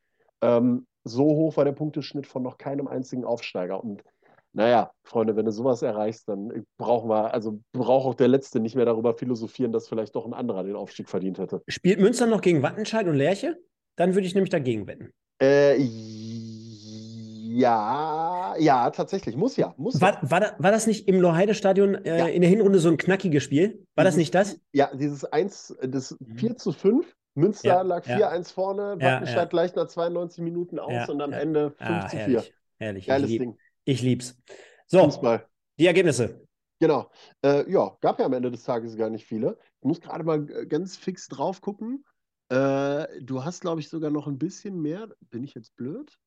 Ähm, 0.42 0.86
so 1.04 1.24
hoch 1.24 1.58
war 1.58 1.66
der 1.66 1.72
Punkteschnitt 1.72 2.28
von 2.28 2.44
noch 2.44 2.58
keinem 2.58 2.88
einzigen 2.88 3.26
Aufsteiger. 3.26 3.84
Und 3.84 4.04
naja, 4.54 4.92
Freunde, 5.04 5.36
wenn 5.36 5.46
du 5.46 5.52
sowas 5.52 5.82
erreichst, 5.82 6.30
dann 6.30 6.66
brauchen 6.78 7.10
wir, 7.10 7.34
also 7.34 7.60
braucht 7.72 8.06
auch 8.06 8.14
der 8.14 8.28
Letzte 8.28 8.60
nicht 8.60 8.76
mehr 8.76 8.86
darüber 8.86 9.16
philosophieren, 9.16 9.72
dass 9.72 9.88
vielleicht 9.88 10.16
doch 10.16 10.26
ein 10.26 10.34
anderer 10.34 10.64
den 10.64 10.76
Aufstieg 10.76 11.10
verdient 11.10 11.40
hätte. 11.40 11.64
Spielt 11.68 12.00
Münster 12.00 12.28
noch 12.28 12.42
gegen 12.42 12.62
Wattenscheid 12.62 13.08
und 13.08 13.16
Lerche? 13.16 13.58
Dann 13.96 14.14
würde 14.14 14.28
ich 14.28 14.36
nämlich 14.36 14.52
dagegen 14.52 14.88
wetten. 14.88 15.12
Äh, 15.42 15.78
ja, 17.56 18.56
ja, 18.58 18.90
tatsächlich. 18.92 19.36
Muss 19.36 19.58
ja. 19.58 19.74
Muss 19.78 20.00
war, 20.00 20.22
ja. 20.22 20.32
War, 20.32 20.40
da, 20.40 20.56
war 20.58 20.72
das 20.72 20.88
nicht 20.88 21.08
im 21.08 21.20
Loheide-Stadion 21.20 21.96
äh, 22.06 22.20
ja. 22.20 22.28
in 22.28 22.42
der 22.42 22.50
Hinrunde 22.50 22.80
so 22.80 22.90
ein 22.90 22.98
knackiges 22.98 23.44
Spiel? 23.44 23.86
War 23.96 24.04
das 24.04 24.18
nicht 24.18 24.34
das? 24.36 24.60
Ja, 24.72 24.90
dieses 24.96 25.26
1, 25.26 25.78
das 25.82 26.18
4 26.36 26.50
mhm. 26.50 26.58
zu 26.58 26.72
5. 26.72 27.16
Münster 27.36 27.68
ja, 27.68 27.82
lag 27.82 28.06
4-1 28.06 28.54
vorne, 28.54 28.96
Wattenscheid 29.00 29.50
gleich 29.50 29.74
nach 29.74 29.88
92 29.88 30.44
Minuten 30.44 30.78
aus 30.78 31.10
und 31.10 31.20
am 31.20 31.34
Ende 31.34 31.72
5 31.72 31.90
ah, 31.90 32.08
zu 32.08 32.18
4. 32.18 32.26
Herrlich, 32.26 32.54
herrlich. 32.78 33.08
Geiles 33.08 33.30
ich 33.32 33.40
Ding. 33.40 33.58
Ich 33.86 34.02
lieb's. 34.02 34.36
So, 34.88 35.04
Fußball. 35.04 35.48
die 35.80 35.88
Ergebnisse. 35.88 36.48
Genau. 36.80 37.10
Äh, 37.44 37.70
ja, 37.72 37.98
gab 38.02 38.20
ja 38.20 38.26
am 38.26 38.34
Ende 38.34 38.52
des 38.52 38.64
Tages 38.64 38.98
gar 38.98 39.10
nicht 39.10 39.26
viele. 39.26 39.58
Ich 39.80 39.88
muss 39.88 40.02
gerade 40.02 40.24
mal 40.24 40.46
ganz 40.46 40.98
fix 40.98 41.28
drauf 41.28 41.62
gucken. 41.62 42.06
Äh, 42.50 43.22
du 43.22 43.44
hast, 43.44 43.62
glaube 43.62 43.80
ich, 43.82 43.90
sogar 43.90 44.12
noch 44.12 44.28
ein 44.28 44.38
bisschen 44.38 44.82
mehr. 44.82 45.10
Bin 45.30 45.44
ich 45.44 45.54
jetzt 45.54 45.76
blöd? 45.76 46.20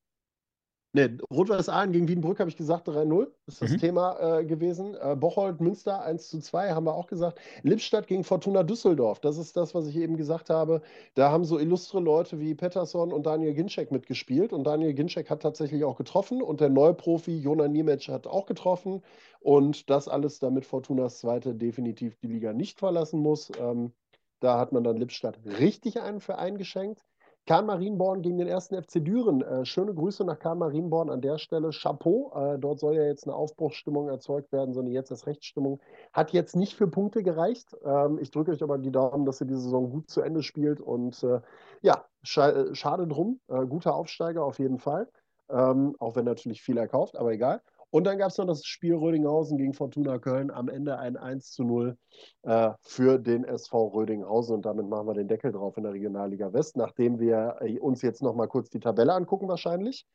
Ne, 0.97 1.19
Rot-Weiß 1.31 1.69
Aalen 1.69 1.93
gegen 1.93 2.09
Wiedenbrück 2.09 2.41
habe 2.41 2.49
ich 2.49 2.57
gesagt 2.57 2.89
3-0. 2.89 3.27
Ist 3.47 3.61
das 3.61 3.73
mhm. 3.73 3.77
Thema 3.77 4.39
äh, 4.39 4.47
gewesen. 4.47 4.95
Äh, 4.95 5.15
Bocholt, 5.15 5.61
Münster 5.61 6.03
1 6.03 6.31
zu 6.31 6.41
2 6.41 6.71
haben 6.71 6.87
wir 6.87 6.95
auch 6.95 7.07
gesagt. 7.07 7.39
Lippstadt 7.63 8.07
gegen 8.07 8.25
Fortuna 8.25 8.63
Düsseldorf. 8.63 9.21
Das 9.21 9.37
ist 9.37 9.59
das, 9.59 9.75
was 9.75 9.87
ich 9.89 9.97
eben 9.97 10.17
gesagt 10.17 10.49
habe. 10.49 10.81
Da 11.13 11.31
haben 11.31 11.45
so 11.45 11.59
illustre 11.59 12.01
Leute 12.01 12.41
wie 12.41 12.55
Pettersson 12.55 13.13
und 13.13 13.27
Daniel 13.27 13.53
Ginczek 13.53 13.93
mitgespielt. 13.93 14.55
Und 14.55 14.65
Daniel 14.65 14.95
Ginczek 14.95 15.29
hat 15.29 15.43
tatsächlich 15.43 15.85
auch 15.85 15.99
getroffen. 15.99 16.41
Und 16.41 16.63
der 16.63 16.71
Neuprofi 16.71 17.37
Jona 17.37 17.69
Niemetsch 17.69 18.09
hat 18.09 18.27
auch 18.27 18.47
getroffen. 18.47 19.03
Und 19.41 19.91
das 19.91 20.09
alles, 20.09 20.39
damit 20.39 20.65
Fortunas 20.65 21.19
Zweite 21.19 21.55
definitiv 21.55 22.17
die 22.17 22.29
Liga 22.29 22.55
nicht 22.55 22.79
verlassen 22.79 23.21
muss. 23.21 23.53
Ähm, 23.61 23.93
da 24.41 24.59
hat 24.59 24.73
man 24.73 24.83
dann 24.83 24.97
Lippstadt 24.97 25.39
richtig 25.45 26.01
einen 26.01 26.21
für 26.21 26.39
eingeschenkt. 26.39 27.05
Kahn 27.47 27.67
Marienborn 27.67 28.23
gegen 28.23 28.39
den 28.39 28.49
ersten 28.49 28.75
FC 28.83 29.05
Düren. 29.05 29.41
Äh, 29.41 29.65
schöne 29.65 29.95
Grüße 29.95 30.25
nach 30.25 30.39
Kahn 30.41 30.59
Marienborn 30.59 31.11
an 31.11 31.21
der 31.21 31.39
Stelle. 31.39 31.71
Chapeau. 31.71 32.33
Äh, 32.35 32.59
dort 32.59 32.81
soll 32.81 32.97
ja 32.97 33.05
jetzt 33.05 33.25
eine 33.25 33.37
Aufbruchsstimmung 33.37 34.09
erzeugt 34.09 34.51
werden, 34.51 34.75
sondern 34.75 34.93
jetzt 34.93 35.13
ist 35.13 35.29
Rechtsstimmung. 35.29 35.79
Hat 36.13 36.33
jetzt 36.33 36.57
nicht 36.57 36.75
für 36.75 36.89
Punkte 36.89 37.23
gereicht. 37.23 37.77
Ähm, 37.85 38.19
ich 38.21 38.33
drücke 38.33 38.51
euch 38.51 38.65
aber 38.65 38.79
die 38.79 38.91
Daumen, 38.91 39.25
dass 39.25 39.41
ihr 39.41 39.47
die 39.47 39.55
Saison 39.55 39.91
gut 39.91 40.11
zu 40.11 40.23
Ende 40.23 40.43
spielt. 40.43 40.81
Und 40.81 41.23
äh, 41.23 41.41
ja, 41.83 42.05
scha 42.25 42.51
äh, 42.51 42.75
schade 42.75 43.07
drum. 43.07 43.39
Äh, 43.47 43.65
guter 43.67 43.95
Aufsteiger 43.95 44.45
auf 44.45 44.59
jeden 44.59 44.79
Fall. 44.79 45.09
Ähm, 45.49 45.95
auch 46.01 46.17
wenn 46.17 46.25
natürlich 46.25 46.63
viel 46.63 46.77
erkauft, 46.77 47.17
aber 47.17 47.33
egal. 47.33 47.63
Und 47.91 48.05
dann 48.05 48.19
gab 48.19 48.31
es 48.31 48.39
noch 48.39 48.47
das 48.47 48.65
Spiel 48.65 48.95
Rödinghausen 48.95 49.59
gegen 49.59 49.73
Fortuna 49.73 50.19
Köln. 50.19 50.51
Am 50.51 50.69
Ende 50.69 50.99
ein 50.99 51.17
1 51.17 51.53
zu 51.53 51.65
0 51.65 51.97
äh, 52.43 52.71
für 52.83 53.19
den 53.19 53.45
SV 53.45 53.89
Rödinghausen. 53.89 54.57
Und 54.57 54.67
damit 54.67 54.87
machen 54.89 55.07
wir 55.07 55.15
den 55.15 55.29
Deckel 55.29 55.53
drauf 55.53 55.77
in 55.77 55.85
der 55.85 55.93
Regionalliga 55.93 56.53
West, 56.53 56.77
nachdem 56.77 57.19
wir 57.19 57.57
äh, 57.61 57.79
uns 57.79 58.03
jetzt 58.03 58.23
noch 58.23 58.35
mal 58.35 58.49
kurz 58.49 58.71
die 58.71 58.81
Tabelle 58.81 59.15
angucken 59.15 59.49
wahrscheinlich. 59.49 60.07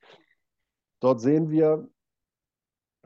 Dort 1.00 1.22
sehen 1.22 1.50
wir, 1.50 1.88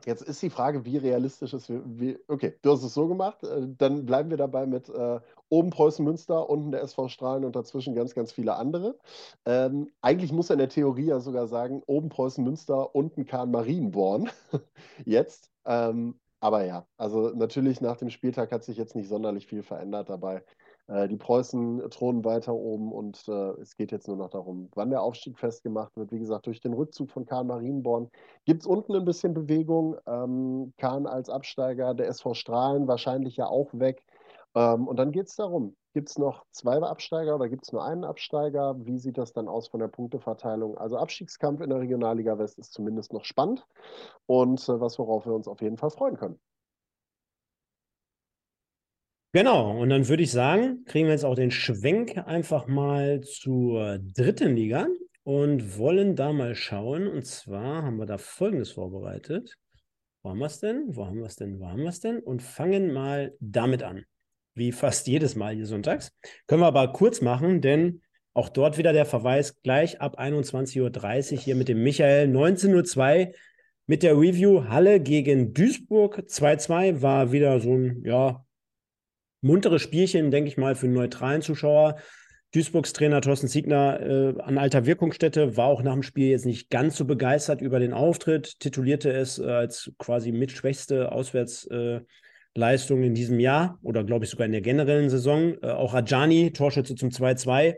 Jetzt 0.04 0.22
ist 0.22 0.42
die 0.42 0.50
Frage, 0.50 0.84
wie 0.84 0.98
realistisch 0.98 1.54
ist. 1.54 1.68
Wie, 1.68 2.18
okay, 2.28 2.54
du 2.62 2.70
hast 2.70 2.82
es 2.84 2.94
so 2.94 3.08
gemacht. 3.08 3.42
Äh, 3.42 3.68
dann 3.78 4.04
bleiben 4.06 4.30
wir 4.30 4.36
dabei 4.36 4.66
mit 4.66 4.88
äh, 4.88 5.20
oben 5.48 5.70
Preußen 5.70 6.04
Münster, 6.04 6.48
unten 6.50 6.70
der 6.70 6.82
SV 6.82 7.08
Strahlen 7.08 7.44
und 7.44 7.56
dazwischen 7.56 7.94
ganz, 7.94 8.14
ganz 8.14 8.32
viele 8.32 8.56
andere. 8.56 8.98
Ähm, 9.46 9.90
eigentlich 10.02 10.32
muss 10.32 10.50
er 10.50 10.54
in 10.54 10.58
der 10.60 10.68
Theorie 10.68 11.06
ja 11.06 11.20
sogar 11.20 11.46
sagen, 11.48 11.82
oben 11.86 12.08
Preußen 12.08 12.44
Münster, 12.44 12.94
unten 12.94 13.26
Kahn 13.26 13.50
Marienborn. 13.50 14.28
jetzt. 15.04 15.50
Ähm, 15.64 16.20
aber 16.40 16.64
ja, 16.64 16.86
also 16.98 17.30
natürlich 17.30 17.80
nach 17.80 17.96
dem 17.96 18.10
Spieltag 18.10 18.52
hat 18.52 18.62
sich 18.64 18.76
jetzt 18.76 18.94
nicht 18.94 19.08
sonderlich 19.08 19.46
viel 19.46 19.62
verändert 19.62 20.10
dabei. 20.10 20.44
Äh, 20.88 21.08
die 21.08 21.16
Preußen 21.16 21.82
thronen 21.90 22.24
weiter 22.24 22.54
oben 22.54 22.92
und 22.92 23.26
äh, 23.28 23.60
es 23.60 23.76
geht 23.76 23.92
jetzt 23.92 24.08
nur 24.08 24.16
noch 24.16 24.30
darum, 24.30 24.70
wann 24.74 24.90
der 24.90 25.02
Aufstieg 25.02 25.38
festgemacht 25.38 25.96
wird. 25.96 26.12
Wie 26.12 26.18
gesagt, 26.18 26.46
durch 26.46 26.60
den 26.60 26.74
Rückzug 26.74 27.10
von 27.10 27.26
Kahn 27.26 27.46
Marienborn 27.48 28.10
gibt 28.44 28.62
es 28.62 28.66
unten 28.66 28.94
ein 28.94 29.04
bisschen 29.04 29.34
Bewegung. 29.34 29.96
Ähm, 30.06 30.72
Kahn 30.78 31.06
als 31.06 31.28
Absteiger, 31.28 31.94
der 31.94 32.08
SV 32.08 32.34
Strahlen 32.34 32.86
wahrscheinlich 32.88 33.36
ja 33.36 33.46
auch 33.46 33.70
weg. 33.72 34.04
Ähm, 34.54 34.86
und 34.86 34.96
dann 34.96 35.12
geht 35.12 35.26
es 35.26 35.36
darum, 35.36 35.76
gibt 35.92 36.08
es 36.08 36.18
noch 36.18 36.44
zwei 36.52 36.76
Absteiger 36.78 37.34
oder 37.34 37.48
gibt 37.48 37.64
es 37.64 37.72
nur 37.72 37.84
einen 37.84 38.04
Absteiger? 38.04 38.76
Wie 38.84 38.98
sieht 38.98 39.18
das 39.18 39.32
dann 39.32 39.48
aus 39.48 39.68
von 39.68 39.80
der 39.80 39.88
Punkteverteilung? 39.88 40.78
Also 40.78 40.96
Abstiegskampf 40.98 41.60
in 41.60 41.70
der 41.70 41.80
Regionalliga 41.80 42.38
West 42.38 42.58
ist 42.58 42.72
zumindest 42.72 43.12
noch 43.12 43.24
spannend 43.24 43.66
und 44.26 44.68
äh, 44.68 44.80
was, 44.80 44.98
worauf 44.98 45.26
wir 45.26 45.34
uns 45.34 45.48
auf 45.48 45.60
jeden 45.62 45.78
Fall 45.78 45.90
freuen 45.90 46.16
können. 46.16 46.38
Genau, 49.36 49.70
und 49.78 49.90
dann 49.90 50.08
würde 50.08 50.22
ich 50.22 50.30
sagen, 50.30 50.82
kriegen 50.86 51.08
wir 51.08 51.12
jetzt 51.12 51.26
auch 51.26 51.34
den 51.34 51.50
Schwenk 51.50 52.16
einfach 52.26 52.68
mal 52.68 53.20
zur 53.20 53.98
dritten 53.98 54.56
Liga 54.56 54.86
und 55.24 55.76
wollen 55.76 56.16
da 56.16 56.32
mal 56.32 56.54
schauen. 56.54 57.06
Und 57.06 57.26
zwar 57.26 57.82
haben 57.82 57.98
wir 57.98 58.06
da 58.06 58.16
Folgendes 58.16 58.70
vorbereitet. 58.70 59.58
Wo 60.22 60.30
haben 60.30 60.38
wir 60.38 60.46
es 60.46 60.60
denn? 60.60 60.84
Wo 60.88 61.04
haben 61.04 61.18
wir 61.18 61.26
es 61.26 61.36
denn? 61.36 61.60
Wo 61.60 61.68
haben 61.68 61.82
wir 61.82 61.90
es 61.90 62.00
denn? 62.00 62.20
Und 62.20 62.42
fangen 62.42 62.94
mal 62.94 63.34
damit 63.38 63.82
an. 63.82 64.06
Wie 64.54 64.72
fast 64.72 65.06
jedes 65.06 65.36
Mal 65.36 65.54
hier 65.54 65.66
sonntags. 65.66 66.12
Können 66.46 66.62
wir 66.62 66.68
aber 66.68 66.94
kurz 66.94 67.20
machen, 67.20 67.60
denn 67.60 68.00
auch 68.32 68.48
dort 68.48 68.78
wieder 68.78 68.94
der 68.94 69.04
Verweis 69.04 69.60
gleich 69.60 70.00
ab 70.00 70.18
21.30 70.18 70.80
Uhr 71.34 71.38
hier 71.40 71.56
mit 71.56 71.68
dem 71.68 71.82
Michael 71.82 72.34
19.02 72.34 73.26
Uhr 73.26 73.32
mit 73.84 74.02
der 74.02 74.18
Review 74.18 74.64
Halle 74.70 74.98
gegen 74.98 75.52
Duisburg 75.52 76.20
2-2 76.20 77.02
war 77.02 77.32
wieder 77.32 77.60
so 77.60 77.74
ein, 77.74 78.02
ja, 78.02 78.45
muntere 79.46 79.78
Spielchen, 79.78 80.30
denke 80.30 80.48
ich 80.48 80.56
mal, 80.56 80.74
für 80.74 80.86
einen 80.86 80.94
neutralen 80.94 81.42
Zuschauer. 81.42 81.96
Duisburgs 82.52 82.92
Trainer 82.92 83.20
Thorsten 83.20 83.48
Siegner 83.48 84.00
äh, 84.00 84.40
an 84.40 84.58
alter 84.58 84.86
Wirkungsstätte 84.86 85.56
war 85.56 85.66
auch 85.66 85.82
nach 85.82 85.92
dem 85.92 86.02
Spiel 86.02 86.30
jetzt 86.30 86.46
nicht 86.46 86.70
ganz 86.70 86.96
so 86.96 87.04
begeistert 87.04 87.60
über 87.60 87.80
den 87.80 87.92
Auftritt, 87.92 88.60
titulierte 88.60 89.10
es 89.10 89.38
äh, 89.38 89.44
als 89.44 89.92
quasi 89.98 90.32
mitschwächste 90.32 91.12
Auswärtsleistung 91.12 93.02
äh, 93.02 93.06
in 93.06 93.14
diesem 93.14 93.40
Jahr 93.40 93.78
oder 93.82 94.04
glaube 94.04 94.24
ich 94.24 94.30
sogar 94.30 94.46
in 94.46 94.52
der 94.52 94.60
generellen 94.62 95.10
Saison. 95.10 95.56
Äh, 95.62 95.70
auch 95.70 95.92
Ajani, 95.92 96.52
Torschütze 96.52 96.94
zum 96.94 97.10
2-2, 97.10 97.76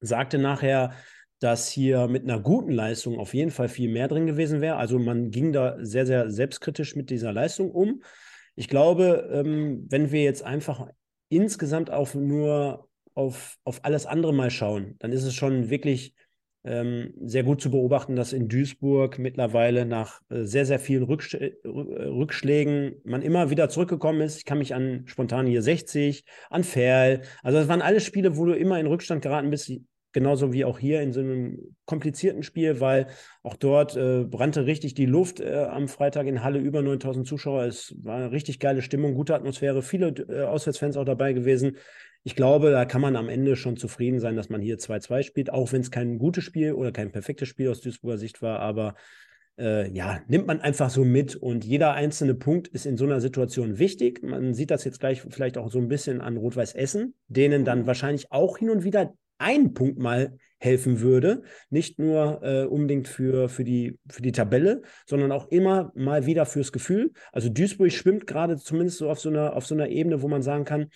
sagte 0.00 0.38
nachher, 0.38 0.92
dass 1.38 1.68
hier 1.68 2.08
mit 2.08 2.24
einer 2.24 2.40
guten 2.40 2.72
Leistung 2.72 3.18
auf 3.18 3.34
jeden 3.34 3.50
Fall 3.50 3.68
viel 3.68 3.90
mehr 3.90 4.08
drin 4.08 4.26
gewesen 4.26 4.60
wäre. 4.60 4.76
Also 4.76 4.98
man 4.98 5.30
ging 5.30 5.52
da 5.52 5.76
sehr, 5.78 6.06
sehr 6.06 6.30
selbstkritisch 6.30 6.96
mit 6.96 7.10
dieser 7.10 7.32
Leistung 7.32 7.70
um. 7.70 8.02
Ich 8.56 8.68
glaube, 8.68 9.28
ähm, 9.32 9.86
wenn 9.88 10.10
wir 10.10 10.24
jetzt 10.24 10.42
einfach 10.42 10.88
insgesamt 11.28 11.90
auf 11.90 12.14
nur 12.14 12.88
auf, 13.14 13.56
auf 13.64 13.84
alles 13.84 14.06
andere 14.06 14.34
mal 14.34 14.50
schauen, 14.50 14.96
dann 14.98 15.12
ist 15.12 15.24
es 15.24 15.34
schon 15.34 15.70
wirklich 15.70 16.14
ähm, 16.64 17.14
sehr 17.22 17.44
gut 17.44 17.60
zu 17.60 17.70
beobachten, 17.70 18.16
dass 18.16 18.32
in 18.32 18.48
Duisburg 18.48 19.18
mittlerweile 19.18 19.86
nach 19.86 20.20
äh, 20.28 20.44
sehr, 20.44 20.66
sehr 20.66 20.80
vielen 20.80 21.04
Rücksch 21.04 21.34
äh, 21.34 21.54
Rückschlägen 21.64 22.96
man 23.04 23.22
immer 23.22 23.50
wieder 23.50 23.68
zurückgekommen 23.68 24.20
ist. 24.20 24.38
Ich 24.38 24.44
kann 24.44 24.58
mich 24.58 24.74
an 24.74 25.04
spontan 25.06 25.46
hier 25.46 25.62
60, 25.62 26.24
an 26.50 26.64
Ferl. 26.64 27.22
Also 27.42 27.58
das 27.58 27.68
waren 27.68 27.82
alle 27.82 28.00
Spiele, 28.00 28.36
wo 28.36 28.44
du 28.46 28.52
immer 28.52 28.80
in 28.80 28.86
Rückstand 28.86 29.22
geraten 29.22 29.50
bist. 29.50 29.70
Genauso 30.16 30.54
wie 30.54 30.64
auch 30.64 30.78
hier 30.78 31.02
in 31.02 31.12
so 31.12 31.20
einem 31.20 31.76
komplizierten 31.84 32.42
Spiel, 32.42 32.80
weil 32.80 33.08
auch 33.42 33.54
dort 33.54 33.98
äh, 33.98 34.24
brannte 34.24 34.64
richtig 34.64 34.94
die 34.94 35.04
Luft 35.04 35.40
äh, 35.40 35.66
am 35.70 35.88
Freitag 35.88 36.26
in 36.26 36.42
Halle, 36.42 36.58
über 36.58 36.80
9000 36.80 37.26
Zuschauer. 37.26 37.64
Es 37.64 37.94
war 38.02 38.16
eine 38.16 38.32
richtig 38.32 38.58
geile 38.58 38.80
Stimmung, 38.80 39.12
gute 39.12 39.34
Atmosphäre, 39.34 39.82
viele 39.82 40.14
äh, 40.30 40.44
Auswärtsfans 40.44 40.96
auch 40.96 41.04
dabei 41.04 41.34
gewesen. 41.34 41.76
Ich 42.22 42.34
glaube, 42.34 42.70
da 42.70 42.86
kann 42.86 43.02
man 43.02 43.14
am 43.14 43.28
Ende 43.28 43.56
schon 43.56 43.76
zufrieden 43.76 44.18
sein, 44.18 44.36
dass 44.36 44.48
man 44.48 44.62
hier 44.62 44.78
2-2 44.78 45.22
spielt, 45.22 45.50
auch 45.50 45.70
wenn 45.72 45.82
es 45.82 45.90
kein 45.90 46.16
gutes 46.16 46.44
Spiel 46.44 46.72
oder 46.72 46.92
kein 46.92 47.12
perfektes 47.12 47.48
Spiel 47.48 47.68
aus 47.68 47.82
Duisburger 47.82 48.16
Sicht 48.16 48.40
war. 48.40 48.60
Aber 48.60 48.94
äh, 49.58 49.90
ja, 49.90 50.20
nimmt 50.28 50.46
man 50.46 50.62
einfach 50.62 50.88
so 50.88 51.04
mit 51.04 51.36
und 51.36 51.62
jeder 51.66 51.92
einzelne 51.92 52.34
Punkt 52.34 52.68
ist 52.68 52.86
in 52.86 52.96
so 52.96 53.04
einer 53.04 53.20
Situation 53.20 53.78
wichtig. 53.78 54.22
Man 54.22 54.54
sieht 54.54 54.70
das 54.70 54.84
jetzt 54.84 54.98
gleich 54.98 55.20
vielleicht 55.28 55.58
auch 55.58 55.70
so 55.70 55.78
ein 55.78 55.88
bisschen 55.88 56.22
an 56.22 56.38
Rot-Weiß 56.38 56.74
Essen, 56.74 57.12
denen 57.28 57.66
dann 57.66 57.86
wahrscheinlich 57.86 58.32
auch 58.32 58.56
hin 58.56 58.70
und 58.70 58.82
wieder 58.82 59.12
ein 59.38 59.74
Punkt 59.74 59.98
mal 59.98 60.38
helfen 60.58 61.00
würde. 61.00 61.42
Nicht 61.70 61.98
nur 61.98 62.40
äh, 62.42 62.64
unbedingt 62.64 63.08
für, 63.08 63.48
für, 63.48 63.64
die, 63.64 63.98
für 64.08 64.22
die 64.22 64.32
Tabelle, 64.32 64.82
sondern 65.06 65.32
auch 65.32 65.48
immer 65.48 65.92
mal 65.94 66.26
wieder 66.26 66.46
fürs 66.46 66.72
Gefühl. 66.72 67.12
Also 67.32 67.48
Duisburg 67.48 67.92
schwimmt 67.92 68.26
gerade 68.26 68.56
zumindest 68.56 68.98
so 68.98 69.10
auf 69.10 69.20
so, 69.20 69.28
einer, 69.28 69.54
auf 69.54 69.66
so 69.66 69.74
einer 69.74 69.88
Ebene, 69.88 70.22
wo 70.22 70.28
man 70.28 70.42
sagen 70.42 70.64
kann, 70.64 70.88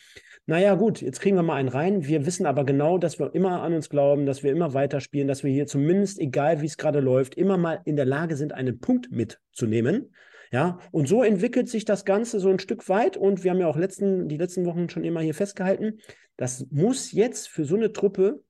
naja 0.46 0.74
gut, 0.74 1.02
jetzt 1.02 1.20
kriegen 1.20 1.36
wir 1.36 1.42
mal 1.42 1.56
einen 1.56 1.68
rein. 1.68 2.06
Wir 2.06 2.26
wissen 2.26 2.46
aber 2.46 2.64
genau, 2.64 2.98
dass 2.98 3.18
wir 3.18 3.34
immer 3.34 3.62
an 3.62 3.74
uns 3.74 3.90
glauben, 3.90 4.26
dass 4.26 4.42
wir 4.42 4.50
immer 4.50 4.74
weiterspielen, 4.74 5.28
dass 5.28 5.44
wir 5.44 5.52
hier 5.52 5.66
zumindest, 5.66 6.18
egal 6.18 6.62
wie 6.62 6.66
es 6.66 6.78
gerade 6.78 7.00
läuft, 7.00 7.36
immer 7.36 7.58
mal 7.58 7.80
in 7.84 7.96
der 7.96 8.06
Lage 8.06 8.36
sind, 8.36 8.52
einen 8.52 8.80
Punkt 8.80 9.10
mitzunehmen. 9.12 10.12
Ja, 10.52 10.80
und 10.90 11.06
so 11.06 11.22
entwickelt 11.22 11.68
sich 11.68 11.84
das 11.84 12.04
Ganze 12.04 12.40
so 12.40 12.50
ein 12.50 12.58
Stück 12.58 12.88
weit 12.88 13.16
und 13.16 13.44
wir 13.44 13.52
haben 13.52 13.60
ja 13.60 13.68
auch 13.68 13.76
letzten, 13.76 14.26
die 14.26 14.36
letzten 14.36 14.66
Wochen 14.66 14.88
schon 14.88 15.04
immer 15.04 15.20
hier 15.20 15.34
festgehalten, 15.34 16.00
das 16.40 16.66
muss 16.70 17.12
jetzt 17.12 17.50
für 17.50 17.66
so 17.66 17.76
eine 17.76 17.92
Truppe 17.92 18.42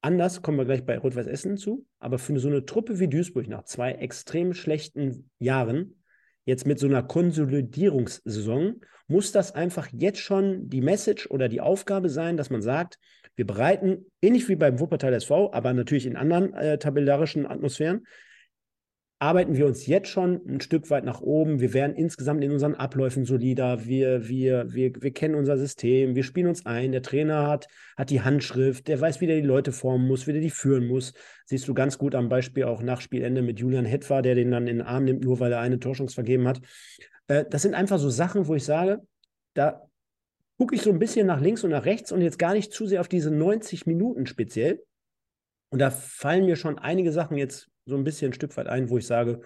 anders, 0.00 0.42
kommen 0.42 0.58
wir 0.58 0.64
gleich 0.64 0.84
bei 0.84 0.96
Rot-Weiß 0.96 1.26
Essen 1.26 1.56
zu, 1.56 1.84
aber 1.98 2.20
für 2.20 2.38
so 2.38 2.46
eine 2.46 2.66
Truppe 2.66 3.00
wie 3.00 3.08
Duisburg 3.08 3.48
nach 3.48 3.64
zwei 3.64 3.94
extrem 3.94 4.54
schlechten 4.54 5.28
Jahren, 5.40 6.00
jetzt 6.44 6.68
mit 6.68 6.78
so 6.78 6.86
einer 6.86 7.02
Konsolidierungssaison, 7.02 8.80
muss 9.08 9.32
das 9.32 9.56
einfach 9.56 9.88
jetzt 9.92 10.20
schon 10.20 10.68
die 10.68 10.82
Message 10.82 11.28
oder 11.30 11.48
die 11.48 11.60
Aufgabe 11.60 12.10
sein, 12.10 12.36
dass 12.36 12.50
man 12.50 12.62
sagt, 12.62 13.00
wir 13.34 13.44
bereiten, 13.44 14.06
ähnlich 14.22 14.48
wie 14.48 14.54
beim 14.54 14.78
Wuppertal 14.78 15.14
SV, 15.14 15.52
aber 15.52 15.72
natürlich 15.72 16.06
in 16.06 16.16
anderen 16.16 16.54
äh, 16.54 16.78
tabellarischen 16.78 17.44
Atmosphären, 17.44 18.06
arbeiten 19.24 19.56
wir 19.56 19.64
uns 19.64 19.86
jetzt 19.86 20.08
schon 20.08 20.42
ein 20.46 20.60
Stück 20.60 20.90
weit 20.90 21.06
nach 21.06 21.22
oben. 21.22 21.58
Wir 21.58 21.72
werden 21.72 21.96
insgesamt 21.96 22.44
in 22.44 22.52
unseren 22.52 22.74
Abläufen 22.74 23.24
solider. 23.24 23.86
Wir, 23.86 24.28
wir, 24.28 24.70
wir, 24.74 24.92
wir 25.00 25.12
kennen 25.14 25.34
unser 25.34 25.56
System. 25.56 26.14
Wir 26.14 26.24
spielen 26.24 26.46
uns 26.46 26.66
ein. 26.66 26.92
Der 26.92 27.00
Trainer 27.00 27.46
hat, 27.46 27.68
hat 27.96 28.10
die 28.10 28.20
Handschrift. 28.20 28.86
Der 28.86 29.00
weiß, 29.00 29.22
wie 29.22 29.26
der 29.26 29.36
die 29.36 29.46
Leute 29.46 29.72
formen 29.72 30.06
muss, 30.06 30.26
wie 30.26 30.32
der 30.32 30.42
die 30.42 30.50
führen 30.50 30.86
muss. 30.86 31.14
Siehst 31.46 31.66
du 31.66 31.72
ganz 31.72 31.96
gut 31.96 32.14
am 32.14 32.28
Beispiel 32.28 32.64
auch 32.64 32.82
nach 32.82 33.00
Spielende 33.00 33.40
mit 33.40 33.58
Julian 33.58 33.86
Hetwa, 33.86 34.20
der 34.20 34.34
den 34.34 34.50
dann 34.50 34.66
in 34.66 34.76
den 34.76 34.86
Arm 34.86 35.04
nimmt, 35.04 35.24
nur 35.24 35.40
weil 35.40 35.52
er 35.52 35.60
eine 35.60 35.80
Torschance 35.80 36.14
vergeben 36.14 36.46
hat. 36.46 36.60
Äh, 37.28 37.46
das 37.48 37.62
sind 37.62 37.74
einfach 37.74 37.98
so 37.98 38.10
Sachen, 38.10 38.46
wo 38.46 38.54
ich 38.54 38.64
sage, 38.64 39.00
da 39.54 39.88
gucke 40.58 40.74
ich 40.74 40.82
so 40.82 40.90
ein 40.90 40.98
bisschen 40.98 41.26
nach 41.26 41.40
links 41.40 41.64
und 41.64 41.70
nach 41.70 41.86
rechts 41.86 42.12
und 42.12 42.20
jetzt 42.20 42.38
gar 42.38 42.52
nicht 42.52 42.74
zu 42.74 42.86
sehr 42.86 43.00
auf 43.00 43.08
diese 43.08 43.30
90 43.30 43.86
Minuten 43.86 44.26
speziell. 44.26 44.84
Und 45.70 45.78
da 45.80 45.90
fallen 45.90 46.46
mir 46.46 46.56
schon 46.56 46.78
einige 46.78 47.12
Sachen 47.12 47.36
jetzt 47.36 47.68
so 47.86 47.96
ein 47.96 48.04
bisschen 48.04 48.30
ein 48.30 48.34
Stück 48.34 48.56
weit 48.56 48.66
ein, 48.66 48.90
wo 48.90 48.98
ich 48.98 49.06
sage, 49.06 49.40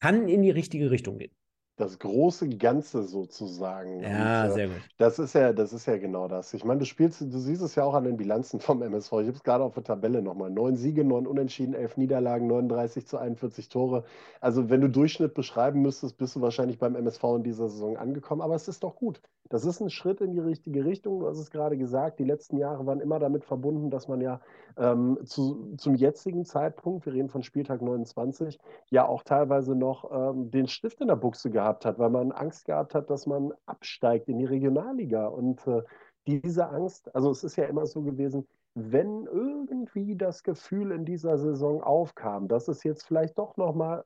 kann 0.00 0.28
in 0.28 0.42
die 0.42 0.50
richtige 0.50 0.90
Richtung 0.90 1.18
gehen. 1.18 1.34
Das 1.76 2.00
große 2.00 2.48
Ganze 2.48 3.04
sozusagen. 3.04 4.02
Ja, 4.02 4.46
Und, 4.46 4.50
äh, 4.50 4.52
sehr 4.52 4.68
gut. 4.68 4.82
Das 4.96 5.20
ist 5.20 5.34
ja, 5.34 5.52
das 5.52 5.72
ist 5.72 5.86
ja 5.86 5.96
genau 5.96 6.26
das. 6.26 6.52
Ich 6.52 6.64
meine, 6.64 6.80
du 6.80 6.84
spielst, 6.86 7.20
du 7.20 7.38
siehst 7.38 7.62
es 7.62 7.76
ja 7.76 7.84
auch 7.84 7.94
an 7.94 8.02
den 8.02 8.16
Bilanzen 8.16 8.58
vom 8.58 8.82
MSV. 8.82 9.12
Ich 9.20 9.28
habe 9.28 9.36
es 9.36 9.44
gerade 9.44 9.62
auf 9.62 9.74
der 9.74 9.84
Tabelle 9.84 10.20
nochmal. 10.20 10.50
Neun 10.50 10.76
Siege, 10.76 11.04
neun 11.04 11.24
Unentschieden, 11.28 11.74
elf 11.74 11.96
Niederlagen, 11.96 12.48
39 12.48 13.06
zu 13.06 13.18
41 13.18 13.68
Tore. 13.68 14.04
Also 14.40 14.70
wenn 14.70 14.80
du 14.80 14.88
Durchschnitt 14.90 15.34
beschreiben 15.34 15.80
müsstest, 15.80 16.16
bist 16.18 16.34
du 16.34 16.40
wahrscheinlich 16.40 16.78
beim 16.78 16.96
MSV 16.96 17.22
in 17.36 17.42
dieser 17.44 17.68
Saison 17.68 17.96
angekommen. 17.96 18.42
Aber 18.42 18.56
es 18.56 18.66
ist 18.66 18.82
doch 18.82 18.96
gut. 18.96 19.20
Das 19.48 19.64
ist 19.64 19.80
ein 19.80 19.90
Schritt 19.90 20.20
in 20.20 20.32
die 20.32 20.40
richtige 20.40 20.84
Richtung. 20.84 21.20
Du 21.20 21.28
hast 21.28 21.38
es 21.38 21.50
gerade 21.50 21.76
gesagt, 21.76 22.18
die 22.18 22.24
letzten 22.24 22.58
Jahre 22.58 22.86
waren 22.86 23.00
immer 23.00 23.18
damit 23.18 23.44
verbunden, 23.44 23.90
dass 23.90 24.08
man 24.08 24.20
ja 24.20 24.40
ähm, 24.76 25.18
zu, 25.24 25.74
zum 25.76 25.94
jetzigen 25.94 26.44
Zeitpunkt, 26.44 27.06
wir 27.06 27.14
reden 27.14 27.28
von 27.28 27.42
Spieltag 27.42 27.80
29, 27.80 28.58
ja 28.90 29.06
auch 29.06 29.22
teilweise 29.22 29.74
noch 29.74 30.10
ähm, 30.12 30.50
den 30.50 30.68
Stift 30.68 31.00
in 31.00 31.08
der 31.08 31.16
Buchse 31.16 31.50
gehabt 31.50 31.84
hat, 31.84 31.98
weil 31.98 32.10
man 32.10 32.32
Angst 32.32 32.66
gehabt 32.66 32.94
hat, 32.94 33.10
dass 33.10 33.26
man 33.26 33.52
absteigt 33.66 34.28
in 34.28 34.38
die 34.38 34.44
Regionalliga. 34.44 35.26
Und 35.26 35.66
äh, 35.66 35.82
diese 36.26 36.68
Angst, 36.68 37.14
also 37.14 37.30
es 37.30 37.42
ist 37.42 37.56
ja 37.56 37.64
immer 37.64 37.86
so 37.86 38.02
gewesen, 38.02 38.46
wenn 38.74 39.26
irgendwie 39.26 40.16
das 40.16 40.42
Gefühl 40.42 40.92
in 40.92 41.04
dieser 41.04 41.38
Saison 41.38 41.82
aufkam, 41.82 42.48
dass 42.48 42.68
es 42.68 42.84
jetzt 42.84 43.06
vielleicht 43.06 43.38
doch 43.38 43.56
nochmal 43.56 44.04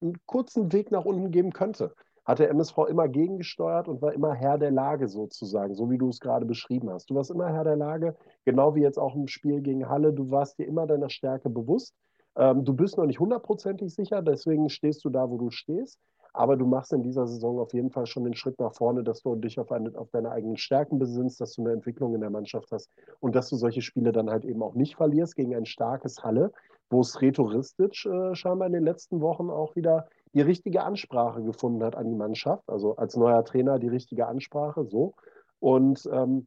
einen 0.00 0.14
kurzen 0.26 0.72
Weg 0.72 0.90
nach 0.90 1.04
unten 1.04 1.30
geben 1.30 1.52
könnte, 1.52 1.94
hat 2.26 2.40
der 2.40 2.50
MSV 2.50 2.78
immer 2.88 3.08
gegengesteuert 3.08 3.88
und 3.88 4.02
war 4.02 4.12
immer 4.12 4.34
Herr 4.34 4.58
der 4.58 4.72
Lage 4.72 5.08
sozusagen, 5.08 5.74
so 5.74 5.90
wie 5.90 5.98
du 5.98 6.08
es 6.08 6.18
gerade 6.18 6.44
beschrieben 6.44 6.90
hast. 6.90 7.08
Du 7.08 7.14
warst 7.14 7.30
immer 7.30 7.48
Herr 7.48 7.64
der 7.64 7.76
Lage, 7.76 8.16
genau 8.44 8.74
wie 8.74 8.82
jetzt 8.82 8.98
auch 8.98 9.14
im 9.14 9.28
Spiel 9.28 9.60
gegen 9.60 9.88
Halle. 9.88 10.12
Du 10.12 10.30
warst 10.30 10.58
dir 10.58 10.66
immer 10.66 10.86
deiner 10.86 11.08
Stärke 11.08 11.48
bewusst. 11.48 11.94
Ähm, 12.36 12.64
du 12.64 12.74
bist 12.74 12.98
noch 12.98 13.06
nicht 13.06 13.20
hundertprozentig 13.20 13.94
sicher, 13.94 14.22
deswegen 14.22 14.68
stehst 14.68 15.04
du 15.04 15.10
da, 15.10 15.30
wo 15.30 15.38
du 15.38 15.50
stehst. 15.50 16.00
Aber 16.32 16.56
du 16.56 16.66
machst 16.66 16.92
in 16.92 17.02
dieser 17.02 17.26
Saison 17.26 17.60
auf 17.60 17.72
jeden 17.72 17.90
Fall 17.90 18.04
schon 18.04 18.24
den 18.24 18.34
Schritt 18.34 18.58
nach 18.60 18.74
vorne, 18.74 19.02
dass 19.02 19.22
du 19.22 19.36
dich 19.36 19.58
auf, 19.58 19.72
eine, 19.72 19.96
auf 19.96 20.10
deine 20.10 20.30
eigenen 20.32 20.58
Stärken 20.58 20.98
besinnst, 20.98 21.40
dass 21.40 21.54
du 21.54 21.62
eine 21.62 21.72
Entwicklung 21.72 22.14
in 22.14 22.20
der 22.20 22.28
Mannschaft 22.28 22.70
hast 22.72 22.90
und 23.20 23.34
dass 23.34 23.48
du 23.48 23.56
solche 23.56 23.80
Spiele 23.80 24.12
dann 24.12 24.28
halt 24.28 24.44
eben 24.44 24.62
auch 24.62 24.74
nicht 24.74 24.96
verlierst 24.96 25.34
gegen 25.36 25.54
ein 25.54 25.64
starkes 25.64 26.22
Halle, 26.22 26.52
wo 26.90 27.00
es 27.00 27.22
rhetoristisch 27.22 28.04
äh, 28.04 28.34
scheinbar 28.34 28.66
in 28.66 28.74
den 28.74 28.84
letzten 28.84 29.22
Wochen 29.22 29.48
auch 29.48 29.76
wieder 29.76 30.08
die 30.36 30.42
richtige 30.42 30.82
Ansprache 30.82 31.42
gefunden 31.42 31.82
hat 31.82 31.96
an 31.96 32.10
die 32.10 32.14
Mannschaft, 32.14 32.68
also 32.68 32.94
als 32.96 33.16
neuer 33.16 33.42
Trainer 33.42 33.78
die 33.78 33.88
richtige 33.88 34.26
Ansprache, 34.26 34.84
so. 34.84 35.14
Und 35.60 36.06
ähm, 36.12 36.46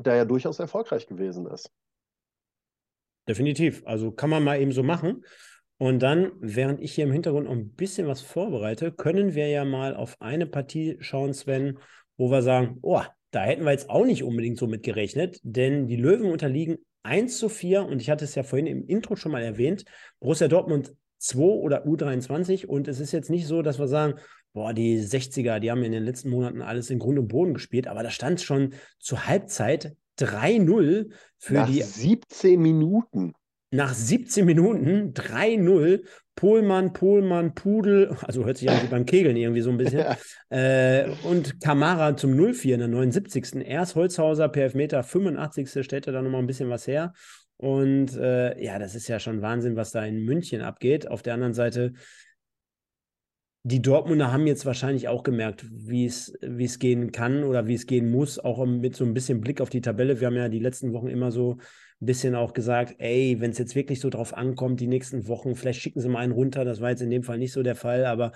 der 0.00 0.16
ja 0.16 0.24
durchaus 0.24 0.58
erfolgreich 0.58 1.06
gewesen 1.06 1.46
ist. 1.46 1.70
Definitiv. 3.28 3.82
Also 3.86 4.10
kann 4.10 4.28
man 4.28 4.42
mal 4.42 4.60
eben 4.60 4.72
so 4.72 4.82
machen. 4.82 5.24
Und 5.78 6.00
dann, 6.00 6.32
während 6.40 6.80
ich 6.80 6.94
hier 6.94 7.04
im 7.04 7.12
Hintergrund 7.12 7.46
noch 7.46 7.52
ein 7.52 7.74
bisschen 7.74 8.08
was 8.08 8.22
vorbereite, 8.22 8.90
können 8.90 9.34
wir 9.34 9.46
ja 9.46 9.64
mal 9.64 9.94
auf 9.94 10.16
eine 10.20 10.46
Partie 10.46 10.96
schauen, 10.98 11.32
Sven, 11.32 11.78
wo 12.16 12.28
wir 12.28 12.42
sagen, 12.42 12.78
oh, 12.82 13.02
da 13.30 13.44
hätten 13.44 13.64
wir 13.64 13.70
jetzt 13.70 13.88
auch 13.88 14.04
nicht 14.04 14.24
unbedingt 14.24 14.58
so 14.58 14.66
mit 14.66 14.82
gerechnet, 14.82 15.38
denn 15.44 15.86
die 15.86 15.96
Löwen 15.96 16.28
unterliegen 16.32 16.78
1 17.04 17.38
zu 17.38 17.48
4 17.48 17.86
und 17.86 18.02
ich 18.02 18.10
hatte 18.10 18.24
es 18.24 18.34
ja 18.34 18.42
vorhin 18.42 18.66
im 18.66 18.84
Intro 18.84 19.14
schon 19.14 19.30
mal 19.30 19.42
erwähnt, 19.42 19.84
Borussia 20.18 20.48
Dortmund 20.48 20.92
2 21.22 21.38
oder 21.38 21.86
U23 21.86 22.66
und 22.66 22.88
es 22.88 23.00
ist 23.00 23.12
jetzt 23.12 23.30
nicht 23.30 23.46
so, 23.46 23.62
dass 23.62 23.78
wir 23.78 23.88
sagen, 23.88 24.14
boah, 24.52 24.72
die 24.74 25.00
60er, 25.00 25.60
die 25.60 25.70
haben 25.70 25.82
in 25.82 25.92
den 25.92 26.04
letzten 26.04 26.30
Monaten 26.30 26.62
alles 26.62 26.90
in 26.90 26.98
Grund 26.98 27.18
und 27.18 27.28
Boden 27.28 27.54
gespielt, 27.54 27.86
aber 27.86 28.02
da 28.02 28.10
stand 28.10 28.40
schon 28.40 28.74
zur 28.98 29.26
Halbzeit 29.26 29.94
3-0 30.18 31.10
für 31.38 31.54
Nach 31.54 31.66
die 31.66 31.82
17 31.82 32.60
Minuten 32.60 33.34
nach 33.72 33.94
17 33.94 34.44
Minuten 34.44 35.12
3-0. 35.14 36.04
Pohlmann, 36.34 36.94
Pohlmann, 36.94 37.54
Pudel, 37.54 38.16
also 38.22 38.46
hört 38.46 38.56
sich 38.56 38.70
an 38.70 38.82
wie 38.82 38.86
beim 38.86 39.04
Kegeln 39.04 39.36
irgendwie 39.36 39.60
so 39.60 39.70
ein 39.70 39.76
bisschen. 39.76 40.00
Ja. 40.02 40.16
Äh, 40.48 41.10
und 41.24 41.60
Kamara 41.60 42.16
zum 42.16 42.32
0-4 42.32 42.72
in 42.72 42.78
der 42.78 42.88
79. 42.88 43.66
Erst 43.66 43.96
Holzhauser 43.96 44.48
per 44.48 44.64
Elfmeter, 44.64 45.02
85. 45.02 45.84
stellt 45.84 46.06
er 46.06 46.14
da 46.14 46.22
nochmal 46.22 46.40
ein 46.40 46.46
bisschen 46.46 46.70
was 46.70 46.86
her. 46.86 47.12
Und 47.62 48.16
äh, 48.16 48.60
ja, 48.60 48.80
das 48.80 48.96
ist 48.96 49.06
ja 49.06 49.20
schon 49.20 49.40
Wahnsinn, 49.40 49.76
was 49.76 49.92
da 49.92 50.04
in 50.04 50.24
München 50.24 50.62
abgeht. 50.62 51.06
Auf 51.06 51.22
der 51.22 51.34
anderen 51.34 51.54
Seite, 51.54 51.92
die 53.62 53.80
Dortmunder 53.80 54.32
haben 54.32 54.48
jetzt 54.48 54.66
wahrscheinlich 54.66 55.06
auch 55.06 55.22
gemerkt, 55.22 55.64
wie 55.70 56.04
es 56.04 56.78
gehen 56.80 57.12
kann 57.12 57.44
oder 57.44 57.68
wie 57.68 57.74
es 57.74 57.86
gehen 57.86 58.10
muss, 58.10 58.40
auch 58.40 58.66
mit 58.66 58.96
so 58.96 59.04
ein 59.04 59.14
bisschen 59.14 59.40
Blick 59.40 59.60
auf 59.60 59.70
die 59.70 59.80
Tabelle. 59.80 60.18
Wir 60.18 60.26
haben 60.26 60.34
ja 60.34 60.48
die 60.48 60.58
letzten 60.58 60.92
Wochen 60.92 61.06
immer 61.06 61.30
so 61.30 61.58
ein 62.00 62.06
bisschen 62.06 62.34
auch 62.34 62.52
gesagt, 62.52 62.96
ey, 62.98 63.36
wenn 63.38 63.52
es 63.52 63.58
jetzt 63.58 63.76
wirklich 63.76 64.00
so 64.00 64.10
drauf 64.10 64.36
ankommt, 64.36 64.80
die 64.80 64.88
nächsten 64.88 65.28
Wochen, 65.28 65.54
vielleicht 65.54 65.80
schicken 65.80 66.00
sie 66.00 66.08
mal 66.08 66.18
einen 66.18 66.32
runter. 66.32 66.64
Das 66.64 66.80
war 66.80 66.90
jetzt 66.90 67.02
in 67.02 67.10
dem 67.10 67.22
Fall 67.22 67.38
nicht 67.38 67.52
so 67.52 67.62
der 67.62 67.76
Fall, 67.76 68.06
aber 68.06 68.32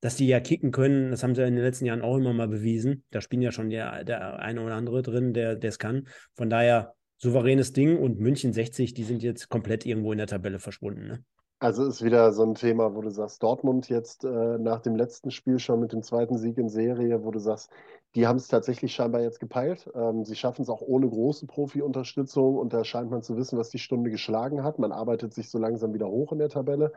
dass 0.00 0.14
die 0.14 0.28
ja 0.28 0.38
kicken 0.38 0.70
können, 0.70 1.10
das 1.10 1.24
haben 1.24 1.34
sie 1.34 1.42
in 1.42 1.56
den 1.56 1.64
letzten 1.64 1.86
Jahren 1.86 2.02
auch 2.02 2.16
immer 2.16 2.34
mal 2.34 2.46
bewiesen. 2.46 3.02
Da 3.10 3.20
spielen 3.20 3.42
ja 3.42 3.50
schon 3.50 3.68
der, 3.68 4.04
der 4.04 4.38
eine 4.38 4.62
oder 4.62 4.76
andere 4.76 5.02
drin, 5.02 5.32
der 5.32 5.58
es 5.60 5.80
kann. 5.80 6.06
Von 6.36 6.48
daher 6.48 6.94
souveränes 7.20 7.72
Ding 7.72 7.98
und 7.98 8.18
München 8.18 8.52
60, 8.52 8.94
die 8.94 9.04
sind 9.04 9.22
jetzt 9.22 9.50
komplett 9.50 9.84
irgendwo 9.84 10.10
in 10.12 10.18
der 10.18 10.26
Tabelle 10.26 10.58
verschwunden. 10.58 11.06
Ne? 11.06 11.24
Also 11.62 11.84
ist 11.84 12.02
wieder 12.02 12.32
so 12.32 12.42
ein 12.42 12.54
Thema, 12.54 12.94
wo 12.94 13.02
du 13.02 13.10
sagst, 13.10 13.42
Dortmund 13.42 13.90
jetzt 13.90 14.24
äh, 14.24 14.58
nach 14.58 14.80
dem 14.80 14.96
letzten 14.96 15.30
Spiel 15.30 15.58
schon 15.58 15.80
mit 15.80 15.92
dem 15.92 16.02
zweiten 16.02 16.38
Sieg 16.38 16.56
in 16.56 16.70
Serie, 16.70 17.22
wo 17.22 17.30
du 17.30 17.38
sagst, 17.38 17.70
die 18.14 18.26
haben 18.26 18.36
es 18.36 18.48
tatsächlich 18.48 18.94
scheinbar 18.94 19.20
jetzt 19.20 19.38
gepeilt. 19.38 19.90
Ähm, 19.94 20.24
sie 20.24 20.34
schaffen 20.34 20.62
es 20.62 20.70
auch 20.70 20.80
ohne 20.80 21.06
große 21.10 21.46
Profi-Unterstützung 21.46 22.56
und 22.56 22.72
da 22.72 22.82
scheint 22.82 23.10
man 23.10 23.22
zu 23.22 23.36
wissen, 23.36 23.58
was 23.58 23.68
die 23.68 23.78
Stunde 23.78 24.10
geschlagen 24.10 24.64
hat. 24.64 24.78
Man 24.78 24.90
arbeitet 24.90 25.34
sich 25.34 25.50
so 25.50 25.58
langsam 25.58 25.92
wieder 25.92 26.08
hoch 26.08 26.32
in 26.32 26.38
der 26.38 26.48
Tabelle. 26.48 26.92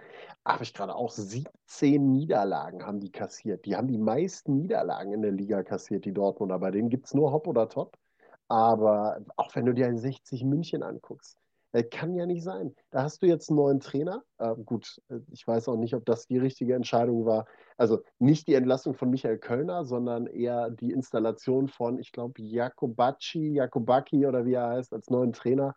Aber 0.46 0.62
ich 0.62 0.74
gerade 0.74 0.96
auch 0.96 1.12
17 1.12 2.14
Niederlagen 2.14 2.86
haben 2.86 3.02
die 3.02 3.12
kassiert. 3.12 3.66
Die 3.66 3.76
haben 3.76 3.90
die 3.90 3.98
meisten 3.98 4.56
Niederlagen 4.56 5.12
in 5.12 5.22
der 5.22 5.34
Liga 5.34 5.64
kassiert, 5.64 6.06
die 6.06 6.14
Dortmunder. 6.14 6.58
Bei 6.60 6.72
denen 6.72 6.90
gibt 6.90 7.08
es 7.08 7.14
nur 7.14 7.34
Hopp 7.34 7.48
oder 7.48 7.68
Top. 7.68 7.98
Aber 8.54 9.20
auch 9.36 9.56
wenn 9.56 9.66
du 9.66 9.74
dir 9.74 9.98
60 9.98 10.44
München 10.44 10.84
anguckst, 10.84 11.40
äh, 11.72 11.82
kann 11.82 12.14
ja 12.14 12.28
nicht 12.28 12.44
sein. 12.44 12.76
Da 12.92 13.02
hast 13.02 13.24
du 13.24 13.26
jetzt 13.26 13.50
einen 13.50 13.58
neuen 13.58 13.80
Trainer. 13.80 14.24
Äh, 14.38 14.54
gut, 14.64 15.02
ich 15.32 15.48
weiß 15.48 15.70
auch 15.70 15.76
nicht, 15.76 15.96
ob 15.96 16.06
das 16.06 16.28
die 16.28 16.38
richtige 16.38 16.76
Entscheidung 16.76 17.26
war. 17.26 17.48
Also 17.78 18.04
nicht 18.20 18.48
die 18.48 18.54
Entlassung 18.54 18.94
von 18.94 19.10
Michael 19.10 19.40
Kölner, 19.40 19.86
sondern 19.86 20.28
eher 20.28 20.70
die 20.70 20.92
Installation 20.92 21.68
von, 21.68 21.98
ich 21.98 22.12
glaube, 22.12 22.40
Jakobacci, 22.44 23.54
Jakobaki 23.56 24.28
oder 24.28 24.46
wie 24.46 24.54
er 24.54 24.70
heißt, 24.70 24.94
als 24.94 25.10
neuen 25.10 25.34
Trainer. 25.34 25.74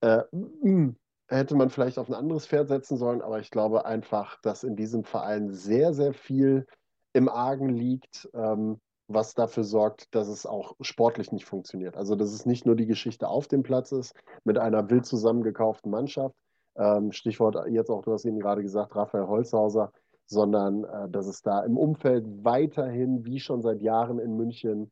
Äh, 0.00 0.22
mm, 0.32 0.96
hätte 1.28 1.54
man 1.54 1.70
vielleicht 1.70 1.96
auf 1.96 2.08
ein 2.08 2.14
anderes 2.14 2.48
Pferd 2.48 2.66
setzen 2.66 2.96
sollen, 2.96 3.22
aber 3.22 3.38
ich 3.38 3.52
glaube 3.52 3.84
einfach, 3.84 4.40
dass 4.40 4.64
in 4.64 4.74
diesem 4.74 5.04
Verein 5.04 5.52
sehr, 5.52 5.94
sehr 5.94 6.12
viel 6.12 6.66
im 7.12 7.28
Argen 7.28 7.68
liegt. 7.68 8.28
Ähm, 8.34 8.80
was 9.08 9.34
dafür 9.34 9.64
sorgt, 9.64 10.14
dass 10.14 10.28
es 10.28 10.46
auch 10.46 10.74
sportlich 10.80 11.32
nicht 11.32 11.44
funktioniert. 11.44 11.96
Also 11.96 12.16
dass 12.16 12.32
es 12.32 12.46
nicht 12.46 12.66
nur 12.66 12.76
die 12.76 12.86
Geschichte 12.86 13.28
auf 13.28 13.46
dem 13.46 13.62
Platz 13.62 13.92
ist 13.92 14.14
mit 14.44 14.58
einer 14.58 14.90
wild 14.90 15.06
zusammengekauften 15.06 15.90
Mannschaft, 15.90 16.34
ähm, 16.76 17.12
Stichwort 17.12 17.56
jetzt 17.68 17.90
auch, 17.90 18.02
du 18.02 18.12
hast 18.12 18.24
eben 18.24 18.38
gerade 18.38 18.62
gesagt, 18.62 18.94
Raphael 18.94 19.26
Holzhauser, 19.26 19.92
sondern 20.26 20.84
äh, 20.84 21.08
dass 21.08 21.26
es 21.26 21.42
da 21.42 21.64
im 21.64 21.76
Umfeld 21.76 22.24
weiterhin, 22.44 23.24
wie 23.24 23.40
schon 23.40 23.62
seit 23.62 23.80
Jahren 23.80 24.18
in 24.18 24.36
München, 24.36 24.90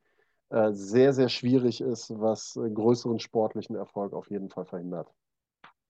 äh, 0.50 0.72
sehr, 0.72 1.12
sehr 1.12 1.28
schwierig 1.28 1.80
ist, 1.80 2.10
was 2.18 2.56
äh, 2.56 2.70
größeren 2.70 3.18
sportlichen 3.18 3.76
Erfolg 3.76 4.12
auf 4.12 4.30
jeden 4.30 4.48
Fall 4.48 4.64
verhindert. 4.64 5.08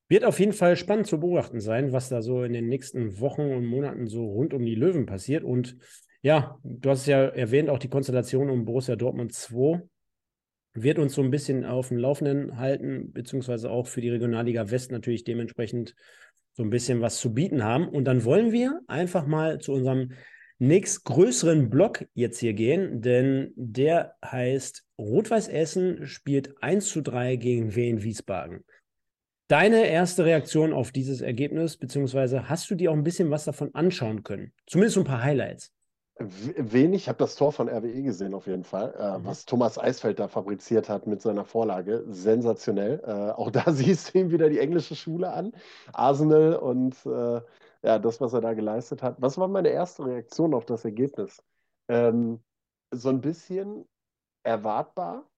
Wird 0.09 0.25
auf 0.25 0.39
jeden 0.39 0.53
Fall 0.53 0.77
spannend 0.77 1.07
zu 1.07 1.20
beobachten 1.20 1.61
sein, 1.61 1.93
was 1.93 2.09
da 2.09 2.22
so 2.22 2.43
in 2.43 2.53
den 2.53 2.68
nächsten 2.68 3.20
Wochen 3.20 3.53
und 3.53 3.66
Monaten 3.66 4.07
so 4.07 4.25
rund 4.27 4.53
um 4.53 4.64
die 4.64 4.75
Löwen 4.75 5.07
passiert. 5.07 5.45
Und 5.45 5.77
ja, 6.25 6.59
du 6.64 6.89
hast 6.89 7.01
es 7.01 7.07
ja 7.07 7.22
erwähnt, 7.22 7.68
auch 7.68 7.79
die 7.79 7.91
Konstellation 7.91 8.49
um 8.49 8.64
Borussia 8.64 8.97
Dortmund 8.97 9.35
2 9.35 9.83
wird 10.72 10.99
uns 10.99 11.14
so 11.14 11.22
ein 11.22 11.31
bisschen 11.31 11.66
auf 11.66 11.89
dem 11.89 11.99
Laufenden 11.99 12.57
halten, 12.57 13.12
beziehungsweise 13.12 13.70
auch 13.70 13.87
für 13.87 14.01
die 14.01 14.09
Regionalliga 14.09 14.70
West 14.70 14.91
natürlich 14.91 15.25
dementsprechend 15.25 15.95
so 16.55 16.62
ein 16.62 16.70
bisschen 16.70 17.03
was 17.03 17.18
zu 17.18 17.35
bieten 17.35 17.62
haben. 17.62 17.87
Und 17.87 18.07
dann 18.07 18.25
wollen 18.25 18.53
wir 18.53 18.81
einfach 18.87 19.27
mal 19.27 19.61
zu 19.61 19.72
unserem 19.72 20.12
nächstgrößeren 20.61 21.68
Block 21.68 22.07
jetzt 22.14 22.39
hier 22.39 22.55
gehen, 22.55 23.03
denn 23.03 23.53
der 23.57 24.14
heißt 24.25 24.83
Rot-Weiß 24.99 25.49
Essen 25.49 26.07
spielt 26.07 26.55
1 26.62 26.89
zu 26.89 27.03
3 27.03 27.37
gegen 27.37 27.77
Wien 27.77 28.03
Wiesbaden. 28.03 28.64
Deine 29.49 29.89
erste 29.89 30.25
Reaktion 30.25 30.72
auf 30.72 30.91
dieses 30.91 31.20
Ergebnis, 31.20 31.77
beziehungsweise 31.77 32.49
hast 32.49 32.70
du 32.70 32.77
dir 32.77 32.93
auch 32.93 32.97
ein 32.97 33.05
bisschen 33.05 33.31
was 33.31 33.45
davon 33.45 33.75
anschauen 33.75 34.22
können? 34.22 34.55
Zumindest 34.66 34.97
ein 34.97 35.05
paar 35.05 35.22
Highlights. 35.22 35.74
Wenig, 36.17 37.03
ich 37.03 37.09
habe 37.09 37.19
das 37.19 37.35
Tor 37.35 37.51
von 37.51 37.69
RWE 37.69 38.03
gesehen 38.03 38.35
auf 38.35 38.47
jeden 38.47 38.62
Fall, 38.62 38.95
äh, 38.97 39.19
mhm. 39.19 39.25
was 39.25 39.47
Thomas 39.47 39.79
Eisfeld 39.79 40.21
da 40.21 40.29
fabriziert 40.29 40.89
hat 40.89 41.09
mit 41.09 41.21
seiner 41.21 41.45
Vorlage. 41.45 42.05
Sensationell. 42.09 43.03
Äh, 43.05 43.33
auch 43.33 43.51
da 43.51 43.65
siehst 43.73 44.15
du 44.15 44.19
ihm 44.19 44.31
wieder 44.31 44.49
die 44.49 44.61
englische 44.61 44.95
Schule 44.95 45.33
an. 45.33 45.53
Arsenal 45.93 46.55
und 46.57 46.95
äh, 47.07 47.41
ja, 47.83 47.99
das, 47.99 48.21
was 48.21 48.33
er 48.33 48.41
da 48.41 48.55
geleistet 48.55 49.03
hat. 49.03 49.21
Was 49.21 49.39
war 49.39 49.49
meine 49.49 49.71
erste 49.71 50.07
Reaktion 50.07 50.55
auf 50.55 50.65
das 50.67 50.85
Ergebnis? 50.85 51.43
Ähm, 51.89 52.43
so 52.93 53.09
ein 53.09 53.21
bisschen 53.21 53.87
erwartbar, 54.45 55.29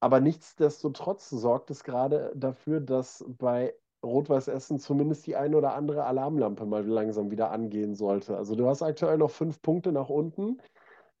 aber 0.00 0.20
nichtsdestotrotz 0.20 1.30
sorgt 1.30 1.70
es 1.70 1.84
gerade 1.84 2.32
dafür, 2.34 2.80
dass 2.80 3.24
bei 3.26 3.74
Rot-Weiß 4.04 4.48
Essen 4.48 4.78
zumindest 4.78 5.26
die 5.26 5.36
eine 5.36 5.56
oder 5.56 5.74
andere 5.74 6.04
Alarmlampe 6.04 6.66
mal 6.66 6.86
langsam 6.86 7.30
wieder 7.30 7.50
angehen 7.50 7.94
sollte. 7.94 8.36
Also 8.36 8.54
du 8.54 8.66
hast 8.66 8.82
aktuell 8.82 9.18
noch 9.18 9.30
fünf 9.30 9.60
Punkte 9.62 9.92
nach 9.92 10.08
unten. 10.08 10.60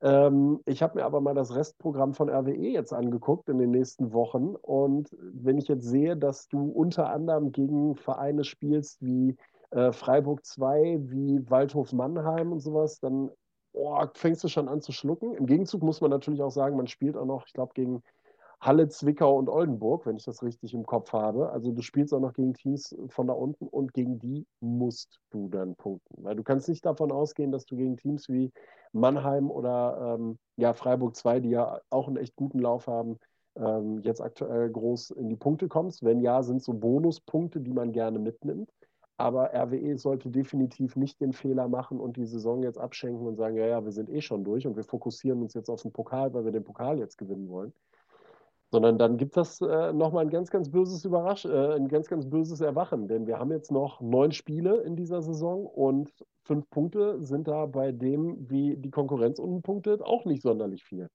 Ähm, 0.02 0.60
ich 0.64 0.82
habe 0.82 0.98
mir 0.98 1.04
aber 1.04 1.20
mal 1.20 1.34
das 1.34 1.54
Restprogramm 1.54 2.14
von 2.14 2.30
RWE 2.30 2.54
jetzt 2.54 2.92
angeguckt 2.92 3.48
in 3.48 3.58
den 3.58 3.70
nächsten 3.70 4.12
Wochen. 4.12 4.54
Und 4.56 5.14
wenn 5.20 5.58
ich 5.58 5.68
jetzt 5.68 5.84
sehe, 5.84 6.16
dass 6.16 6.48
du 6.48 6.70
unter 6.70 7.10
anderem 7.10 7.52
gegen 7.52 7.96
Vereine 7.96 8.44
spielst 8.44 9.02
wie 9.02 9.36
äh, 9.70 9.92
Freiburg 9.92 10.44
2, 10.44 11.00
wie 11.02 11.48
Waldhof 11.50 11.92
Mannheim 11.92 12.52
und 12.52 12.60
sowas, 12.60 12.98
dann 13.00 13.30
oh, 13.72 14.02
fängst 14.14 14.42
du 14.42 14.48
schon 14.48 14.68
an 14.68 14.80
zu 14.80 14.92
schlucken. 14.92 15.34
Im 15.34 15.46
Gegenzug 15.46 15.82
muss 15.82 16.00
man 16.00 16.10
natürlich 16.10 16.42
auch 16.42 16.50
sagen, 16.50 16.76
man 16.76 16.86
spielt 16.86 17.16
auch 17.16 17.26
noch, 17.26 17.46
ich 17.46 17.52
glaube, 17.52 17.72
gegen 17.74 18.02
Halle, 18.60 18.88
Zwickau 18.88 19.38
und 19.38 19.48
Oldenburg, 19.48 20.04
wenn 20.04 20.16
ich 20.16 20.24
das 20.24 20.42
richtig 20.42 20.74
im 20.74 20.84
Kopf 20.84 21.12
habe. 21.14 21.50
Also 21.50 21.72
du 21.72 21.80
spielst 21.80 22.12
auch 22.12 22.20
noch 22.20 22.34
gegen 22.34 22.52
Teams 22.52 22.94
von 23.08 23.26
da 23.26 23.32
unten 23.32 23.66
und 23.66 23.94
gegen 23.94 24.18
die 24.18 24.46
musst 24.60 25.18
du 25.30 25.48
dann 25.48 25.76
punkten. 25.76 26.22
Weil 26.22 26.36
du 26.36 26.42
kannst 26.42 26.68
nicht 26.68 26.84
davon 26.84 27.10
ausgehen, 27.10 27.52
dass 27.52 27.64
du 27.64 27.76
gegen 27.76 27.96
Teams 27.96 28.28
wie 28.28 28.52
Mannheim 28.92 29.50
oder 29.50 30.18
ähm, 30.18 30.38
ja, 30.56 30.74
Freiburg 30.74 31.16
2, 31.16 31.40
die 31.40 31.50
ja 31.50 31.80
auch 31.88 32.06
einen 32.06 32.18
echt 32.18 32.36
guten 32.36 32.58
Lauf 32.58 32.86
haben, 32.86 33.18
ähm, 33.56 34.00
jetzt 34.02 34.20
aktuell 34.20 34.68
groß 34.70 35.12
in 35.12 35.30
die 35.30 35.36
Punkte 35.36 35.68
kommst. 35.68 36.04
Wenn 36.04 36.20
ja, 36.20 36.42
sind 36.42 36.62
so 36.62 36.74
Bonuspunkte, 36.74 37.60
die 37.60 37.72
man 37.72 37.92
gerne 37.92 38.18
mitnimmt. 38.18 38.70
Aber 39.16 39.52
RWE 39.54 39.98
sollte 39.98 40.30
definitiv 40.30 40.96
nicht 40.96 41.20
den 41.20 41.32
Fehler 41.32 41.68
machen 41.68 42.00
und 42.00 42.16
die 42.16 42.26
Saison 42.26 42.62
jetzt 42.62 42.78
abschenken 42.78 43.26
und 43.26 43.36
sagen, 43.36 43.56
ja, 43.56 43.66
ja, 43.66 43.84
wir 43.84 43.92
sind 43.92 44.10
eh 44.10 44.22
schon 44.22 44.44
durch 44.44 44.66
und 44.66 44.76
wir 44.76 44.84
fokussieren 44.84 45.42
uns 45.42 45.54
jetzt 45.54 45.68
auf 45.68 45.82
den 45.82 45.92
Pokal, 45.92 46.32
weil 46.32 46.44
wir 46.44 46.52
den 46.52 46.64
Pokal 46.64 46.98
jetzt 46.98 47.18
gewinnen 47.18 47.48
wollen. 47.48 47.72
Sondern 48.70 48.98
dann 48.98 49.16
gibt 49.16 49.36
das 49.36 49.60
äh, 49.60 49.92
nochmal 49.92 50.24
ein 50.24 50.30
ganz, 50.30 50.50
ganz 50.50 50.70
böses 50.70 51.04
Überrasch 51.04 51.44
äh, 51.44 51.74
ein 51.74 51.88
ganz, 51.88 52.08
ganz 52.08 52.28
böses 52.28 52.60
Erwachen. 52.60 53.08
Denn 53.08 53.26
wir 53.26 53.38
haben 53.38 53.50
jetzt 53.50 53.72
noch 53.72 54.00
neun 54.00 54.32
Spiele 54.32 54.82
in 54.82 54.96
dieser 54.96 55.22
Saison 55.22 55.66
und 55.66 56.12
fünf 56.44 56.68
Punkte 56.70 57.20
sind 57.20 57.48
da 57.48 57.66
bei 57.66 57.92
dem, 57.92 58.48
wie 58.48 58.76
die 58.76 58.90
Konkurrenz 58.90 59.38
unten 59.38 59.62
punktet, 59.62 60.02
auch 60.02 60.24
nicht 60.24 60.42
sonderlich 60.42 60.84
viel. 60.84 61.08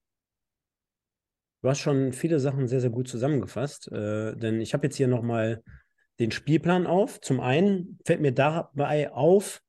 Du 1.61 1.69
hast 1.69 1.79
schon 1.79 2.13
viele 2.13 2.39
Sachen 2.39 2.67
sehr, 2.67 2.79
sehr 2.79 2.91
gut 2.91 3.07
zusammengefasst, 3.07 3.91
äh, 3.91 4.35
denn 4.35 4.61
ich 4.61 4.73
habe 4.73 4.85
jetzt 4.85 4.97
hier 4.97 5.07
nochmal 5.07 5.63
den 6.19 6.31
Spielplan 6.31 6.85
auf. 6.87 7.19
Zum 7.21 7.39
einen 7.39 7.97
fällt 8.05 8.21
mir 8.21 8.33
dabei 8.33 9.11
auf, 9.11 9.61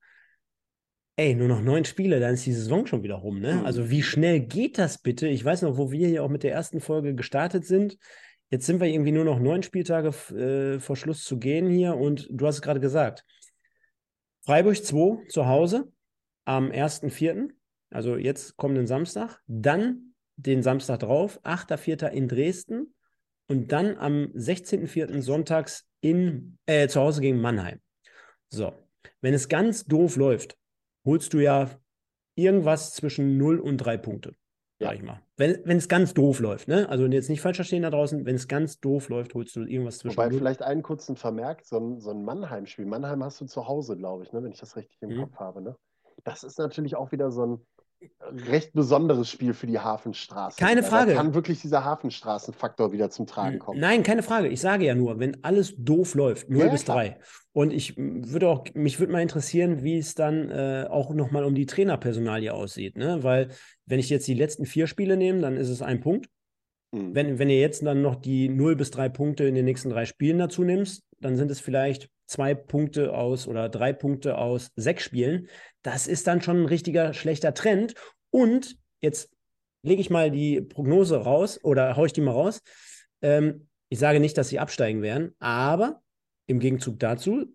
ey, 1.17 1.35
nur 1.35 1.49
noch 1.49 1.63
neun 1.63 1.85
Spiele, 1.85 2.21
dann 2.21 2.35
ist 2.35 2.47
die 2.47 2.53
Saison 2.53 2.87
schon 2.87 3.03
wieder 3.03 3.17
rum, 3.17 3.41
ne? 3.41 3.55
Mhm. 3.55 3.67
Also 3.67 3.91
wie 3.91 4.03
schnell 4.03 4.41
geht 4.41 4.79
das 4.79 4.99
bitte? 4.99 5.29
Ich 5.29 5.45
weiß 5.45 5.63
noch, 5.63 5.79
wo 5.79 5.91
wir 5.91 6.07
hier 6.07 6.23
auch 6.23 6.29
mit 6.29 6.43
der 6.43 6.53
ersten 6.53 6.81
Folge 6.81 7.15
gestartet 7.15 7.65
sind. 7.67 7.99
Jetzt 8.51 8.67
sind 8.67 8.81
wir 8.81 8.87
irgendwie 8.87 9.13
nur 9.13 9.25
noch 9.25 9.41
neun 9.41 9.63
Spieltage 9.63 10.09
äh, 10.35 10.79
vor 10.79 10.97
Schluss 10.97 11.25
zu 11.25 11.39
gehen 11.39 11.69
hier 11.69 11.97
und 11.97 12.29
du 12.31 12.47
hast 12.47 12.57
es 12.57 12.63
gerade 12.63 12.81
gesagt. 12.81 13.25
Freiburg 14.45 14.77
2 14.77 15.27
zu 15.29 15.47
Hause 15.47 15.91
am 16.45 16.71
1.4., 16.71 17.49
also 17.91 18.17
jetzt 18.17 18.57
kommenden 18.57 18.87
Samstag. 18.87 19.41
Dann 19.47 20.15
den 20.37 20.63
Samstag 20.63 21.01
drauf, 21.01 21.41
8.4. 21.43 22.09
in 22.09 22.29
Dresden 22.29 22.95
und 23.49 23.73
dann 23.73 23.97
am 23.97 24.27
16.4. 24.35 25.23
sonntags 25.23 25.89
in, 26.01 26.59
äh, 26.67 26.89
zu 26.89 27.01
Hause 27.01 27.23
gegen 27.23 27.41
Mannheim. 27.41 27.81
So, 28.51 28.73
wenn 29.23 29.35
es 29.35 29.49
ganz 29.49 29.87
doof 29.87 30.17
läuft, 30.17 30.57
holst 31.07 31.33
du 31.33 31.39
ja 31.39 31.71
irgendwas 32.35 32.93
zwischen 32.95 33.39
0 33.39 33.59
und 33.61 33.79
3 33.79 33.97
Punkte, 33.97 34.35
sag 34.79 34.97
ich 34.97 35.03
mal. 35.03 35.23
Wenn, 35.39 35.63
wenn 35.65 35.79
es 35.79 35.89
ganz 35.89 36.13
doof 36.13 36.41
läuft, 36.41 36.69
ne? 36.69 36.89
Also 36.89 37.07
jetzt 37.07 37.31
nicht 37.31 37.41
falsch 37.41 37.57
verstehen 37.57 37.83
da 37.83 37.91
draußen, 37.91 38.27
wenn 38.27 38.37
es 38.37 38.49
ganz 38.49 38.81
doof 38.81 39.09
läuft, 39.09 39.35
holst 39.35 39.57
du 39.57 39.63
irgendwas 39.63 39.99
zwischen. 39.99 40.17
Wobei 40.17 40.29
0. 40.29 40.39
vielleicht 40.39 40.63
einen 40.63 40.83
kurzen 40.83 41.17
Vermerk, 41.17 41.65
so 41.65 41.79
ein, 41.79 42.01
so 42.01 42.11
ein 42.11 42.25
Mannheim-Spiel. 42.25 42.87
Mannheim 42.87 43.25
hast 43.25 43.41
du 43.41 43.47
zu 43.47 43.67
Hause, 43.67 43.97
glaube 43.97 44.25
ich, 44.25 44.33
ne? 44.33 44.43
wenn 44.43 44.53
ich 44.53 44.61
das 44.61 44.77
richtig 44.77 44.99
im 45.01 45.11
mhm. 45.11 45.21
Kopf 45.23 45.37
habe. 45.37 45.63
Ne? 45.63 45.77
Das 46.25 46.43
ist 46.43 46.59
natürlich 46.59 46.97
auch 46.97 47.13
wieder 47.13 47.31
so 47.31 47.47
ein, 47.47 47.67
recht 48.49 48.73
besonderes 48.73 49.31
Spiel 49.31 49.55
für 49.55 49.67
die 49.67 49.79
Hafenstraße. 49.79 50.59
Keine 50.59 50.83
Frage. 50.83 51.13
Da 51.13 51.19
kann 51.19 51.35
wirklich 51.35 51.61
dieser 51.61 51.85
Hafenstraßenfaktor 51.85 52.93
wieder 52.93 53.11
zum 53.11 53.27
Tragen 53.27 53.59
kommen. 53.59 53.81
Nein, 53.81 54.03
keine 54.03 54.23
Frage. 54.23 54.49
Ich 54.49 54.61
sage 54.61 54.85
ja 54.85 54.95
nur, 54.95 55.19
wenn 55.19 55.43
alles 55.45 55.75
doof 55.77 56.15
läuft, 56.15 56.51
0 56.51 56.61
ja, 56.61 56.69
bis 56.69 56.85
3. 56.85 57.19
Und 57.53 57.73
ich 57.73 57.97
würde 57.97 58.49
auch, 58.49 58.65
mich 58.75 59.01
würde 59.01 59.13
mal 59.13 59.23
interessieren, 59.23 59.83
wie 59.83 59.99
es 59.99 60.15
dann 60.15 60.51
äh, 60.51 60.87
auch 60.89 61.13
nochmal 61.15 61.45
um 61.45 61.55
die 61.55 61.67
Trainerpersonalie 61.67 62.53
aussieht. 62.53 62.97
Ne? 62.97 63.23
Weil, 63.23 63.49
wenn 63.87 63.99
ich 63.99 64.11
jetzt 64.11 64.29
die 64.29 64.35
letzten 64.35 64.67
vier 64.67 64.87
Spiele 64.87 65.17
nehme, 65.17 65.41
dann 65.41 65.57
ist 65.57 65.69
es 65.69 65.83
ein 65.83 66.01
Punkt. 66.01 66.29
Mhm. 66.93 67.15
Wenn, 67.15 67.39
wenn 67.39 67.51
ihr 67.51 67.61
jetzt 67.61 67.85
dann 67.85 68.03
noch 68.03 68.17
die 68.17 68.49
0 68.49 68.77
bis 68.77 68.91
3 68.91 69.09
Punkte 69.09 69.45
in 69.45 69.55
den 69.55 69.65
nächsten 69.65 69.91
drei 69.91 70.05
Spielen 70.05 70.39
dazu 70.39 70.63
nimmst, 70.63 71.03
dann 71.21 71.37
sind 71.37 71.51
es 71.51 71.61
vielleicht 71.61 72.11
zwei 72.27 72.55
Punkte 72.55 73.15
aus 73.15 73.47
oder 73.47 73.69
drei 73.69 73.93
Punkte 73.93 74.39
aus 74.39 74.71
sechs 74.77 75.05
Spielen. 75.05 75.49
Das 75.83 76.07
ist 76.07 76.27
dann 76.27 76.43
schon 76.43 76.63
ein 76.63 76.67
richtiger 76.67 77.15
schlechter 77.15 77.55
Trend. 77.55 77.95
Und 78.31 78.79
jetzt 79.01 79.31
lege 79.83 80.01
ich 80.01 80.11
mal 80.11 80.31
die 80.31 80.61
Prognose 80.61 81.17
raus 81.17 81.63
oder 81.63 81.97
haue 81.97 82.07
ich 82.07 82.13
die 82.13 82.21
mal 82.21 82.33
raus. 82.33 82.63
Ähm, 83.23 83.69
ich 83.89 83.99
sage 83.99 84.21
nicht, 84.21 84.37
dass 84.37 84.49
sie 84.49 84.59
absteigen 84.59 85.03
werden, 85.03 85.35
aber 85.39 86.03
im 86.47 86.59
Gegenzug 86.59 86.99
dazu, 86.99 87.47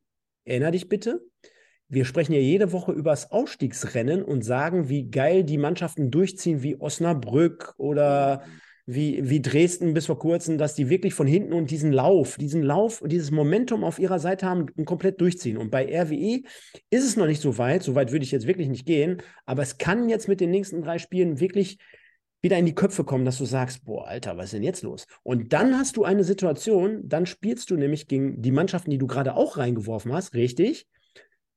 erinnere 0.45 0.71
dich 0.71 0.89
bitte, 0.89 1.21
wir 1.87 2.05
sprechen 2.05 2.31
ja 2.31 2.39
jede 2.39 2.71
Woche 2.71 2.93
über 2.93 3.11
das 3.11 3.31
Ausstiegsrennen 3.31 4.23
und 4.23 4.43
sagen, 4.43 4.87
wie 4.87 5.09
geil 5.09 5.43
die 5.43 5.57
Mannschaften 5.57 6.09
durchziehen, 6.09 6.63
wie 6.63 6.79
Osnabrück 6.79 7.73
oder 7.77 8.45
wie, 8.93 9.29
wie 9.29 9.41
Dresden 9.41 9.93
bis 9.93 10.05
vor 10.05 10.19
kurzem, 10.19 10.57
dass 10.57 10.75
die 10.75 10.89
wirklich 10.89 11.13
von 11.13 11.27
hinten 11.27 11.53
und 11.53 11.71
diesen 11.71 11.91
Lauf, 11.91 12.37
diesen 12.37 12.61
Lauf, 12.61 13.01
dieses 13.05 13.31
Momentum 13.31 13.83
auf 13.83 13.99
ihrer 13.99 14.19
Seite 14.19 14.45
haben 14.45 14.67
und 14.75 14.85
komplett 14.85 15.21
durchziehen. 15.21 15.57
Und 15.57 15.71
bei 15.71 15.85
RWE 15.85 16.41
ist 16.89 17.05
es 17.05 17.15
noch 17.15 17.27
nicht 17.27 17.41
so 17.41 17.57
weit, 17.57 17.83
so 17.83 17.95
weit 17.95 18.11
würde 18.11 18.25
ich 18.25 18.31
jetzt 18.31 18.47
wirklich 18.47 18.67
nicht 18.67 18.85
gehen, 18.85 19.21
aber 19.45 19.61
es 19.61 19.77
kann 19.77 20.09
jetzt 20.09 20.27
mit 20.27 20.41
den 20.41 20.51
nächsten 20.51 20.81
drei 20.81 20.97
Spielen 20.97 21.39
wirklich 21.39 21.77
wieder 22.41 22.57
in 22.57 22.65
die 22.65 22.75
Köpfe 22.75 23.03
kommen, 23.03 23.23
dass 23.23 23.37
du 23.37 23.45
sagst, 23.45 23.85
boah, 23.85 24.07
Alter, 24.07 24.35
was 24.35 24.45
ist 24.45 24.53
denn 24.53 24.63
jetzt 24.63 24.81
los? 24.81 25.05
Und 25.23 25.53
dann 25.53 25.77
hast 25.77 25.95
du 25.97 26.03
eine 26.03 26.23
Situation, 26.23 27.07
dann 27.07 27.25
spielst 27.25 27.69
du 27.69 27.77
nämlich 27.77 28.07
gegen 28.07 28.41
die 28.41 28.51
Mannschaften, 28.51 28.89
die 28.89 28.97
du 28.97 29.07
gerade 29.07 29.35
auch 29.35 29.57
reingeworfen 29.57 30.11
hast, 30.11 30.33
richtig? 30.33 30.87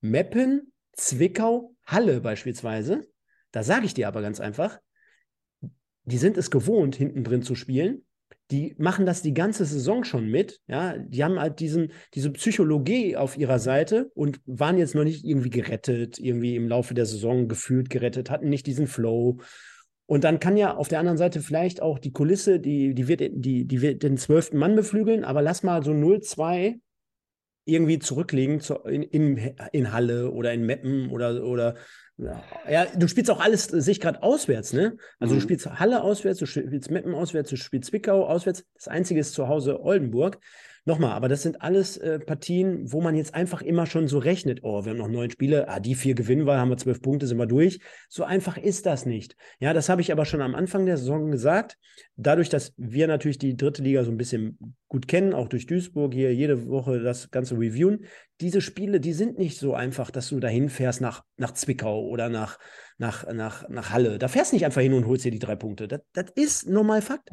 Meppen, 0.03 0.72
Zwickau, 0.93 1.74
Halle 1.87 2.20
beispielsweise. 2.20 3.03
Da 3.51 3.62
sage 3.62 3.87
ich 3.87 3.95
dir 3.95 4.09
aber 4.09 4.20
ganz 4.20 4.41
einfach, 4.41 4.78
die 6.05 6.19
sind 6.19 6.37
es 6.37 6.51
gewohnt, 6.51 6.97
hinten 6.97 7.25
drin 7.25 7.43
zu 7.43 7.55
spielen. 7.55 8.03
Die 8.51 8.75
machen 8.79 9.07
das 9.07 9.23
die 9.23 9.33
ganze 9.33 9.65
Saison 9.65 10.05
schon 10.05 10.27
mit. 10.29 10.61
Ja, 10.67 10.99
die 10.99 11.25
haben 11.25 11.41
halt 11.41 11.61
diesen, 11.61 11.93
diese 12.13 12.31
Psychologie 12.31 13.17
auf 13.17 13.39
ihrer 13.39 13.59
Seite 13.59 14.11
und 14.15 14.41
waren 14.45 14.77
jetzt 14.77 14.95
noch 14.95 15.05
nicht 15.05 15.25
irgendwie 15.25 15.51
gerettet, 15.51 16.19
irgendwie 16.19 16.57
im 16.57 16.69
Laufe 16.69 16.93
der 16.95 17.07
Saison 17.07 17.49
gefühlt 17.49 17.89
gerettet, 17.89 18.31
hatten 18.31 18.51
nicht 18.51 18.67
diesen 18.67 18.87
Flow. 18.87 19.39
Und 20.07 20.25
dann 20.25 20.41
kann 20.41 20.59
ja 20.59 20.77
auf 20.77 20.89
der 20.89 20.99
anderen 20.99 21.17
Seite 21.17 21.41
vielleicht 21.41 21.81
auch 21.81 21.99
die 21.99 22.13
Kulisse, 22.13 22.61
die, 22.61 22.95
die, 22.95 23.09
wird, 23.09 23.23
die, 23.33 23.65
die 23.65 23.81
wird 23.81 24.03
den 24.03 24.19
zwölften 24.19 24.59
Mann 24.59 24.77
beflügeln, 24.77 25.25
aber 25.25 25.41
lass 25.41 25.63
mal 25.63 25.83
so 25.83 25.93
0-2 25.93 26.79
irgendwie 27.65 27.99
zurücklegen 27.99 28.61
zu, 28.61 28.75
in, 28.85 29.03
in, 29.03 29.55
in 29.73 29.93
Halle 29.93 30.31
oder 30.31 30.53
in 30.53 30.65
Meppen 30.67 31.11
oder, 31.11 31.45
oder 31.45 31.75
ja, 32.17 32.87
du 32.97 33.09
spielst 33.09 33.31
auch 33.31 33.41
alles, 33.41 33.65
sich 33.65 34.01
gerade 34.01 34.23
auswärts, 34.23 34.73
ne? 34.73 34.97
Also 35.19 35.35
mhm. 35.35 35.39
du 35.39 35.43
spielst 35.43 35.67
Halle 35.67 36.03
auswärts, 36.03 36.39
du 36.39 36.47
spielst 36.47 36.91
Meppen 36.91 37.15
auswärts, 37.15 37.51
du 37.51 37.57
spielst 37.57 37.91
Zwickau 37.91 38.27
auswärts. 38.27 38.65
Das 38.75 38.89
Einzige 38.89 39.19
ist 39.19 39.33
zu 39.33 39.49
Hause 39.49 39.81
Oldenburg. 39.83 40.39
Nochmal, 40.87 41.12
aber 41.12 41.28
das 41.28 41.41
sind 41.41 41.62
alles 41.62 41.97
äh, 41.97 42.18
Partien, 42.18 42.93
wo 42.93 43.01
man 43.01 43.14
jetzt 43.14 43.35
einfach 43.35 43.62
immer 43.62 43.87
schon 43.87 44.07
so 44.07 44.18
rechnet, 44.18 44.61
oh, 44.64 44.85
wir 44.85 44.91
haben 44.91 44.99
noch 44.99 45.09
neun 45.09 45.30
Spiele, 45.30 45.66
ah, 45.66 45.80
die 45.80 45.95
vier 45.95 46.14
gewinnen 46.14 46.47
wir, 46.47 46.59
haben 46.59 46.68
wir 46.68 46.76
zwölf 46.76 47.01
Punkte, 47.01 47.26
sind 47.26 47.39
wir 47.39 47.47
durch. 47.47 47.80
So 48.11 48.22
einfach 48.24 48.59
ist 48.59 48.85
das 48.85 49.07
nicht. 49.07 49.35
Ja, 49.61 49.72
das 49.72 49.89
habe 49.89 50.03
ich 50.03 50.12
aber 50.12 50.26
schon 50.26 50.43
am 50.43 50.55
Anfang 50.55 50.85
der 50.85 50.99
Saison 50.99 51.30
gesagt. 51.30 51.78
Dadurch, 52.16 52.51
dass 52.51 52.74
wir 52.76 53.07
natürlich 53.07 53.39
die 53.39 53.57
dritte 53.57 53.82
Liga 53.82 54.05
so 54.05 54.11
ein 54.11 54.18
bisschen 54.18 54.76
gut 54.89 55.09
kennen, 55.09 55.32
auch 55.32 55.49
durch 55.49 55.66
Duisburg 55.66 56.12
hier 56.12 56.35
jede 56.35 56.68
Woche 56.68 57.01
das 57.01 57.30
Ganze 57.30 57.55
reviewen, 57.55 58.05
diese 58.43 58.61
Spiele, 58.61 59.01
die 59.01 59.14
sind 59.14 59.39
nicht 59.39 59.59
so 59.59 59.72
einfach, 59.72 60.11
dass 60.11 60.28
du 60.28 60.39
dahin 60.39 60.68
fährst 60.68 61.01
nach, 61.01 61.24
nach 61.39 61.55
Zwickau 61.55 62.07
oder 62.07 62.28
nach, 62.28 62.59
nach, 62.99 63.26
nach, 63.32 63.66
nach 63.70 63.91
Halle. 63.91 64.18
Da 64.18 64.28
fährst 64.28 64.53
du 64.53 64.57
nicht 64.57 64.66
einfach 64.66 64.82
hin 64.82 64.93
und 64.93 65.07
holst 65.07 65.24
dir 65.24 65.30
die 65.30 65.39
drei 65.39 65.57
Punkte. 65.57 65.89
Das, 65.89 66.01
das 66.12 66.26
ist 66.35 66.68
normal 66.68 67.01
Fakt. 67.01 67.30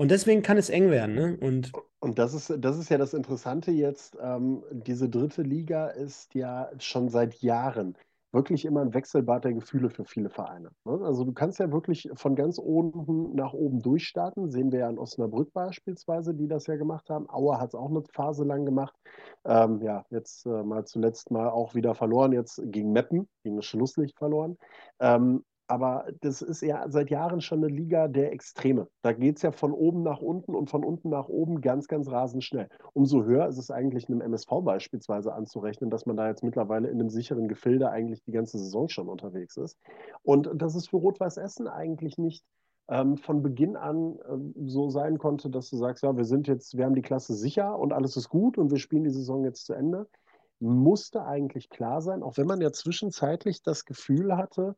Und 0.00 0.10
deswegen 0.10 0.40
kann 0.40 0.56
es 0.56 0.70
eng 0.70 0.90
werden. 0.90 1.14
Ne? 1.14 1.36
Und, 1.42 1.72
und 1.98 2.18
das 2.18 2.32
ist, 2.32 2.54
das 2.58 2.78
ist 2.78 2.88
ja 2.88 2.96
das 2.96 3.12
Interessante 3.12 3.70
jetzt. 3.70 4.16
Ähm, 4.18 4.64
diese 4.70 5.10
dritte 5.10 5.42
Liga 5.42 5.88
ist 5.88 6.34
ja 6.34 6.70
schon 6.78 7.10
seit 7.10 7.34
Jahren 7.42 7.98
wirklich 8.32 8.64
immer 8.64 8.80
ein 8.80 8.94
Wechselbad 8.94 9.44
der 9.44 9.52
Gefühle 9.52 9.90
für 9.90 10.06
viele 10.06 10.30
Vereine. 10.30 10.70
Ne? 10.86 11.00
Also 11.02 11.24
du 11.24 11.34
kannst 11.34 11.58
ja 11.58 11.70
wirklich 11.70 12.08
von 12.14 12.34
ganz 12.34 12.56
unten 12.56 13.34
nach 13.34 13.52
oben 13.52 13.82
durchstarten. 13.82 14.50
Sehen 14.50 14.72
wir 14.72 14.78
ja 14.78 14.88
in 14.88 14.98
Osnabrück 14.98 15.52
beispielsweise, 15.52 16.32
die 16.32 16.48
das 16.48 16.66
ja 16.66 16.76
gemacht 16.76 17.10
haben. 17.10 17.28
Auer 17.28 17.60
hat 17.60 17.68
es 17.68 17.74
auch 17.74 17.90
eine 17.90 18.02
Phase 18.14 18.44
lang 18.44 18.64
gemacht. 18.64 18.94
Ähm, 19.44 19.82
ja, 19.82 20.06
jetzt 20.08 20.46
äh, 20.46 20.62
mal 20.62 20.86
zuletzt 20.86 21.30
mal 21.30 21.50
auch 21.50 21.74
wieder 21.74 21.94
verloren, 21.94 22.32
jetzt 22.32 22.58
gegen 22.64 22.92
Meppen, 22.92 23.28
gegen 23.42 23.56
das 23.56 23.66
Schlusslicht 23.66 24.16
verloren. 24.16 24.56
Ähm, 24.98 25.44
aber 25.70 26.06
das 26.20 26.42
ist 26.42 26.62
ja 26.62 26.84
seit 26.88 27.10
Jahren 27.10 27.40
schon 27.40 27.58
eine 27.58 27.72
Liga 27.72 28.08
der 28.08 28.32
Extreme. 28.32 28.88
Da 29.02 29.12
geht 29.12 29.36
es 29.36 29.42
ja 29.42 29.52
von 29.52 29.72
oben 29.72 30.02
nach 30.02 30.20
unten 30.20 30.52
und 30.52 30.68
von 30.68 30.84
unten 30.84 31.10
nach 31.10 31.28
oben 31.28 31.60
ganz, 31.60 31.86
ganz 31.86 32.10
rasend 32.10 32.42
schnell. 32.42 32.68
Umso 32.92 33.22
höher 33.22 33.46
ist 33.46 33.56
es 33.56 33.70
eigentlich 33.70 34.08
einem 34.08 34.20
MSV 34.20 34.48
beispielsweise 34.64 35.32
anzurechnen, 35.32 35.88
dass 35.88 36.06
man 36.06 36.16
da 36.16 36.26
jetzt 36.26 36.42
mittlerweile 36.42 36.88
in 36.88 36.98
einem 36.98 37.08
sicheren 37.08 37.46
Gefilde 37.46 37.88
eigentlich 37.88 38.20
die 38.24 38.32
ganze 38.32 38.58
Saison 38.58 38.88
schon 38.88 39.08
unterwegs 39.08 39.56
ist. 39.56 39.78
Und 40.22 40.50
das 40.54 40.74
ist 40.74 40.90
für 40.90 40.96
Rot-Weiß 40.96 41.36
Essen 41.36 41.68
eigentlich 41.68 42.18
nicht 42.18 42.44
ähm, 42.88 43.16
von 43.16 43.40
Beginn 43.40 43.76
an 43.76 44.18
ähm, 44.28 44.52
so 44.66 44.90
sein 44.90 45.18
konnte, 45.18 45.50
dass 45.50 45.70
du 45.70 45.76
sagst, 45.76 46.02
ja, 46.02 46.16
wir 46.16 46.24
sind 46.24 46.48
jetzt, 46.48 46.76
wir 46.76 46.84
haben 46.84 46.96
die 46.96 47.02
Klasse 47.02 47.34
sicher 47.34 47.78
und 47.78 47.92
alles 47.92 48.16
ist 48.16 48.28
gut 48.28 48.58
und 48.58 48.72
wir 48.72 48.78
spielen 48.78 49.04
die 49.04 49.10
Saison 49.10 49.44
jetzt 49.44 49.66
zu 49.66 49.74
Ende. 49.74 50.08
Musste 50.58 51.24
eigentlich 51.24 51.70
klar 51.70 52.02
sein, 52.02 52.24
auch 52.24 52.36
wenn 52.38 52.48
man 52.48 52.60
ja 52.60 52.72
zwischenzeitlich 52.72 53.62
das 53.62 53.84
Gefühl 53.84 54.36
hatte, 54.36 54.74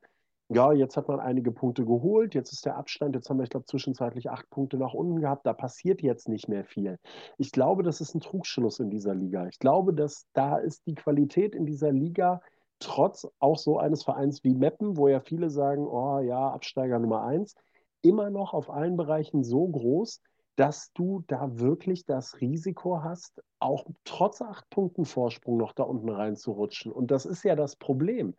ja, 0.55 0.72
jetzt 0.72 0.96
hat 0.96 1.09
man 1.09 1.20
einige 1.20 1.53
Punkte 1.53 1.84
geholt, 1.84 2.34
jetzt 2.34 2.53
ist 2.53 2.66
der 2.66 2.76
Abstand, 2.76 3.14
jetzt 3.14 3.28
haben 3.28 3.38
wir, 3.38 3.44
ich 3.44 3.50
glaube, 3.50 3.66
zwischenzeitlich 3.66 4.30
acht 4.30 4.48
Punkte 4.50 4.76
nach 4.76 4.94
unten 4.94 5.20
gehabt, 5.20 5.46
da 5.46 5.53
passiert 5.53 6.03
jetzt 6.03 6.28
nicht 6.28 6.48
mehr 6.48 6.64
viel. 6.64 6.98
Ich 7.38 7.53
glaube, 7.53 7.82
das 7.82 8.00
ist 8.00 8.14
ein 8.14 8.20
Trugschluss 8.20 8.80
in 8.80 8.90
dieser 8.90 9.14
Liga. 9.14 9.46
Ich 9.48 9.59
glaube, 9.59 9.94
dass 9.94 10.26
da 10.32 10.57
ist 10.59 10.86
die 10.86 10.94
Qualität 10.94 11.55
in 11.55 11.66
dieser 11.66 11.92
Liga 11.92 12.40
trotz 12.78 13.28
auch 13.38 13.59
so 13.59 13.78
eines 13.78 14.03
Vereins 14.03 14.42
wie 14.44 14.55
Meppen, 14.55 14.96
wo 14.96 15.09
ja 15.09 15.20
viele 15.20 15.50
sagen, 15.50 15.86
oh 15.86 16.18
ja, 16.20 16.50
Absteiger 16.50 16.98
Nummer 16.98 17.22
eins, 17.22 17.55
immer 18.03 18.30
noch 18.30 18.53
auf 18.55 18.70
allen 18.70 18.96
Bereichen 18.96 19.44
so 19.44 19.68
groß, 19.68 20.20
dass 20.57 20.92
du 20.92 21.24
da 21.28 21.59
wirklich 21.59 22.05
das 22.05 22.40
Risiko 22.40 23.03
hast, 23.03 23.42
auch 23.59 23.86
trotz 24.05 24.42
acht 24.42 24.68
Punkten 24.68 25.05
Vorsprung 25.05 25.57
noch 25.57 25.72
da 25.72 25.84
unten 25.84 26.11
reinzurutschen. 26.11 26.92
Und 26.92 27.11
das 27.11 27.24
ist 27.24 27.44
ja 27.44 27.57
das 27.57 27.76
Problem. 27.76 28.34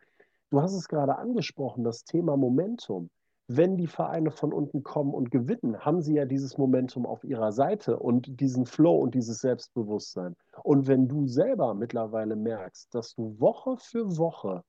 Du 0.50 0.60
hast 0.60 0.74
es 0.74 0.88
gerade 0.88 1.18
angesprochen, 1.18 1.84
das 1.84 2.04
Thema 2.04 2.36
Momentum. 2.36 3.10
Wenn 3.46 3.76
die 3.76 3.86
Vereine 3.86 4.30
von 4.30 4.52
unten 4.54 4.82
kommen 4.82 5.12
und 5.12 5.30
gewinnen, 5.30 5.84
haben 5.84 6.00
sie 6.00 6.14
ja 6.14 6.24
dieses 6.24 6.56
Momentum 6.56 7.04
auf 7.04 7.24
ihrer 7.24 7.52
Seite 7.52 7.98
und 7.98 8.40
diesen 8.40 8.64
Flow 8.64 8.96
und 8.96 9.14
dieses 9.14 9.40
Selbstbewusstsein. 9.40 10.34
Und 10.62 10.86
wenn 10.86 11.08
du 11.08 11.26
selber 11.26 11.74
mittlerweile 11.74 12.36
merkst, 12.36 12.94
dass 12.94 13.14
du 13.14 13.38
Woche 13.38 13.76
für 13.76 14.16
Woche 14.16 14.62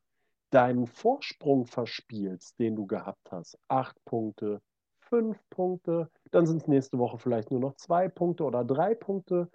deinen 0.50 0.88
Vorsprung 0.88 1.66
verspielst, 1.66 2.60
den 2.60 2.76
du 2.76 2.86
gehabt 2.86 3.32
hast, 3.32 3.58
acht 3.70 3.96
Punkte, 4.04 4.62
fünf 5.00 5.40
Punkte, 5.50 6.10
dann 6.32 6.46
sind 6.46 6.62
es 6.62 6.68
nächste 6.68 6.98
Woche 6.98 7.18
vielleicht 7.18 7.52
nur 7.52 7.60
noch 7.60 7.76
zwei 7.76 8.10
Punkte 8.10 8.44
oder 8.44 8.66
drei 8.66 8.96
Punkte, 8.96 9.50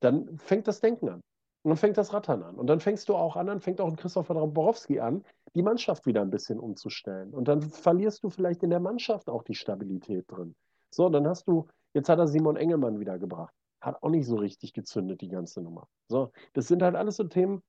dann 0.00 0.38
fängt 0.38 0.66
das 0.66 0.80
Denken 0.80 1.08
an. 1.08 1.22
Und 1.62 1.70
dann 1.70 1.76
fängt 1.76 1.98
das 1.98 2.12
Rattern 2.12 2.42
an. 2.42 2.54
Und 2.56 2.68
dann 2.68 2.80
fängst 2.80 3.08
du 3.08 3.16
auch 3.16 3.36
an, 3.36 3.48
dann 3.48 3.60
fängt 3.60 3.80
auch 3.80 3.88
ein 3.88 3.96
Christopher 3.96 4.34
Borowski 4.46 5.00
an, 5.00 5.24
die 5.56 5.62
Mannschaft 5.62 6.04
wieder 6.06 6.20
ein 6.20 6.30
bisschen 6.30 6.60
umzustellen. 6.60 7.32
Und 7.32 7.48
dann 7.48 7.62
verlierst 7.62 8.22
du 8.22 8.28
vielleicht 8.28 8.62
in 8.62 8.70
der 8.70 8.78
Mannschaft 8.78 9.28
auch 9.28 9.42
die 9.42 9.54
Stabilität 9.54 10.26
drin. 10.28 10.54
So, 10.90 11.08
dann 11.08 11.26
hast 11.26 11.48
du, 11.48 11.66
jetzt 11.94 12.10
hat 12.10 12.18
er 12.18 12.28
Simon 12.28 12.56
Engelmann 12.56 13.00
wieder 13.00 13.18
gebracht. 13.18 13.54
Hat 13.80 14.02
auch 14.02 14.10
nicht 14.10 14.26
so 14.26 14.36
richtig 14.36 14.74
gezündet, 14.74 15.22
die 15.22 15.28
ganze 15.28 15.62
Nummer. 15.62 15.88
So, 16.08 16.30
das 16.52 16.68
sind 16.68 16.82
halt 16.82 16.94
alles 16.94 17.16
so 17.16 17.24
Themen, 17.24 17.62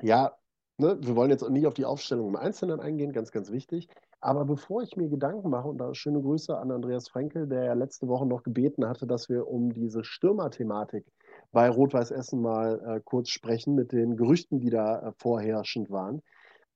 ja, 0.00 0.36
ne, 0.78 0.98
wir 1.00 1.14
wollen 1.14 1.30
jetzt 1.30 1.48
nicht 1.48 1.66
auf 1.66 1.74
die 1.74 1.84
Aufstellung 1.84 2.28
im 2.28 2.36
Einzelnen 2.36 2.80
eingehen, 2.80 3.12
ganz, 3.12 3.30
ganz 3.30 3.52
wichtig. 3.52 3.88
Aber 4.20 4.44
bevor 4.44 4.82
ich 4.82 4.96
mir 4.96 5.08
Gedanken 5.08 5.50
mache, 5.50 5.68
und 5.68 5.78
da 5.78 5.94
schöne 5.94 6.20
Grüße 6.20 6.56
an 6.56 6.70
Andreas 6.70 7.08
Frenkel, 7.08 7.46
der 7.46 7.64
ja 7.64 7.72
letzte 7.74 8.08
Woche 8.08 8.26
noch 8.26 8.42
gebeten 8.42 8.88
hatte, 8.88 9.06
dass 9.06 9.28
wir 9.28 9.46
um 9.46 9.72
diese 9.72 10.02
Stürmer-Thematik 10.04 11.06
bei 11.52 11.68
Rot-Weiß 11.68 12.10
Essen 12.10 12.40
mal 12.40 12.80
äh, 12.84 13.00
kurz 13.04 13.30
sprechen 13.30 13.74
mit 13.74 13.92
den 13.92 14.16
Gerüchten, 14.16 14.58
die 14.58 14.70
da 14.70 15.08
äh, 15.08 15.12
vorherrschend 15.18 15.90
waren. 15.90 16.22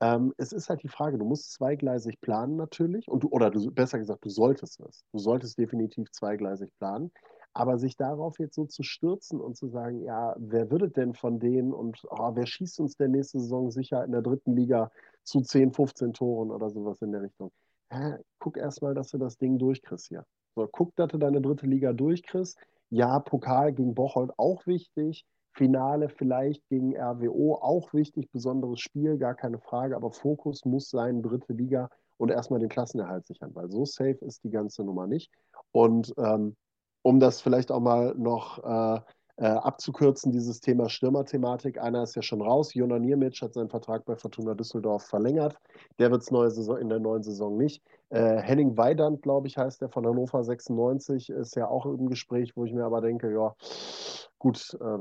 Ähm, 0.01 0.35
es 0.37 0.53
ist 0.53 0.69
halt 0.69 0.83
die 0.83 0.89
Frage, 0.89 1.17
du 1.19 1.25
musst 1.25 1.53
zweigleisig 1.53 2.21
planen 2.21 2.57
natürlich, 2.57 3.09
und 3.09 3.25
du, 3.25 3.29
oder 3.29 3.51
du, 3.51 3.71
besser 3.71 3.99
gesagt, 3.99 4.25
du 4.25 4.29
solltest 4.29 4.81
es. 4.81 5.05
Du 5.13 5.19
solltest 5.19 5.59
definitiv 5.59 6.11
zweigleisig 6.11 6.71
planen. 6.79 7.11
Aber 7.55 7.79
sich 7.79 7.97
darauf 7.97 8.39
jetzt 8.39 8.55
so 8.55 8.67
zu 8.67 8.83
stürzen 8.83 9.41
und 9.41 9.57
zu 9.57 9.69
sagen, 9.69 10.03
ja, 10.03 10.35
wer 10.39 10.71
würde 10.71 10.91
denn 10.91 11.15
von 11.15 11.41
denen 11.41 11.73
und 11.73 12.03
oh, 12.11 12.33
wer 12.35 12.45
schießt 12.45 12.81
uns 12.81 12.97
der 12.97 13.09
nächste 13.09 13.41
Saison 13.41 13.71
sicher 13.71 14.05
in 14.05 14.13
der 14.13 14.21
dritten 14.21 14.55
Liga 14.55 14.91
zu 15.23 15.41
10, 15.41 15.73
15 15.73 16.13
Toren 16.13 16.51
oder 16.51 16.69
sowas 16.69 17.01
in 17.01 17.13
der 17.13 17.23
Richtung? 17.23 17.51
Hä, 17.91 18.17
guck 18.41 18.59
erstmal, 18.59 18.93
dass 18.93 19.09
du 19.09 19.17
das 19.17 19.39
Ding 19.39 19.59
durchkriegst 19.59 20.09
hier. 20.09 20.27
So, 20.55 20.69
guck, 20.71 20.95
dass 20.97 21.09
du 21.09 21.17
deine 21.17 21.41
dritte 21.41 21.67
Liga 21.67 21.95
durchkriegst. 21.95 22.59
Ja, 22.91 23.21
Pokal 23.21 23.73
gegen 23.73 23.95
Bocholt 23.95 24.33
auch 24.37 24.67
wichtig. 24.67 25.25
Finale 25.57 26.11
vielleicht 26.11 26.67
gegen 26.69 26.97
RWO 26.97 27.55
auch 27.55 27.93
wichtig. 27.95 28.31
Besonderes 28.31 28.81
Spiel, 28.81 29.17
gar 29.17 29.35
keine 29.35 29.59
Frage. 29.59 29.97
Aber 29.97 30.13
Fokus 30.13 30.65
muss 30.65 30.91
sein, 30.91 31.23
dritte 31.23 31.55
Liga 31.55 31.89
und 32.19 32.31
erstmal 32.31 32.61
den 32.61 32.69
Klassenerhalt 32.69 33.27
sichern, 33.27 33.55
weil 33.55 33.71
so 33.71 33.85
safe 33.85 34.19
ist 34.21 34.45
die 34.45 34.51
ganze 34.51 34.85
Nummer 34.85 35.07
nicht. 35.07 35.31
Und 35.73 36.15
ähm, 36.19 36.57
um 37.03 37.21
das 37.21 37.41
vielleicht 37.41 37.73
auch 37.73 37.81
mal 37.81 38.15
noch 38.17 38.63
äh, 38.65 39.01
äh, 39.39 39.47
abzukürzen, 39.47 40.33
dieses 40.33 40.61
Thema 40.61 40.89
Stürmer-Thematik. 40.89 41.79
Einer 41.79 42.03
ist 42.03 42.17
ja 42.17 42.23
schon 42.23 42.41
raus. 42.41 42.75
Jona 42.75 42.99
Niermitsch 42.99 43.43
hat 43.43 43.55
seinen 43.55 43.69
Vertrag 43.69 44.05
bei 44.07 44.17
Fortuna 44.17 44.55
Düsseldorf 44.55 45.05
verlängert. 45.05 45.57
Der 45.99 46.11
wird 46.11 46.23
es 46.23 46.31
in 46.31 46.89
der 46.89 47.01
neuen 47.01 47.23
Saison 47.23 47.57
nicht. 47.57 47.83
Äh, 48.09 48.39
Henning 48.39 48.77
Weidand, 48.77 49.23
glaube 49.23 49.47
ich, 49.47 49.59
heißt 49.59 49.83
der 49.83 49.91
von 49.91 50.07
Hannover 50.07 50.43
96, 50.43 51.31
ist 51.31 51.57
ja 51.57 51.69
auch 51.69 51.87
im 51.87 52.09
Gespräch, 52.09 52.57
wo 52.57 52.65
ich 52.65 52.73
mir 52.73 52.85
aber 52.85 53.01
denke, 53.01 53.33
ja, 53.33 53.55
gut, 54.39 54.77
äh, 54.81 54.99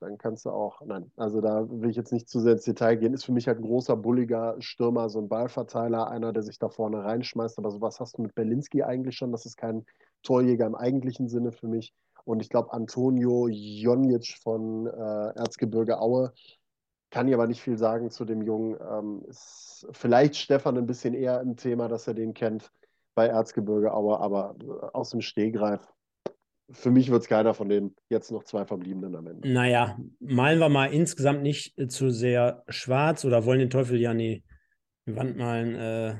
dann 0.00 0.18
kannst 0.18 0.44
du 0.44 0.50
auch, 0.50 0.80
nein, 0.84 1.10
also 1.16 1.40
da 1.40 1.68
will 1.68 1.90
ich 1.90 1.96
jetzt 1.96 2.12
nicht 2.12 2.28
zu 2.28 2.40
sehr 2.40 2.52
ins 2.52 2.64
Detail 2.64 2.96
gehen, 2.96 3.14
ist 3.14 3.24
für 3.24 3.32
mich 3.32 3.48
halt 3.48 3.58
ein 3.58 3.64
großer, 3.64 3.96
bulliger 3.96 4.56
Stürmer, 4.60 5.08
so 5.08 5.20
ein 5.20 5.28
Ballverteiler, 5.28 6.10
einer, 6.10 6.32
der 6.32 6.42
sich 6.42 6.58
da 6.58 6.68
vorne 6.68 7.04
reinschmeißt, 7.04 7.58
aber 7.58 7.70
sowas 7.70 8.00
hast 8.00 8.18
du 8.18 8.22
mit 8.22 8.34
Berlinski 8.34 8.82
eigentlich 8.82 9.16
schon, 9.16 9.32
das 9.32 9.46
ist 9.46 9.56
kein 9.56 9.84
Torjäger 10.22 10.66
im 10.66 10.74
eigentlichen 10.74 11.28
Sinne 11.28 11.52
für 11.52 11.68
mich. 11.68 11.94
Und 12.24 12.40
ich 12.40 12.50
glaube, 12.50 12.72
Antonio 12.72 13.48
Jonic 13.48 14.36
von 14.42 14.86
äh, 14.86 15.36
Erzgebirge 15.36 16.00
Aue 16.00 16.32
kann 17.10 17.26
ich 17.26 17.34
aber 17.34 17.46
nicht 17.46 17.62
viel 17.62 17.78
sagen 17.78 18.10
zu 18.10 18.24
dem 18.24 18.42
Jungen. 18.42 18.76
Ähm, 18.86 19.22
ist 19.28 19.86
vielleicht 19.92 20.36
Stefan 20.36 20.76
ein 20.76 20.86
bisschen 20.86 21.14
eher 21.14 21.40
im 21.40 21.56
Thema, 21.56 21.88
dass 21.88 22.06
er 22.06 22.14
den 22.14 22.34
kennt 22.34 22.70
bei 23.14 23.28
Erzgebirge 23.28 23.94
Aue, 23.94 24.20
aber 24.20 24.56
äh, 24.60 24.86
aus 24.92 25.10
dem 25.10 25.22
Stehgreif. 25.22 25.80
Für 26.70 26.90
mich 26.90 27.10
wird 27.10 27.22
es 27.22 27.28
keiner 27.28 27.54
von 27.54 27.68
den 27.68 27.94
jetzt 28.10 28.30
noch 28.30 28.44
zwei 28.44 28.66
Verbliebenen 28.66 29.16
am 29.16 29.26
Ende. 29.26 29.48
Naja, 29.48 29.98
malen 30.20 30.58
wir 30.58 30.68
mal 30.68 30.92
insgesamt 30.92 31.42
nicht 31.42 31.78
äh, 31.78 31.88
zu 31.88 32.10
sehr 32.10 32.62
schwarz 32.68 33.24
oder 33.24 33.46
wollen 33.46 33.60
den 33.60 33.70
Teufel 33.70 33.98
ja 33.98 34.12
nie 34.12 34.42
Wand 35.06 35.36
malen. 35.36 35.74
Äh, 35.74 36.16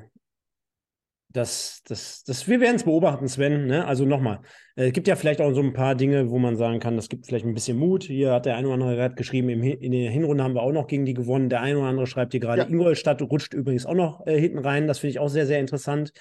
das, 1.30 1.82
das, 1.84 2.24
das, 2.24 2.48
wir 2.48 2.60
werden 2.60 2.76
es 2.76 2.84
beobachten, 2.84 3.28
Sven. 3.28 3.66
Ne? 3.66 3.84
Also 3.86 4.06
nochmal, 4.06 4.40
äh, 4.76 4.86
es 4.86 4.92
gibt 4.94 5.08
ja 5.08 5.16
vielleicht 5.16 5.42
auch 5.42 5.52
so 5.52 5.60
ein 5.60 5.74
paar 5.74 5.94
Dinge, 5.94 6.30
wo 6.30 6.38
man 6.38 6.56
sagen 6.56 6.80
kann, 6.80 6.96
das 6.96 7.10
gibt 7.10 7.26
vielleicht 7.26 7.44
ein 7.44 7.52
bisschen 7.52 7.76
Mut. 7.76 8.04
Hier 8.04 8.32
hat 8.32 8.46
der 8.46 8.56
eine 8.56 8.68
oder 8.68 8.74
andere 8.74 8.96
gerade 8.96 9.14
geschrieben, 9.14 9.50
im, 9.50 9.62
in 9.62 9.92
der 9.92 10.10
Hinrunde 10.10 10.42
haben 10.42 10.54
wir 10.54 10.62
auch 10.62 10.72
noch 10.72 10.86
gegen 10.86 11.04
die 11.04 11.14
gewonnen. 11.14 11.50
Der 11.50 11.60
eine 11.60 11.78
oder 11.78 11.88
andere 11.88 12.06
schreibt 12.06 12.32
hier 12.32 12.40
gerade, 12.40 12.62
ja. 12.62 12.68
Ingolstadt 12.68 13.20
rutscht 13.20 13.52
übrigens 13.52 13.84
auch 13.84 13.94
noch 13.94 14.26
äh, 14.26 14.40
hinten 14.40 14.58
rein. 14.58 14.86
Das 14.86 15.00
finde 15.00 15.10
ich 15.10 15.18
auch 15.18 15.28
sehr, 15.28 15.46
sehr 15.46 15.60
interessant. 15.60 16.12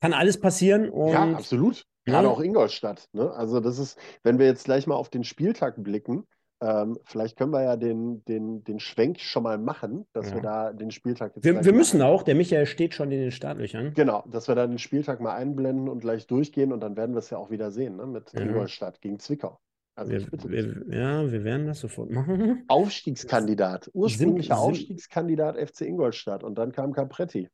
Kann 0.00 0.12
alles 0.12 0.38
passieren. 0.38 0.88
Und, 0.88 1.12
ja, 1.12 1.32
absolut. 1.32 1.84
Gerade 2.06 2.28
ja. 2.28 2.32
auch 2.32 2.40
Ingolstadt. 2.40 3.08
Ne? 3.12 3.30
Also 3.32 3.60
das 3.60 3.78
ist, 3.78 3.98
wenn 4.22 4.38
wir 4.38 4.46
jetzt 4.46 4.64
gleich 4.64 4.86
mal 4.86 4.94
auf 4.94 5.10
den 5.10 5.24
Spieltag 5.24 5.74
blicken, 5.82 6.24
ähm, 6.62 6.96
vielleicht 7.04 7.36
können 7.36 7.52
wir 7.52 7.62
ja 7.62 7.76
den, 7.76 8.24
den, 8.24 8.64
den 8.64 8.80
Schwenk 8.80 9.20
schon 9.20 9.42
mal 9.42 9.58
machen, 9.58 10.06
dass 10.14 10.30
ja. 10.30 10.36
wir 10.36 10.42
da 10.42 10.72
den 10.72 10.90
Spieltag 10.90 11.34
jetzt. 11.34 11.44
Wir, 11.44 11.62
wir 11.62 11.72
müssen 11.74 12.00
auch, 12.00 12.22
der 12.22 12.34
Michael 12.34 12.64
steht 12.64 12.94
schon 12.94 13.10
in 13.12 13.20
den 13.20 13.30
Startlöchern. 13.30 13.92
Genau, 13.92 14.24
dass 14.30 14.48
wir 14.48 14.54
da 14.54 14.66
den 14.66 14.78
Spieltag 14.78 15.20
mal 15.20 15.34
einblenden 15.34 15.88
und 15.88 15.98
gleich 16.00 16.26
durchgehen 16.26 16.72
und 16.72 16.80
dann 16.80 16.96
werden 16.96 17.14
wir 17.14 17.18
es 17.18 17.28
ja 17.28 17.36
auch 17.36 17.50
wieder 17.50 17.70
sehen, 17.70 17.96
ne? 17.96 18.06
mit 18.06 18.32
ja. 18.32 18.40
Ingolstadt 18.40 19.02
gegen 19.02 19.18
Zwickau. 19.18 19.58
Also 19.96 20.12
wir, 20.12 20.26
wir, 20.30 20.96
ja, 20.96 21.30
wir 21.30 21.44
werden 21.44 21.66
das 21.66 21.80
sofort 21.80 22.10
machen. 22.10 22.64
Aufstiegskandidat, 22.68 23.90
ursprünglicher 23.94 24.58
Aufstiegskandidat 24.58 25.56
FC 25.58 25.82
Ingolstadt 25.82 26.44
und 26.44 26.56
dann 26.56 26.72
kam 26.72 26.92
Capretti. 26.92 27.48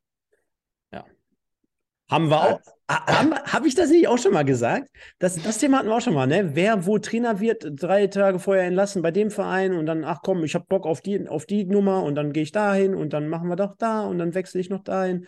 Haben 2.10 2.30
wir 2.30 2.40
auch. 2.40 2.60
Habe 2.88 3.36
hab 3.36 3.64
ich 3.64 3.74
das 3.74 3.88
nicht 3.90 4.06
auch 4.06 4.18
schon 4.18 4.34
mal 4.34 4.44
gesagt? 4.44 4.88
Das, 5.18 5.40
das 5.42 5.58
Thema 5.58 5.78
hatten 5.78 5.88
wir 5.88 5.96
auch 5.96 6.02
schon 6.02 6.12
mal, 6.12 6.26
ne? 6.26 6.54
Wer 6.54 6.84
wo 6.84 6.98
Trainer 6.98 7.40
wird, 7.40 7.64
drei 7.70 8.06
Tage 8.06 8.38
vorher 8.38 8.64
entlassen 8.64 9.00
bei 9.00 9.10
dem 9.10 9.30
Verein 9.30 9.72
und 9.72 9.86
dann, 9.86 10.04
ach 10.04 10.18
komm, 10.22 10.44
ich 10.44 10.54
habe 10.54 10.66
Bock 10.68 10.84
auf 10.84 11.00
die, 11.00 11.26
auf 11.26 11.46
die 11.46 11.64
Nummer 11.64 12.02
und 12.02 12.16
dann 12.16 12.32
gehe 12.34 12.42
ich 12.42 12.52
dahin 12.52 12.94
und 12.94 13.14
dann 13.14 13.28
machen 13.28 13.48
wir 13.48 13.56
doch 13.56 13.76
da 13.78 14.02
und 14.02 14.18
dann 14.18 14.34
wechsle 14.34 14.60
ich 14.60 14.68
noch 14.68 14.82
dahin. 14.82 15.26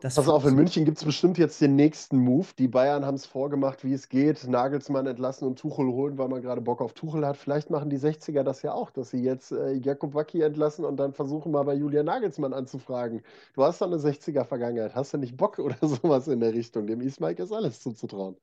Das 0.00 0.16
Pass 0.16 0.28
auf, 0.28 0.44
in 0.44 0.54
München 0.54 0.84
gibt 0.84 0.98
es 0.98 1.04
bestimmt 1.04 1.38
jetzt 1.38 1.58
den 1.62 1.74
nächsten 1.74 2.18
Move. 2.18 2.48
Die 2.58 2.68
Bayern 2.68 3.06
haben 3.06 3.14
es 3.14 3.24
vorgemacht, 3.24 3.82
wie 3.82 3.94
es 3.94 4.10
geht. 4.10 4.46
Nagelsmann 4.46 5.06
entlassen 5.06 5.48
und 5.48 5.58
Tuchel 5.58 5.86
holen, 5.86 6.18
weil 6.18 6.28
man 6.28 6.42
gerade 6.42 6.60
Bock 6.60 6.82
auf 6.82 6.92
Tuchel 6.92 7.26
hat. 7.26 7.38
Vielleicht 7.38 7.70
machen 7.70 7.88
die 7.88 7.96
60er 7.96 8.42
das 8.42 8.60
ja 8.60 8.74
auch, 8.74 8.90
dass 8.90 9.10
sie 9.10 9.22
jetzt 9.22 9.52
äh, 9.52 9.72
Jakub 9.72 10.12
Wacki 10.12 10.42
entlassen 10.42 10.84
und 10.84 10.98
dann 10.98 11.14
versuchen 11.14 11.50
mal 11.50 11.62
bei 11.62 11.72
Julian 11.72 12.04
Nagelsmann 12.04 12.52
anzufragen. 12.52 13.22
Du 13.54 13.62
hast 13.62 13.80
doch 13.80 13.86
eine 13.86 13.96
60er-Vergangenheit. 13.96 14.94
Hast 14.94 15.14
du 15.14 15.18
nicht 15.18 15.34
Bock 15.38 15.58
oder 15.60 15.78
sowas 15.80 16.28
in 16.28 16.40
der 16.40 16.52
Richtung? 16.52 16.86
Dem 16.86 17.00
Ismaik 17.00 17.38
ist 17.38 17.52
alles 17.52 17.80
zuzutrauen. 17.80 18.36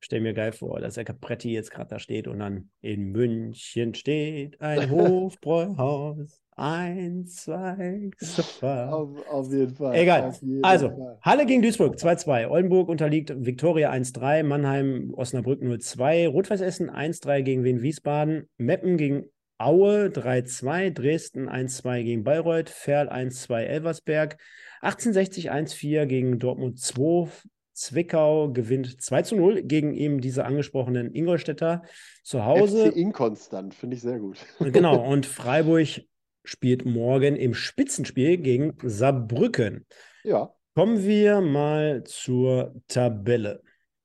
Stell 0.00 0.20
mir 0.20 0.34
geil 0.34 0.52
vor, 0.52 0.80
dass 0.80 0.94
der 0.94 1.06
Capretti 1.06 1.52
jetzt 1.52 1.70
gerade 1.70 1.88
da 1.88 1.98
steht 1.98 2.28
und 2.28 2.38
dann 2.38 2.68
in 2.82 3.12
München 3.12 3.94
steht 3.94 4.60
ein 4.60 4.90
Hofbräuhaus. 4.90 6.45
Eins, 6.58 7.44
zwei, 7.44 8.10
super. 8.18 8.90
Auf, 8.90 9.28
auf 9.28 9.52
jeden 9.52 9.74
Fall. 9.74 9.94
Egal. 9.94 10.34
Jeden 10.40 10.64
also, 10.64 10.88
Fall. 10.88 11.18
Halle 11.20 11.44
gegen 11.44 11.60
Duisburg 11.60 11.96
2-2. 11.96 12.48
Oldenburg 12.48 12.88
unterliegt 12.88 13.34
Viktoria 13.36 13.92
1-3. 13.92 14.42
Mannheim, 14.42 15.12
Osnabrück 15.14 15.60
0-2. 15.60 16.28
Rot-Weiß 16.28 16.62
Essen 16.62 16.90
1-3 16.90 17.42
gegen 17.42 17.64
Wien 17.64 17.82
Wiesbaden. 17.82 18.48
Meppen 18.56 18.96
gegen 18.96 19.26
Aue 19.58 20.06
3-2. 20.06 20.94
Dresden 20.94 21.50
1-2 21.50 22.02
gegen 22.02 22.24
Bayreuth. 22.24 22.70
Ferl 22.70 23.10
1-2 23.10 23.58
Elversberg. 23.60 24.38
1860 24.80 25.52
1-4 25.52 26.06
gegen 26.06 26.38
Dortmund 26.38 26.80
2. 26.80 27.28
Zwickau 27.74 28.50
gewinnt 28.50 29.02
2 29.02 29.36
0 29.36 29.62
gegen 29.64 29.92
eben 29.92 30.22
diese 30.22 30.46
angesprochenen 30.46 31.14
Ingolstädter 31.14 31.82
zu 32.22 32.46
Hause. 32.46 32.86
FC 32.92 32.96
inkonstant, 32.96 33.74
finde 33.74 33.96
ich 33.96 34.02
sehr 34.02 34.18
gut. 34.18 34.38
Genau, 34.60 35.06
und 35.06 35.26
Freiburg 35.26 36.00
spielt 36.48 36.84
morgen 36.84 37.36
im 37.36 37.54
Spitzenspiel 37.54 38.38
gegen 38.38 38.76
Saarbrücken. 38.82 39.86
Ja. 40.24 40.52
Kommen 40.74 41.02
wir 41.04 41.40
mal 41.40 42.04
zur 42.04 42.74
Tabelle. 42.88 43.62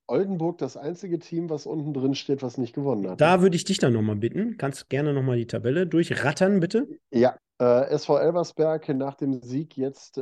Oldenburg 0.08 0.58
das 0.58 0.78
einzige 0.78 1.20
Team, 1.20 1.50
was 1.50 1.66
unten 1.66 1.94
drin 1.94 2.16
steht, 2.16 2.44
was 2.44 2.58
nicht 2.58 2.74
gewonnen 2.74 3.10
hat. 3.10 3.22
Da 3.22 3.42
würde 3.42 3.56
ich 3.56 3.64
dich 3.64 3.78
dann 3.80 3.94
nochmal 3.94 4.18
bitten. 4.18 4.58
Kannst 4.58 4.90
gerne 4.90 5.14
nochmal 5.14 5.38
die 5.38 5.48
Tabelle 5.48 5.88
durchrattern, 5.88 6.60
bitte? 6.60 6.88
Ja, 7.12 7.38
äh, 7.60 7.90
SV 7.90 8.18
Elversberg 8.20 8.90
nach 8.90 9.16
dem 9.16 9.42
Sieg 9.42 9.78
jetzt 9.78 10.18
äh, 10.18 10.22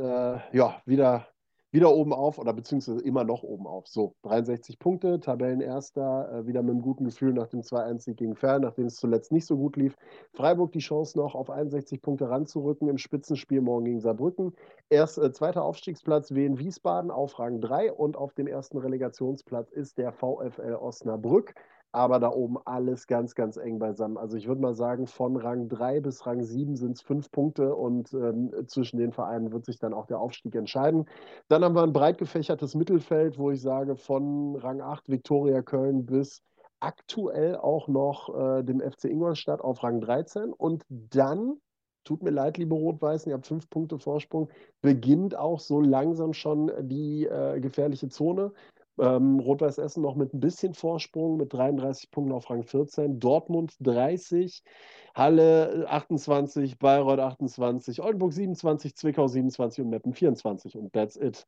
ja, 0.52 0.80
wieder 0.86 1.26
wieder 1.72 1.94
oben 1.94 2.12
auf 2.12 2.38
oder 2.38 2.52
beziehungsweise 2.52 3.00
immer 3.02 3.24
noch 3.24 3.42
oben 3.42 3.66
auf. 3.66 3.86
So, 3.86 4.14
63 4.22 4.78
Punkte, 4.78 5.20
Tabellenerster, 5.20 6.32
äh, 6.32 6.46
wieder 6.46 6.62
mit 6.62 6.72
einem 6.72 6.82
guten 6.82 7.04
Gefühl 7.04 7.32
nach 7.32 7.48
dem 7.48 7.62
2-1-Sieg 7.62 8.16
gegen 8.16 8.34
Fern, 8.34 8.62
nachdem 8.62 8.86
es 8.86 8.96
zuletzt 8.96 9.30
nicht 9.32 9.46
so 9.46 9.56
gut 9.56 9.76
lief. 9.76 9.96
Freiburg 10.32 10.72
die 10.72 10.80
Chance 10.80 11.18
noch 11.18 11.34
auf 11.34 11.50
61 11.50 12.02
Punkte 12.02 12.28
ranzurücken 12.28 12.88
im 12.88 12.98
Spitzenspiel 12.98 13.60
morgen 13.60 13.84
gegen 13.84 14.00
Saarbrücken. 14.00 14.54
Erst 14.88 15.18
äh, 15.18 15.32
zweiter 15.32 15.62
Aufstiegsplatz 15.62 16.34
Wien 16.34 16.58
Wiesbaden 16.58 17.10
auf 17.10 17.38
Rang 17.38 17.60
3 17.60 17.92
und 17.92 18.16
auf 18.16 18.34
dem 18.34 18.46
ersten 18.46 18.78
Relegationsplatz 18.78 19.70
ist 19.70 19.98
der 19.98 20.12
VfL 20.12 20.74
Osnabrück 20.74 21.54
aber 21.92 22.20
da 22.20 22.30
oben 22.30 22.56
alles 22.64 23.06
ganz, 23.06 23.34
ganz 23.34 23.56
eng 23.56 23.78
beisammen. 23.78 24.16
Also 24.16 24.36
ich 24.36 24.46
würde 24.46 24.60
mal 24.60 24.74
sagen, 24.74 25.06
von 25.06 25.36
Rang 25.36 25.68
3 25.68 26.00
bis 26.00 26.24
Rang 26.26 26.42
7 26.42 26.76
sind 26.76 26.92
es 26.92 27.02
fünf 27.02 27.30
Punkte 27.30 27.74
und 27.74 28.12
ähm, 28.14 28.52
zwischen 28.66 28.98
den 28.98 29.12
Vereinen 29.12 29.52
wird 29.52 29.64
sich 29.64 29.78
dann 29.78 29.94
auch 29.94 30.06
der 30.06 30.20
Aufstieg 30.20 30.54
entscheiden. 30.54 31.06
Dann 31.48 31.64
haben 31.64 31.74
wir 31.74 31.82
ein 31.82 31.92
breit 31.92 32.18
gefächertes 32.18 32.74
Mittelfeld, 32.74 33.38
wo 33.38 33.50
ich 33.50 33.60
sage, 33.60 33.96
von 33.96 34.56
Rang 34.56 34.80
8 34.80 35.08
Viktoria 35.08 35.62
Köln 35.62 36.06
bis 36.06 36.42
aktuell 36.78 37.56
auch 37.56 37.88
noch 37.88 38.34
äh, 38.34 38.62
dem 38.62 38.80
FC 38.80 39.04
Ingolstadt 39.04 39.60
auf 39.60 39.82
Rang 39.82 40.00
13 40.00 40.52
und 40.52 40.84
dann 40.88 41.60
tut 42.04 42.22
mir 42.22 42.30
leid, 42.30 42.56
liebe 42.56 42.74
Rot-Weißen, 42.74 43.30
ihr 43.30 43.34
habt 43.34 43.46
fünf 43.46 43.68
Punkte 43.68 43.98
Vorsprung, 43.98 44.48
beginnt 44.80 45.36
auch 45.36 45.60
so 45.60 45.80
langsam 45.80 46.32
schon 46.32 46.70
die 46.88 47.26
äh, 47.26 47.60
gefährliche 47.60 48.08
Zone. 48.08 48.52
Ähm, 48.98 49.38
Rot-Weiß 49.38 49.78
Essen 49.78 50.02
noch 50.02 50.16
mit 50.16 50.34
ein 50.34 50.40
bisschen 50.40 50.74
Vorsprung 50.74 51.36
mit 51.36 51.52
33 51.52 52.10
Punkten 52.10 52.32
auf 52.32 52.50
Rang 52.50 52.64
14. 52.64 53.18
Dortmund 53.20 53.74
30, 53.80 54.62
Halle 55.14 55.86
28, 55.88 56.78
Bayreuth 56.78 57.20
28, 57.20 58.02
Oldenburg 58.02 58.32
27, 58.32 58.94
Zwickau 58.96 59.26
27 59.26 59.84
und 59.84 59.90
Meppen 59.90 60.12
24. 60.12 60.76
Und 60.76 60.92
that's 60.92 61.16
it. 61.16 61.46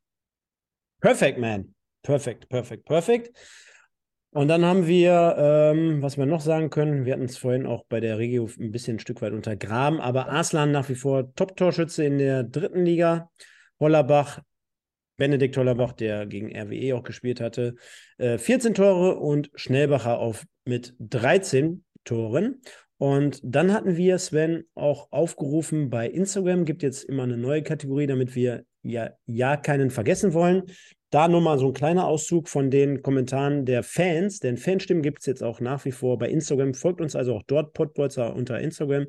Perfect, 1.01 1.39
man. 1.39 1.75
Perfekt, 2.03 2.49
perfekt, 2.49 2.85
perfekt. 2.85 3.37
Und 4.35 4.49
dann 4.49 4.65
haben 4.65 4.87
wir, 4.87 5.35
ähm, 5.37 6.01
was 6.01 6.17
wir 6.17 6.25
noch 6.25 6.41
sagen 6.41 6.71
können, 6.71 7.05
wir 7.05 7.13
hatten 7.13 7.25
es 7.25 7.37
vorhin 7.37 7.67
auch 7.67 7.85
bei 7.85 8.01
der 8.01 8.17
Regio 8.17 8.49
ein 8.59 8.71
bisschen 8.71 8.97
ein 8.97 8.99
Stück 8.99 9.21
weit 9.21 9.35
untergraben, 9.35 10.01
aber 10.01 10.31
Arslan 10.31 10.73
nach 10.73 10.89
wie 10.89 10.95
vor 10.95 11.35
Top-Torschütze 11.35 12.05
in 12.05 12.17
der 12.17 12.43
dritten 12.43 12.85
Liga. 12.85 13.31
Hollerbach 13.79 14.41
Benedikt 15.23 15.57
Hollerbach, 15.57 15.93
der 15.93 16.27
gegen 16.27 16.51
RWE 16.53 16.97
auch 16.97 17.05
gespielt 17.05 17.41
hatte, 17.41 17.77
äh, 18.19 18.39
14 18.39 18.75
Tore 18.75 19.21
und 19.21 19.53
Schnellbacher 19.55 20.19
auf 20.19 20.45
mit 20.65 20.97
13 20.99 21.85
Toren. 22.03 22.61
Und 22.99 23.39
dann 23.45 23.73
hatten 23.73 23.97
wir, 23.97 24.19
Sven, 24.19 24.65
auch 24.75 25.13
aufgerufen 25.13 25.91
bei 25.91 26.09
Instagram, 26.09 26.65
gibt 26.65 26.83
jetzt 26.83 27.05
immer 27.05 27.23
eine 27.23 27.37
neue 27.37 27.63
Kategorie, 27.63 28.09
damit 28.09 28.35
wir 28.35 28.65
ja, 28.83 29.11
ja 29.27 29.57
keinen 29.57 29.91
vergessen 29.91 30.35
wollen. 30.35 30.65
Da 31.11 31.29
nur 31.29 31.41
mal 31.41 31.57
so 31.57 31.69
ein 31.69 31.73
kleiner 31.73 32.09
Auszug 32.09 32.49
von 32.49 32.73
den 32.73 33.01
Kommentaren 33.01 33.65
der 33.65 33.85
Fans, 33.85 34.41
denn 34.41 34.57
Fanstimmen 34.57 35.05
gibt 35.05 35.21
es 35.21 35.27
jetzt 35.27 35.45
auch 35.45 35.61
nach 35.61 35.85
wie 35.85 35.93
vor 35.93 36.19
bei 36.19 36.31
Instagram. 36.31 36.75
Folgt 36.75 37.01
uns 37.01 37.15
also 37.15 37.37
auch 37.37 37.45
dort, 37.47 37.75
Podbolzer 37.75 38.35
unter 38.35 38.59
Instagram. 38.59 39.07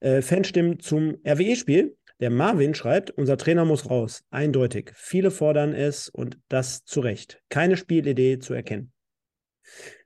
Äh, 0.00 0.20
Fanstimmen 0.20 0.80
zum 0.80 1.14
RWE-Spiel. 1.24 1.94
Der 2.20 2.30
Marvin 2.30 2.74
schreibt, 2.74 3.10
unser 3.10 3.36
Trainer 3.36 3.64
muss 3.64 3.90
raus. 3.90 4.24
Eindeutig. 4.30 4.92
Viele 4.94 5.30
fordern 5.30 5.74
es 5.74 6.08
und 6.08 6.38
das 6.48 6.84
zu 6.84 7.00
Recht. 7.00 7.42
Keine 7.48 7.76
Spielidee 7.76 8.38
zu 8.38 8.54
erkennen. 8.54 8.92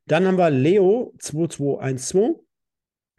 Dann 0.07 0.27
haben 0.27 0.39
wir 0.39 0.51
Leo 0.51 1.15
2212. 1.19 2.48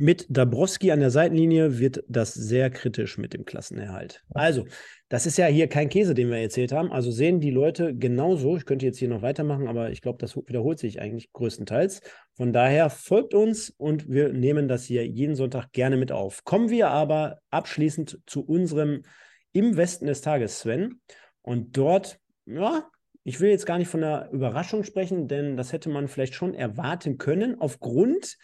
Mit 0.02 0.28
Dabrowski 0.30 0.92
an 0.92 1.02
der 1.02 1.10
Seitenlinie 1.10 1.78
wird 1.78 2.06
das 2.08 2.34
sehr 2.34 2.70
kritisch 2.70 3.18
mit 3.18 3.34
dem 3.34 3.44
Klassenerhalt. 3.44 4.24
Also, 4.30 4.66
das 5.10 5.26
ist 5.26 5.38
ja 5.38 5.48
hier 5.48 5.68
kein 5.68 5.90
Käse, 5.90 6.14
den 6.14 6.30
wir 6.30 6.38
erzählt 6.38 6.72
haben. 6.72 6.90
Also 6.90 7.12
sehen 7.12 7.42
die 7.42 7.52
Leute 7.52 7.94
genauso. 7.94 8.56
Ich 8.56 8.66
könnte 8.66 8.86
jetzt 8.86 8.98
hier 8.98 9.10
noch 9.10 9.22
weitermachen, 9.22 9.68
aber 9.68 9.92
ich 9.92 10.02
glaube, 10.02 10.18
das 10.18 10.38
wiederholt 10.38 10.80
sich 10.80 11.02
eigentlich 11.02 11.34
größtenteils. 11.34 12.00
Von 12.34 12.54
daher 12.54 12.90
folgt 12.90 13.34
uns 13.34 13.72
und 13.72 14.08
wir 14.08 14.32
nehmen 14.32 14.70
das 14.70 14.86
hier 14.86 15.06
jeden 15.06 15.36
Sonntag 15.36 15.74
gerne 15.74 15.98
mit 15.98 16.14
auf. 16.14 16.46
Kommen 16.46 16.70
wir 16.70 16.88
aber 16.88 17.40
abschließend 17.50 18.22
zu 18.26 18.46
unserem 18.46 19.04
Im 19.52 19.76
Westen 19.76 20.06
des 20.06 20.22
Tages, 20.22 20.60
Sven. 20.60 21.02
Und 21.42 21.76
dort, 21.76 22.20
ja, 22.46 22.90
ich 23.26 23.42
will 23.42 23.50
jetzt 23.50 23.66
gar 23.66 23.78
nicht 23.78 23.90
von 23.90 24.02
einer 24.02 24.30
Überraschung 24.32 24.86
sprechen, 24.86 25.28
denn 25.28 25.58
das 25.58 25.74
hätte 25.74 25.90
man 25.90 26.08
vielleicht 26.08 26.36
schon 26.36 26.54
erwarten 26.54 27.18
können 27.18 27.60
aufgrund 27.60 28.38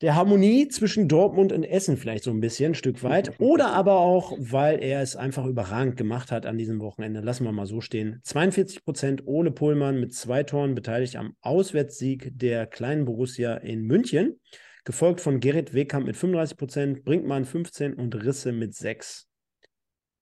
der 0.00 0.14
Harmonie 0.14 0.68
zwischen 0.68 1.08
Dortmund 1.08 1.52
und 1.52 1.64
Essen 1.64 1.96
vielleicht 1.96 2.24
so 2.24 2.30
ein 2.30 2.40
bisschen, 2.40 2.72
ein 2.72 2.74
Stück 2.74 3.02
weit. 3.02 3.34
Oder 3.40 3.72
aber 3.72 3.98
auch, 3.98 4.36
weil 4.38 4.82
er 4.82 5.02
es 5.02 5.16
einfach 5.16 5.44
überragend 5.46 5.96
gemacht 5.96 6.30
hat 6.30 6.46
an 6.46 6.56
diesem 6.56 6.80
Wochenende. 6.80 7.20
Lassen 7.20 7.44
wir 7.44 7.52
mal 7.52 7.66
so 7.66 7.80
stehen. 7.80 8.20
42 8.22 8.84
Prozent 8.84 9.26
Ole 9.26 9.50
Pullmann 9.50 9.98
mit 9.98 10.14
zwei 10.14 10.44
Toren 10.44 10.74
beteiligt 10.74 11.16
am 11.16 11.34
Auswärtssieg 11.40 12.30
der 12.32 12.66
kleinen 12.66 13.04
Borussia 13.04 13.54
in 13.56 13.82
München. 13.82 14.40
Gefolgt 14.84 15.20
von 15.20 15.40
Gerrit 15.40 15.74
Wehkamp 15.74 16.06
mit 16.06 16.16
35 16.16 16.56
Prozent, 16.56 17.04
Brinkmann 17.04 17.44
15 17.44 17.94
und 17.94 18.14
Risse 18.14 18.52
mit 18.52 18.74
6. 18.74 19.28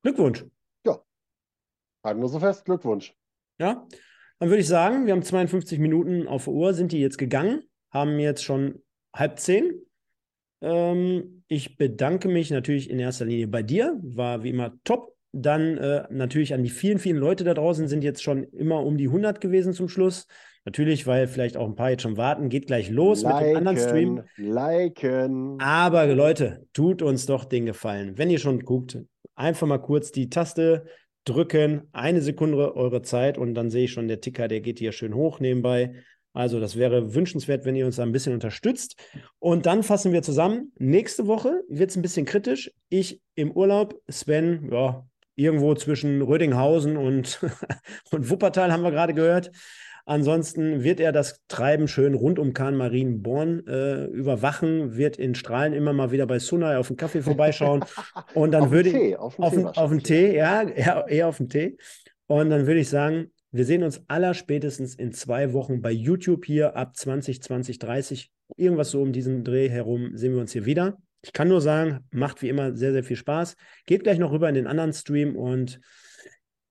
Glückwunsch. 0.03 0.45
Ja. 0.85 1.01
Halten 2.03 2.20
wir 2.20 2.29
so 2.29 2.41
fest. 2.41 2.64
Glückwunsch. 2.64 3.14
Ja. 3.59 3.87
Dann 4.39 4.49
würde 4.49 4.61
ich 4.61 4.68
sagen, 4.68 5.07
wir 5.07 5.12
haben 5.12 5.22
52 5.22 5.79
Minuten 5.79 6.27
auf 6.27 6.45
der 6.45 6.55
Uhr, 6.55 6.74
sind 6.74 6.93
die 6.93 7.01
jetzt 7.01 7.16
gegangen, 7.16 7.62
haben 7.91 8.18
jetzt 8.18 8.43
schon 8.43 8.83
halb 9.18 9.38
zehn. 9.38 9.82
Ähm, 10.62 11.42
ich 11.48 11.76
bedanke 11.76 12.28
mich 12.28 12.50
natürlich 12.50 12.90
in 12.90 12.98
erster 12.98 13.24
Linie 13.24 13.48
bei 13.48 13.62
dir, 13.62 13.98
war 14.02 14.42
wie 14.42 14.50
immer 14.50 14.72
top. 14.84 15.14
Dann 15.32 15.76
äh, 15.76 16.04
natürlich 16.10 16.54
an 16.54 16.62
die 16.62 16.70
vielen, 16.70 16.98
vielen 16.98 17.18
Leute 17.18 17.44
da 17.44 17.52
draußen, 17.52 17.88
sind 17.88 18.02
jetzt 18.02 18.22
schon 18.22 18.44
immer 18.44 18.82
um 18.82 18.96
die 18.96 19.08
100 19.08 19.40
gewesen 19.40 19.74
zum 19.74 19.88
Schluss. 19.88 20.26
Natürlich, 20.64 21.06
weil 21.06 21.28
vielleicht 21.28 21.56
auch 21.56 21.66
ein 21.66 21.76
paar 21.76 21.90
jetzt 21.90 22.02
schon 22.02 22.16
warten, 22.16 22.48
geht 22.48 22.66
gleich 22.66 22.90
los 22.90 23.22
liken, 23.22 23.38
mit 23.38 23.48
dem 23.48 23.56
anderen 23.56 23.78
Stream. 23.78 24.22
Liken. 24.36 25.60
Aber 25.60 26.06
Leute, 26.06 26.66
tut 26.72 27.02
uns 27.02 27.26
doch 27.26 27.44
den 27.44 27.66
Gefallen. 27.66 28.16
Wenn 28.16 28.30
ihr 28.30 28.38
schon 28.38 28.60
guckt, 28.60 28.98
einfach 29.34 29.66
mal 29.66 29.78
kurz 29.78 30.10
die 30.10 30.30
Taste 30.30 30.86
drücken, 31.24 31.82
eine 31.92 32.20
Sekunde 32.20 32.74
eure 32.74 33.02
Zeit 33.02 33.36
und 33.36 33.54
dann 33.54 33.70
sehe 33.70 33.84
ich 33.84 33.92
schon, 33.92 34.08
der 34.08 34.20
Ticker, 34.20 34.48
der 34.48 34.60
geht 34.60 34.78
hier 34.78 34.92
schön 34.92 35.14
hoch 35.14 35.38
nebenbei. 35.38 35.94
Also 36.37 36.61
das 36.61 36.76
wäre 36.76 37.14
wünschenswert, 37.14 37.64
wenn 37.64 37.76
ihr 37.76 37.87
uns 37.87 37.97
da 37.97 38.03
ein 38.03 38.12
bisschen 38.12 38.34
unterstützt. 38.34 38.97
Und 39.39 39.64
dann 39.64 39.82
fassen 39.82 40.12
wir 40.12 40.22
zusammen. 40.22 40.70
Nächste 40.78 41.26
Woche 41.26 41.62
wird 41.66 41.89
es 41.89 41.97
ein 41.97 42.03
bisschen 42.03 42.26
kritisch. 42.26 42.70
Ich 42.91 43.22
im 43.34 43.53
Urlaub, 43.53 43.99
Sven, 44.07 44.68
ja, 44.70 45.07
irgendwo 45.34 45.74
zwischen 45.74 46.20
Rödinghausen 46.20 46.99
und, 46.99 47.41
und 48.11 48.28
Wuppertal 48.28 48.70
haben 48.70 48.82
wir 48.82 48.91
gerade 48.91 49.14
gehört. 49.14 49.51
Ansonsten 50.05 50.84
wird 50.84 51.01
er 51.01 51.11
das 51.11 51.41
Treiben 51.49 51.89
schön 51.89 52.12
rund 52.12 52.39
um 52.39 52.53
Kahn 52.53 52.76
Marienborn 52.76 53.66
äh, 53.66 54.05
überwachen, 54.05 54.95
wird 54.95 55.16
in 55.16 55.34
Strahlen 55.34 55.72
immer 55.72 55.95
mal 55.95 56.11
wieder 56.11 56.26
bei 56.26 56.39
Sunai 56.39 56.76
auf 56.76 56.89
den 56.89 56.99
Kaffee 56.99 57.22
vorbeischauen. 57.22 57.82
Und 58.34 58.53
dann 58.53 58.70
würde 58.70 58.91
ich 58.91 59.16
auf 59.16 59.37
den 59.37 59.72
Tee, 59.72 59.80
auf 59.80 59.91
den 59.91 60.03
Tee 60.03 60.37
ja, 60.37 60.62
eher, 60.64 61.07
eher 61.09 61.28
auf 61.28 61.39
den 61.39 61.49
Tee. 61.49 61.78
Und 62.26 62.51
dann 62.51 62.66
würde 62.66 62.80
ich 62.80 62.91
sagen, 62.91 63.30
wir 63.57 63.64
sehen 63.64 63.82
uns 63.82 64.02
aller 64.09 64.34
spätestens 64.34 64.94
in 64.94 65.12
zwei 65.12 65.52
Wochen 65.52 65.80
bei 65.80 65.90
YouTube 65.90 66.44
hier 66.44 66.76
ab 66.76 66.96
20, 66.96 67.42
20, 67.42 67.78
30, 67.78 68.30
irgendwas 68.57 68.90
so 68.90 69.02
um 69.02 69.12
diesen 69.12 69.44
Dreh 69.44 69.68
herum 69.68 70.16
sehen 70.16 70.32
wir 70.32 70.40
uns 70.40 70.52
hier 70.52 70.66
wieder. 70.66 70.98
Ich 71.22 71.32
kann 71.32 71.48
nur 71.48 71.61
sagen, 71.61 72.04
macht 72.11 72.42
wie 72.42 72.48
immer 72.48 72.76
sehr, 72.76 72.92
sehr 72.92 73.02
viel 73.02 73.16
Spaß. 73.16 73.57
Geht 73.86 74.04
gleich 74.04 74.18
noch 74.18 74.30
rüber 74.30 74.48
in 74.48 74.54
den 74.54 74.66
anderen 74.66 74.92
Stream 74.92 75.36
und 75.36 75.80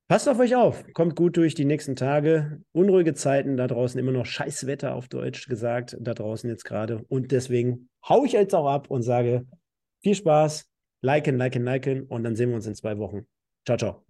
passt 0.08 0.30
auf 0.30 0.40
euch 0.40 0.56
auf. 0.56 0.86
Kommt 0.94 1.16
gut 1.16 1.36
durch 1.38 1.56
die 1.56 1.66
nächsten 1.66 1.96
Tage. 1.96 2.62
Unruhige 2.72 3.14
Zeiten 3.14 3.58
da 3.58 3.68
draußen, 3.68 4.00
immer 4.00 4.12
noch 4.14 4.26
scheiß 4.26 4.66
Wetter 4.66 4.96
auf 4.96 5.08
Deutsch 5.08 5.48
gesagt, 5.48 5.98
da 6.00 6.14
draußen 6.14 6.50
jetzt 6.50 6.64
gerade. 6.64 7.04
Und 7.10 7.32
deswegen 7.32 7.90
haue 8.08 8.28
ich 8.28 8.34
jetzt 8.34 8.56
auch 8.56 8.68
ab 8.68 8.90
und 8.90 9.02
sage 9.02 9.46
viel 10.02 10.16
Spaß, 10.16 10.70
liken, 11.02 11.38
liken, 11.38 11.64
liken 11.64 12.04
und 12.04 12.24
dann 12.24 12.36
sehen 12.36 12.50
wir 12.50 12.56
uns 12.56 12.68
in 12.68 12.76
zwei 12.76 12.98
Wochen. 12.98 13.28
Ciao, 13.66 13.78
ciao. 13.78 14.06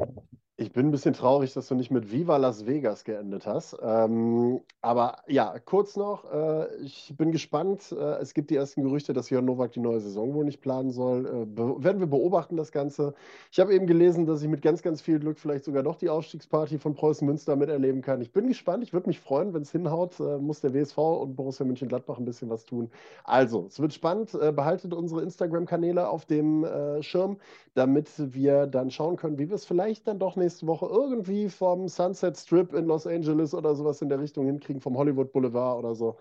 Ich 0.57 0.71
bin 0.71 0.87
ein 0.87 0.91
bisschen 0.91 1.13
traurig, 1.13 1.51
dass 1.53 1.67
du 1.67 1.75
nicht 1.75 1.91
mit 1.91 2.13
Viva 2.13 2.37
Las 2.37 2.65
Vegas 2.65 3.03
geendet 3.03 3.45
hast. 3.45 3.75
Ähm, 3.81 4.61
aber 4.81 5.17
ja, 5.27 5.59
kurz 5.59 5.97
noch, 5.97 6.31
äh, 6.31 6.73
ich 6.77 7.13
bin 7.17 7.33
gespannt. 7.33 7.91
Äh, 7.91 8.21
es 8.21 8.33
gibt 8.33 8.49
die 8.49 8.55
ersten 8.55 8.81
Gerüchte, 8.81 9.11
dass 9.11 9.29
Jörn 9.29 9.43
Nowak 9.43 9.73
die 9.73 9.81
neue 9.81 9.99
Saison 9.99 10.33
wohl 10.33 10.45
nicht 10.45 10.61
planen 10.61 10.91
soll. 10.91 11.25
Äh, 11.25 11.57
werden 11.83 11.99
wir 11.99 12.07
beobachten, 12.07 12.55
das 12.55 12.71
Ganze. 12.71 13.15
Ich 13.51 13.59
habe 13.59 13.73
eben 13.75 13.85
gelesen, 13.85 14.25
dass 14.25 14.41
ich 14.43 14.47
mit 14.47 14.61
ganz, 14.61 14.81
ganz 14.81 15.01
viel 15.01 15.19
Glück 15.19 15.39
vielleicht 15.39 15.65
sogar 15.65 15.83
doch 15.83 15.97
die 15.97 16.07
Aufstiegsparty 16.07 16.77
von 16.77 16.93
Preußen 16.93 17.27
Münster 17.27 17.57
miterleben 17.57 18.01
kann. 18.01 18.21
Ich 18.21 18.31
bin 18.31 18.47
gespannt. 18.47 18.81
Ich 18.81 18.93
würde 18.93 19.09
mich 19.09 19.19
freuen, 19.19 19.53
wenn 19.53 19.63
es 19.63 19.73
hinhaut. 19.73 20.21
Äh, 20.21 20.37
muss 20.37 20.61
der 20.61 20.73
WSV 20.73 20.97
und 20.97 21.35
Borussia 21.35 21.65
Mönchengladbach 21.65 22.17
ein 22.17 22.23
bisschen 22.23 22.49
was 22.49 22.63
tun. 22.63 22.89
Also, 23.25 23.65
es 23.67 23.81
wird 23.81 23.93
spannend. 23.93 24.33
Äh, 24.33 24.53
behaltet 24.53 24.93
unsere 24.93 25.21
Instagram-Kanäle 25.21 26.07
auf 26.07 26.25
dem 26.25 26.63
äh, 26.63 27.03
Schirm, 27.03 27.39
damit 27.73 28.09
wir 28.17 28.67
dann 28.67 28.89
schauen 28.89 29.17
können, 29.17 29.37
wie 29.37 29.49
wir 29.49 29.55
es 29.55 29.65
vielleicht 29.65 30.07
dann 30.07 30.17
doch 30.17 30.37
nicht 30.37 30.44
übernächste 30.45 30.67
Woche 30.67 30.85
irgendwie 30.85 31.49
vom 31.49 31.87
Sunset 31.87 32.37
Strip 32.37 32.73
in 32.73 32.85
Los 32.85 33.07
Angeles 33.07 33.53
oder 33.55 33.73
sowas 33.73 34.01
in 34.01 34.09
der 34.09 34.19
Richtung 34.19 34.45
hinkriegen, 34.45 34.79
vom 34.79 34.95
Hollywood 34.95 35.31
Boulevard 35.31 35.79
oder 35.79 35.95
so. 35.95 36.17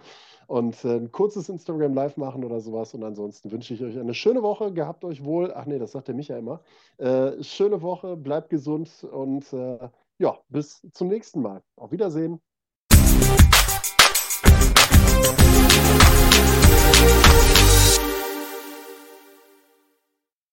Und 0.47 0.83
äh, 0.85 0.97
ein 0.97 1.13
kurzes 1.13 1.49
Instagram 1.49 1.95
Live 1.95 2.17
machen 2.17 2.43
oder 2.45 2.61
sowas. 2.61 2.95
Und 2.95 3.05
ansonsten 3.05 3.51
wünsche 3.53 3.75
ich 3.75 3.83
euch 3.83 3.99
eine 3.99 4.15
schöne 4.15 4.43
Woche. 4.43 4.73
Gehabt 4.73 5.05
euch 5.05 5.25
wohl. 5.25 5.53
Ach 5.55 5.67
nee, 5.67 5.79
das 5.79 5.93
sagt 5.93 6.09
der 6.09 6.15
Micha 6.15 6.37
immer. 6.37 6.61
Äh, 6.99 7.43
schöne 7.43 7.83
Woche, 7.83 8.17
bleibt 8.17 8.49
gesund 8.51 9.07
und 9.11 9.53
äh, 9.53 9.89
ja, 10.19 10.39
bis 10.49 10.87
zum 10.93 11.09
nächsten 11.09 11.43
Mal. 11.43 11.63
Auf 11.77 11.93
Wiedersehen. 11.93 12.41